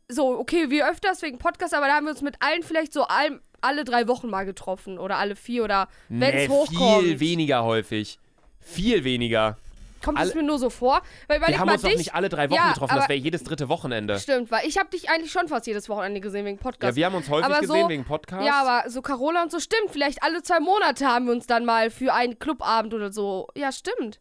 so, 0.10 0.38
okay, 0.40 0.70
wir 0.72 0.90
öfters 0.90 1.22
wegen 1.22 1.38
Podcast, 1.38 1.74
aber 1.76 1.88
da 1.88 1.94
haben 1.94 2.06
wir 2.06 2.12
uns 2.12 2.22
mit 2.24 2.36
allen 2.42 2.64
vielleicht 2.64 2.92
so 2.92 3.04
allem, 3.04 3.40
alle 3.62 3.84
drei 3.84 4.08
Wochen 4.08 4.30
mal 4.30 4.46
getroffen 4.46 4.98
oder 5.00 5.18
alle 5.18 5.36
vier 5.36 5.64
oder 5.64 5.88
wenn 6.10 6.34
es 6.34 6.50
nee, 6.50 6.56
hochkommt. 6.56 7.04
viel 7.04 7.20
weniger 7.20 7.64
häufig. 7.64 8.20
Viel 8.60 9.04
weniger. 9.04 9.58
Kommt 10.04 10.20
es 10.20 10.32
alle- 10.32 10.36
mir 10.42 10.44
nur 10.48 10.60
so 10.60 10.70
vor? 10.70 11.02
Weil 11.28 11.40
Wir 11.42 11.60
haben 11.60 11.70
uns 11.70 11.82
doch 11.82 11.90
dich. 11.90 11.98
nicht 11.98 12.14
alle 12.16 12.30
drei 12.30 12.50
Wochen 12.50 12.56
Ja, 12.58 12.74
getroffen, 12.74 12.96
das 12.96 13.10
wäre 13.10 13.20
jedes 13.20 13.44
dritte 13.44 13.70
Wochenende. 13.70 14.20
Stimmt, 14.20 14.52
weil 14.52 14.68
ich 14.68 14.78
habe 14.78 14.90
dich 14.90 15.10
eigentlich 15.10 15.32
schon 15.32 15.48
fast 15.48 15.66
jedes 15.68 15.90
Wochenende 15.90 16.20
gesehen 16.22 16.46
wegen 16.46 16.58
Podcast. 16.58 16.92
Ja, 16.92 16.96
wir 16.96 17.06
haben 17.06 17.16
uns 17.16 17.30
häufig 17.30 17.46
Aber 17.46 17.60
gesehen 17.62 17.84
so- 17.84 17.90
wegen 17.90 18.06
Podcast. 18.06 18.46
Ja, 18.46 18.62
aber 18.66 18.90
so 18.90 19.02
Carola 19.02 19.44
und 19.44 19.52
so 19.52 19.60
stimmt. 19.60 19.90
Vielleicht 19.92 20.22
alle 20.24 20.44
zwei 20.44 20.60
Monate 20.60 21.06
haben 21.08 21.26
wir 21.26 21.32
uns 21.34 21.48
dann 21.48 21.66
mal 21.66 21.90
für 21.90 22.14
einen 22.14 22.40
Clubabend 22.40 22.94
oder 22.94 23.12
so. 23.12 23.48
Ja, 23.56 23.72
stimmt. 23.72 24.20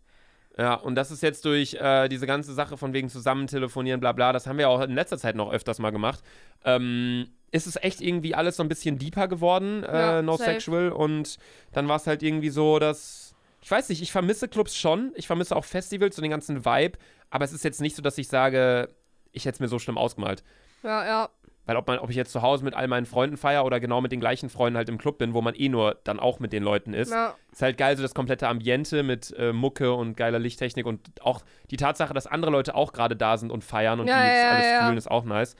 Ja, 0.58 0.74
und 0.74 0.96
das 0.96 1.10
ist 1.10 1.22
jetzt 1.22 1.44
durch 1.46 1.74
äh, 1.74 2.08
diese 2.08 2.26
ganze 2.26 2.52
Sache 2.52 2.76
von 2.76 2.92
wegen 2.92 3.08
zusammen 3.08 3.46
telefonieren, 3.46 4.00
bla 4.00 4.12
bla, 4.12 4.34
das 4.34 4.46
haben 4.46 4.58
wir 4.58 4.68
auch 4.68 4.82
in 4.82 4.94
letzter 4.94 5.16
Zeit 5.16 5.34
noch 5.34 5.50
öfters 5.50 5.78
mal 5.78 5.90
gemacht. 5.92 6.20
Ähm, 6.64 7.28
ist 7.50 7.66
es 7.66 7.76
echt 7.76 8.00
irgendwie 8.02 8.34
alles 8.34 8.56
so 8.56 8.62
ein 8.62 8.68
bisschen 8.68 8.98
deeper 8.98 9.28
geworden, 9.28 9.82
äh, 9.84 9.98
Ja, 9.98 10.22
no 10.22 10.36
safe. 10.36 10.50
sexual. 10.52 10.90
Und 10.90 11.38
dann 11.72 11.88
war 11.88 11.96
es 11.96 12.06
halt 12.06 12.22
irgendwie 12.22 12.50
so, 12.50 12.78
dass. 12.78 13.31
Ich 13.62 13.70
weiß 13.70 13.88
nicht, 13.88 14.02
ich 14.02 14.12
vermisse 14.12 14.48
Clubs 14.48 14.76
schon. 14.76 15.12
Ich 15.14 15.26
vermisse 15.26 15.56
auch 15.56 15.64
Festivals 15.64 16.18
und 16.18 16.22
den 16.22 16.30
ganzen 16.30 16.64
Vibe. 16.64 16.98
Aber 17.30 17.44
es 17.44 17.52
ist 17.52 17.64
jetzt 17.64 17.80
nicht 17.80 17.96
so, 17.96 18.02
dass 18.02 18.18
ich 18.18 18.28
sage, 18.28 18.88
ich 19.30 19.44
hätte 19.44 19.56
es 19.56 19.60
mir 19.60 19.68
so 19.68 19.78
schlimm 19.78 19.96
ausgemalt. 19.96 20.42
Ja, 20.82 21.04
ja. 21.04 21.28
Weil 21.64 21.76
ob, 21.76 21.86
man, 21.86 22.00
ob 22.00 22.10
ich 22.10 22.16
jetzt 22.16 22.32
zu 22.32 22.42
Hause 22.42 22.64
mit 22.64 22.74
all 22.74 22.88
meinen 22.88 23.06
Freunden 23.06 23.36
feiere 23.36 23.64
oder 23.64 23.78
genau 23.78 24.00
mit 24.00 24.10
den 24.10 24.18
gleichen 24.18 24.50
Freunden 24.50 24.76
halt 24.76 24.88
im 24.88 24.98
Club 24.98 25.18
bin, 25.18 25.32
wo 25.32 25.40
man 25.42 25.54
eh 25.54 25.68
nur 25.68 25.96
dann 26.02 26.18
auch 26.18 26.40
mit 26.40 26.52
den 26.52 26.64
Leuten 26.64 26.92
ist, 26.92 27.12
ja. 27.12 27.36
ist 27.52 27.62
halt 27.62 27.78
geil, 27.78 27.96
so 27.96 28.02
das 28.02 28.14
komplette 28.14 28.48
Ambiente 28.48 29.04
mit 29.04 29.32
äh, 29.38 29.52
Mucke 29.52 29.92
und 29.92 30.16
geiler 30.16 30.40
Lichttechnik 30.40 30.86
und 30.86 31.22
auch 31.22 31.42
die 31.70 31.76
Tatsache, 31.76 32.14
dass 32.14 32.26
andere 32.26 32.50
Leute 32.50 32.74
auch 32.74 32.92
gerade 32.92 33.14
da 33.14 33.38
sind 33.38 33.52
und 33.52 33.62
feiern 33.62 34.00
und 34.00 34.08
Ja, 34.08 34.20
die 34.20 34.26
jetzt 34.26 34.42
ja, 34.42 34.50
alles 34.50 34.66
ja. 34.66 34.86
fühlen, 34.86 34.98
ist 34.98 35.10
auch 35.10 35.24
nice. 35.24 35.54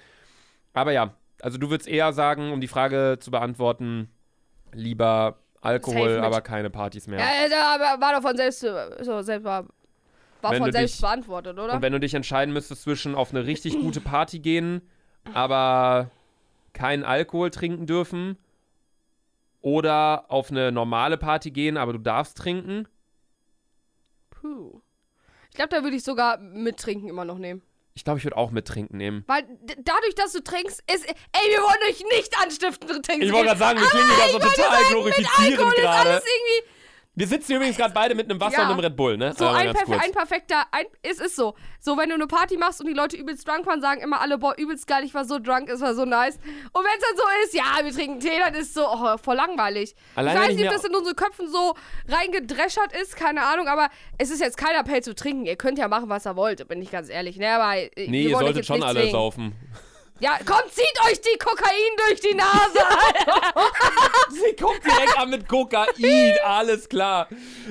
Aber 0.73 0.91
ja, 0.91 1.15
also 1.41 1.57
du 1.57 1.71
würdest 1.71 1.89
eher 1.89 2.13
sagen, 2.13 2.53
um 2.53 2.61
die 2.61 2.69
Frage 2.69 3.19
zu 3.21 3.31
beantworten, 3.31 4.11
lieber 4.73 5.39
Alkohol, 5.63 6.19
aber 6.19 6.41
keine 6.43 6.71
Partys 6.71 7.07
mehr. 7.07 7.19
Ja, 7.21 7.47
ja, 7.49 7.99
war- 8.01 8.13
doch 8.15 8.23
von 8.23 8.37
selbst, 8.37 8.61
so, 8.61 9.23
selbst 9.23 9.45
war 9.45 9.67
War 10.43 10.55
von 10.57 10.73
selbst 10.73 10.95
dich- 10.97 11.01
beantwortet, 11.01 11.59
oder? 11.59 11.75
Und 11.75 11.83
wenn 11.83 11.93
du 11.93 12.01
dich 12.01 12.15
entscheiden 12.15 12.53
müsstest 12.53 12.83
zwischen 12.83 13.15
auf 13.15 13.31
eine 13.31 13.47
richtig 13.47 13.79
gute 13.81 14.01
Party 14.01 14.41
gehen, 14.41 14.83
aber 15.35 16.11
keinen 16.73 17.05
Alkohol 17.05 17.51
trinken 17.51 17.87
dürfen 17.87 18.37
oder 19.61 20.25
auf 20.29 20.51
eine 20.51 20.73
normale 20.73 21.17
Party 21.17 21.51
gehen, 21.53 21.77
aber 21.77 21.93
du 21.93 21.99
darfst 22.01 22.37
trinken. 22.39 22.89
Puh. 24.31 24.81
Ich 25.51 25.55
glaube, 25.57 25.69
da 25.69 25.83
würde 25.85 25.97
ich 25.97 26.03
sogar 26.03 26.39
mit 26.39 26.79
Trinken 26.79 27.09
immer 27.09 27.25
noch 27.25 27.39
nehmen. 27.39 27.63
Ich 27.95 28.05
glaube, 28.05 28.18
ich 28.18 28.24
würde 28.24 28.36
auch 28.36 28.51
mit 28.51 28.66
trinken 28.66 28.97
nehmen. 28.97 29.24
Weil 29.26 29.47
dadurch, 29.78 30.14
dass 30.14 30.32
du 30.32 30.43
trinkst, 30.43 30.82
ist. 30.93 31.05
Ey, 31.07 31.51
wir 31.51 31.59
wollen 31.59 31.90
euch 31.90 32.03
nicht 32.16 32.34
anstiften, 32.40 33.03
trinken. 33.03 33.22
Ich 33.22 33.32
wollte 33.32 33.49
gerade 33.49 33.59
sagen, 33.59 33.80
wir 33.80 33.86
klingen 33.88 34.09
gerade 34.09 34.32
so 34.32 34.38
total 34.38 34.84
glorifizierend 34.84 35.59
Alkohol 35.59 35.72
ist 35.72 35.80
gerade. 35.80 36.11
alles 36.11 36.24
irgendwie. 36.24 36.72
Wir 37.15 37.27
sitzen 37.27 37.53
übrigens 37.53 37.77
gerade 37.77 37.93
beide 37.93 38.15
mit 38.15 38.31
einem 38.31 38.41
Wasser 38.41 38.57
Ja. 38.57 38.63
und 38.65 38.71
einem 38.71 38.81
Red 38.81 38.97
Bull, 38.97 39.19
ne? 39.19 39.35
So 39.37 39.45
Äh, 39.45 39.49
ein, 39.49 39.73
perfe 39.75 39.85
kurz. 39.93 40.03
ein 40.03 40.13
perfekter. 40.13 40.65
Ein, 40.71 40.87
es 41.03 41.21
ist 41.21 41.37
so. 41.37 41.55
So, 41.79 41.99
wenn 41.99 42.09
du 42.09 42.15
eine 42.15 42.27
Party 42.27 42.57
machst 42.57 42.81
und 42.81 42.87
die 42.87 42.95
Leute 42.95 43.19
übelst 43.19 43.47
drunk 43.47 43.67
waren, 43.67 43.83
sagen 43.83 44.01
immer 44.01 44.23
alle, 44.23 44.39
boah, 44.39 44.55
übelst 44.57 44.87
geil, 44.87 45.05
ich 45.05 45.13
war 45.13 45.27
so 45.27 45.39
drunk, 45.39 45.69
es 45.69 45.83
war 45.83 45.95
so 45.95 46.07
nice. 46.07 46.37
Und 46.37 46.83
wenn 46.85 46.99
es 46.99 47.05
dann 47.07 47.17
so 47.19 47.23
ist, 47.45 47.55
ja, 47.55 47.85
wir 47.85 47.93
trinken 47.93 48.19
Tee, 48.19 48.39
dann 48.39 48.55
ist 48.55 48.73
so, 48.73 48.87
oh, 48.89 49.19
voll 49.19 49.37
langweilig. 49.37 49.95
Allein 50.15 50.37
ich 50.37 50.43
weiß 50.43 50.51
ich 50.53 50.57
nicht, 50.57 50.67
ob 50.69 50.73
das 50.73 50.85
in 50.85 50.95
unsere 50.95 51.15
Köpfen 51.15 51.49
so 51.51 51.75
reingedreschert 52.09 52.93
ist, 53.03 53.15
keine 53.17 53.43
Ahnung, 53.43 53.69
aber 53.69 53.91
es 54.17 54.31
ist 54.31 54.41
jetzt 54.41 54.57
kein 54.57 54.75
Appell 54.75 55.03
zu 55.03 55.15
trinken. 55.15 55.45
Ihr 55.45 55.57
könnt 55.57 55.79
ja 55.79 55.89
machen, 55.89 56.09
was 56.09 56.27
ihr 56.27 56.35
wollt, 56.37 56.67
bin 56.69 56.81
ich 56.81 56.91
ganz 56.91 57.11
ehrlich. 57.11 57.37
Ne, 57.37 57.51
aber 57.53 57.77
äh, 57.77 58.09
Nee, 58.09 58.23
ihr 58.29 58.39
solltet 58.39 58.65
schon 58.65 58.83
alle 58.83 59.11
saufen. 59.11 59.53
Ja, 60.23 60.39
komm, 60.47 60.61
zieht 60.70 61.11
euch 61.11 61.20
die 61.20 61.37
Kokain 61.37 61.97
durch 62.07 62.20
die 62.20 62.37
Nase. 62.37 62.79
Sie 64.31 64.55
guckt 64.55 64.87
direkt 64.87 65.18
an 65.18 65.31
mit 65.31 65.49
Kokain, 65.49 66.37
alles 66.45 66.89
klar. 66.89 67.27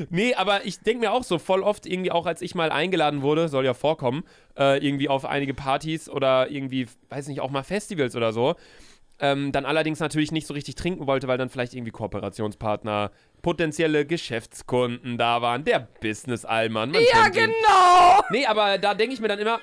Nee, 0.09 0.33
aber 0.33 0.65
ich 0.65 0.81
denke 0.81 0.99
mir 0.99 1.13
auch 1.13 1.23
so 1.23 1.39
voll 1.39 1.63
oft 1.63 1.85
irgendwie 1.85 2.11
auch, 2.11 2.25
als 2.25 2.41
ich 2.41 2.53
mal 2.53 2.69
eingeladen 2.69 3.21
wurde, 3.21 3.47
soll 3.47 3.63
ja 3.63 3.73
vorkommen, 3.73 4.25
äh, 4.57 4.85
irgendwie 4.85 5.07
auf 5.07 5.23
einige 5.23 5.53
Partys 5.53 6.09
oder 6.09 6.51
irgendwie, 6.51 6.89
weiß 7.07 7.27
nicht, 7.27 7.39
auch 7.39 7.51
mal 7.51 7.63
Festivals 7.63 8.17
oder 8.17 8.33
so. 8.33 8.55
Ähm, 9.19 9.53
dann 9.53 9.65
allerdings 9.65 10.01
natürlich 10.01 10.33
nicht 10.33 10.45
so 10.45 10.53
richtig 10.53 10.75
trinken 10.75 11.07
wollte, 11.07 11.29
weil 11.29 11.37
dann 11.37 11.49
vielleicht 11.49 11.73
irgendwie 11.73 11.91
Kooperationspartner, 11.91 13.11
potenzielle 13.41 14.05
Geschäftskunden 14.05 15.17
da 15.17 15.41
waren, 15.41 15.63
der 15.63 15.87
Business-Allmann. 16.01 16.91
man 16.91 17.01
ja, 17.01 17.29
genau. 17.29 18.23
Nee, 18.29 18.45
aber 18.45 18.77
da 18.77 18.93
denke 18.93 19.13
ich 19.13 19.21
mir 19.21 19.29
dann 19.29 19.39
immer, 19.39 19.61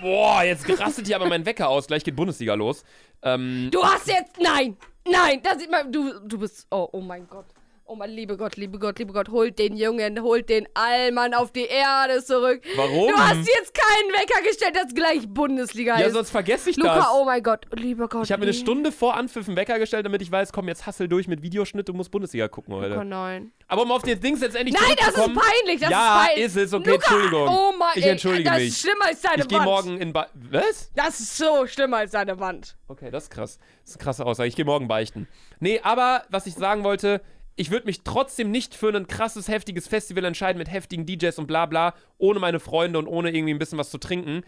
boah, 0.00 0.42
jetzt 0.42 0.68
rastet 0.80 1.06
hier 1.06 1.16
aber 1.16 1.26
mein 1.28 1.44
Wecker 1.46 1.68
aus, 1.68 1.86
gleich 1.86 2.04
geht 2.04 2.16
Bundesliga 2.16 2.54
los. 2.54 2.84
Ähm, 3.22 3.68
Du 3.70 3.82
hast 3.82 4.06
jetzt. 4.08 4.38
Nein! 4.40 4.76
Nein! 5.10 5.40
Da 5.42 5.58
sieht 5.58 5.70
man. 5.70 5.90
Du, 5.90 6.18
du 6.20 6.38
bist. 6.38 6.66
Oh, 6.70 6.88
oh 6.92 7.00
mein 7.00 7.26
Gott. 7.28 7.46
Oh 7.90 7.94
mein 7.96 8.10
liebe 8.10 8.36
Gott, 8.36 8.56
liebe 8.56 8.78
Gott, 8.78 8.98
liebe 8.98 9.14
Gott, 9.14 9.30
holt 9.30 9.58
den 9.58 9.74
Jungen, 9.74 10.20
holt 10.20 10.50
den 10.50 10.68
Allmann 10.74 11.32
auf 11.32 11.52
die 11.52 11.64
Erde 11.64 12.22
zurück. 12.22 12.60
Warum? 12.76 13.08
Du 13.10 13.16
hast 13.16 13.38
jetzt 13.48 13.72
keinen 13.72 14.12
Wecker 14.12 14.42
gestellt, 14.46 14.76
dass 14.76 14.92
gleich 14.94 15.26
Bundesliga 15.26 15.98
ja, 15.98 16.04
ist. 16.04 16.12
sonst 16.12 16.28
vergesse 16.28 16.68
ich 16.68 16.76
Luca, 16.76 16.96
das. 16.96 17.06
oh 17.14 17.24
mein 17.24 17.42
Gott, 17.42 17.64
lieber 17.72 18.06
Gott. 18.06 18.24
Ich 18.26 18.30
habe 18.30 18.40
mir 18.40 18.48
eine 18.48 18.54
nee. 18.54 18.62
Stunde 18.62 18.92
vor 18.92 19.16
Anpfiff 19.16 19.48
einen 19.48 19.56
Wecker 19.56 19.78
gestellt, 19.78 20.04
damit 20.04 20.20
ich 20.20 20.30
weiß, 20.30 20.52
komm, 20.52 20.68
jetzt 20.68 20.84
hassel 20.84 21.08
durch 21.08 21.28
mit 21.28 21.40
Videoschnitt, 21.40 21.88
du 21.88 21.94
musst 21.94 22.10
Bundesliga 22.10 22.46
gucken 22.48 22.74
Oh 22.74 22.80
heute. 22.80 23.02
nein. 23.06 23.52
Aber 23.68 23.84
um 23.84 23.90
auf 23.92 24.02
den 24.02 24.20
Dings 24.20 24.42
jetzt 24.42 24.54
endlich 24.54 24.76
Nein, 24.78 24.94
das 24.98 25.08
ist 25.08 25.16
peinlich, 25.16 25.80
das 25.80 25.90
ja, 25.90 26.20
ist 26.20 26.26
peinlich. 26.28 26.44
ist 26.44 26.56
es, 26.56 26.74
okay, 26.74 26.90
Luca, 26.90 27.14
Entschuldigung. 27.14 27.48
Oh 27.48 27.72
mein 27.78 27.88
Ich 27.94 28.04
ey, 28.04 28.10
entschuldige 28.10 28.44
das 28.50 28.58
mich. 28.58 28.68
ist 28.68 28.80
schlimmer 28.82 29.04
als 29.06 29.20
deine 29.22 29.42
Ich 29.42 29.48
gehe 29.48 29.58
Wand. 29.60 29.66
morgen 29.66 29.98
in 29.98 30.12
ba 30.12 30.26
Was? 30.50 30.90
Das 30.94 31.20
ist 31.20 31.38
so 31.38 31.66
schlimmer 31.66 31.96
als 31.98 32.10
deine 32.10 32.38
Wand. 32.38 32.76
Okay, 32.86 33.10
das 33.10 33.24
ist 33.24 33.30
krass. 33.30 33.58
Das 33.80 33.90
ist 33.92 33.96
eine 33.96 34.04
krasse 34.04 34.26
Aussage. 34.26 34.46
Ich 34.46 34.56
gehe 34.56 34.66
morgen 34.66 34.88
beichten. 34.88 35.26
Nee, 35.58 35.80
aber 35.82 36.24
was 36.28 36.46
ich 36.46 36.52
sagen 36.54 36.84
wollte, 36.84 37.22
ich 37.58 37.70
würde 37.72 37.86
mich 37.86 38.02
trotzdem 38.04 38.50
nicht 38.50 38.74
für 38.74 38.94
ein 38.94 39.08
krasses, 39.08 39.48
heftiges 39.48 39.88
Festival 39.88 40.24
entscheiden 40.24 40.58
mit 40.58 40.70
heftigen 40.70 41.04
DJs 41.06 41.38
und 41.40 41.46
bla 41.48 41.66
bla, 41.66 41.92
ohne 42.16 42.38
meine 42.38 42.60
Freunde 42.60 42.98
und 42.98 43.08
ohne 43.08 43.30
irgendwie 43.30 43.52
ein 43.52 43.58
bisschen 43.58 43.78
was 43.78 43.90
zu 43.90 43.98
trinken. 43.98 44.42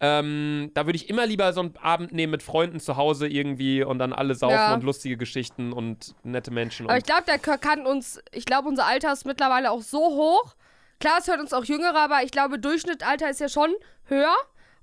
Ähm, 0.00 0.70
da 0.74 0.86
würde 0.86 0.96
ich 0.96 1.08
immer 1.08 1.26
lieber 1.26 1.52
so 1.52 1.60
einen 1.60 1.76
Abend 1.76 2.12
nehmen 2.12 2.30
mit 2.32 2.42
Freunden 2.42 2.78
zu 2.80 2.96
Hause 2.96 3.26
irgendwie 3.26 3.82
und 3.82 3.98
dann 3.98 4.12
alle 4.12 4.34
saufen 4.34 4.54
Ja. 4.54 4.74
und 4.74 4.82
lustige 4.84 5.16
Geschichten 5.16 5.72
und 5.72 6.14
nette 6.22 6.50
Menschen. 6.52 6.86
Aber 6.86 6.94
und 6.94 6.98
ich 6.98 7.04
glaube, 7.04 7.24
der 7.26 7.38
kann 7.38 7.86
uns, 7.86 8.20
ich 8.32 8.44
glaube, 8.44 8.68
unser 8.68 8.86
Alter 8.86 9.12
ist 9.12 9.24
mittlerweile 9.24 9.70
auch 9.70 9.82
so 9.82 9.98
hoch. 9.98 10.54
Klar, 11.00 11.18
es 11.20 11.28
hört 11.28 11.40
uns 11.40 11.52
auch 11.52 11.64
Jüngere, 11.64 11.96
aber 11.98 12.22
ich 12.24 12.30
glaube, 12.32 12.58
Durchschnittalter 12.58 13.30
ist 13.30 13.40
ja 13.40 13.48
schon 13.48 13.72
höher. 14.04 14.34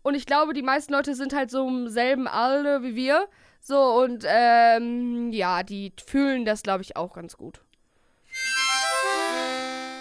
Und 0.01 0.15
ich 0.15 0.25
glaube, 0.25 0.53
die 0.53 0.61
meisten 0.61 0.93
Leute 0.93 1.15
sind 1.15 1.33
halt 1.33 1.49
so 1.49 1.67
im 1.67 1.89
selben 1.89 2.27
Alter 2.27 2.83
wie 2.83 2.95
wir. 2.95 3.27
So, 3.59 3.79
und 4.03 4.23
ähm, 4.27 5.31
ja, 5.31 5.63
die 5.63 5.91
fühlen 6.05 6.45
das, 6.45 6.61
glaube 6.61 6.83
ich, 6.83 6.95
auch 6.95 7.13
ganz 7.13 7.35
gut. 7.35 7.61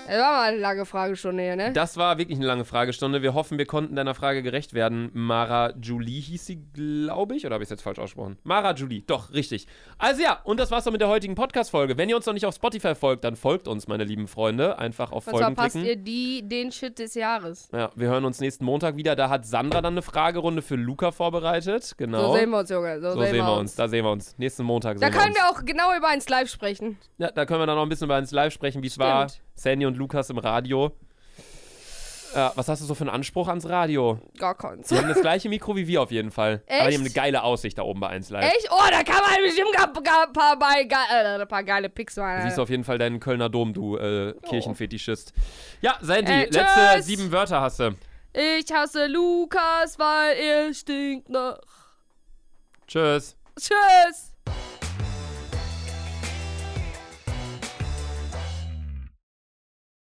Das 0.06 0.18
war 0.20 0.32
mal 0.32 0.42
eine 0.48 0.58
lange 0.58 0.84
Fragestunde 0.86 1.42
hier, 1.42 1.56
ne? 1.56 1.72
Das 1.72 1.96
war 1.96 2.18
wirklich 2.18 2.38
eine 2.38 2.46
lange 2.46 2.64
Fragestunde. 2.64 3.22
Wir 3.22 3.34
hoffen, 3.34 3.58
wir 3.58 3.66
konnten 3.66 3.96
deiner 3.96 4.14
Frage 4.14 4.42
gerecht 4.42 4.74
werden. 4.74 5.10
Mara 5.14 5.72
Julie 5.80 6.20
hieß 6.20 6.44
sie, 6.46 6.62
glaube 6.74 7.36
ich, 7.36 7.46
oder 7.46 7.54
habe 7.54 7.64
ich 7.64 7.66
es 7.66 7.70
jetzt 7.70 7.82
falsch 7.82 7.98
ausgesprochen? 7.98 8.36
Mara 8.44 8.72
Julie, 8.74 9.02
doch, 9.06 9.32
richtig. 9.32 9.66
Also 9.98 10.22
ja, 10.22 10.40
und 10.44 10.60
das 10.60 10.70
war's 10.70 10.84
dann 10.84 10.92
mit 10.92 11.00
der 11.00 11.08
heutigen 11.08 11.34
Podcast-Folge. 11.34 11.96
Wenn 11.96 12.08
ihr 12.08 12.16
uns 12.16 12.26
noch 12.26 12.34
nicht 12.34 12.46
auf 12.46 12.54
Spotify 12.54 12.94
folgt, 12.94 13.24
dann 13.24 13.36
folgt 13.36 13.66
uns, 13.68 13.88
meine 13.88 14.04
lieben 14.04 14.28
Freunde. 14.28 14.78
Einfach 14.78 15.12
auf 15.12 15.24
Sonst 15.24 15.38
Folgen 15.40 15.54
verpasst 15.56 15.76
klicken. 15.76 15.88
ihr 15.88 15.96
die, 15.96 16.48
den 16.48 16.70
Shit 16.72 16.98
des 16.98 17.14
Jahres. 17.14 17.68
Ja, 17.72 17.90
wir 17.94 18.08
hören 18.08 18.24
uns 18.24 18.40
nächsten 18.40 18.64
Montag 18.64 18.96
wieder. 18.96 19.16
Da 19.16 19.28
hat 19.30 19.46
Sandra 19.46 19.80
dann 19.80 19.94
eine 19.94 20.02
Fragerunde 20.02 20.62
für 20.62 20.76
Luca 20.76 21.12
vorbereitet. 21.12 21.94
Genau. 21.96 22.32
So 22.32 22.36
sehen 22.38 22.50
wir 22.50 22.58
uns, 22.58 22.70
Junge. 22.70 23.00
So, 23.00 23.12
So 23.12 23.22
sehen 23.22 23.34
wir 23.36 23.52
uns. 23.56 23.74
Da 23.74 23.88
sehen 23.88 24.04
wir 24.04 24.10
uns. 24.10 24.36
Nächsten 24.38 24.64
Montag 24.64 24.96
Da 24.98 25.06
wir 25.06 25.10
können 25.10 25.28
uns. 25.30 25.36
wir 25.36 25.48
auch 25.48 25.64
genau 25.64 25.96
über 25.96 26.08
eins 26.08 26.28
live 26.28 26.48
sprechen. 26.50 26.98
ja, 27.18 27.30
da 27.30 27.46
können 27.46 27.60
wir 27.60 27.66
dann 27.66 27.76
noch 27.76 27.82
ein 27.84 27.88
bisschen 27.88 28.06
über 28.06 28.18
ins 28.18 28.30
Live 28.32 28.52
sprechen, 28.52 28.82
wie 28.82 28.86
es 28.88 28.98
war. 28.98 29.28
Sandy 29.54 29.86
und 29.86 29.96
Lukas 29.96 30.30
im 30.30 30.38
Radio. 30.38 30.92
Ja, 32.34 32.50
was 32.56 32.66
hast 32.68 32.82
du 32.82 32.86
so 32.86 32.96
für 32.96 33.02
einen 33.02 33.10
Anspruch 33.10 33.46
ans 33.46 33.68
Radio? 33.68 34.18
Gar 34.38 34.56
keins. 34.56 34.88
Die 34.88 34.96
haben 34.98 35.08
das 35.08 35.20
gleiche 35.20 35.48
Mikro 35.48 35.76
wie 35.76 35.86
wir 35.86 36.02
auf 36.02 36.10
jeden 36.10 36.32
Fall. 36.32 36.62
Aber 36.66 36.80
die 36.80 36.86
Echt? 36.88 36.94
haben 36.98 37.04
eine 37.04 37.14
geile 37.14 37.42
Aussicht 37.44 37.78
da 37.78 37.82
oben 37.82 38.00
bei 38.00 38.08
1 38.08 38.30
Live. 38.30 38.44
Echt? 38.52 38.68
Oh, 38.72 38.82
da 38.90 39.04
kann 39.04 39.22
man 39.22 39.40
bestimmt 39.44 39.68
ein 39.80 40.32
paar, 40.32 40.58
bei- 40.58 40.82
ge 40.82 40.96
äh, 41.12 41.40
ein 41.40 41.46
paar 41.46 41.62
geile 41.62 41.88
Pics 41.88 42.16
Du 42.16 42.22
machen. 42.22 42.42
siehst 42.42 42.58
auf 42.58 42.70
jeden 42.70 42.82
Fall 42.82 42.98
deinen 42.98 43.20
Kölner 43.20 43.48
Dom, 43.48 43.72
du 43.72 43.96
äh, 43.98 44.34
Kirchenfetischist. 44.48 45.32
Ja, 45.80 45.96
Sandy, 46.00 46.32
Äh, 46.32 46.44
letzte 46.50 47.02
sieben 47.02 47.30
Wörter 47.30 47.60
hast 47.60 47.78
du. 47.78 47.94
Ich 48.32 48.72
hasse 48.72 49.06
Lukas, 49.06 49.96
weil 49.96 50.36
er 50.36 50.74
stinkt 50.74 51.28
nach. 51.28 51.58
Tschüss. 52.88 53.36
Tschüss. 53.56 54.32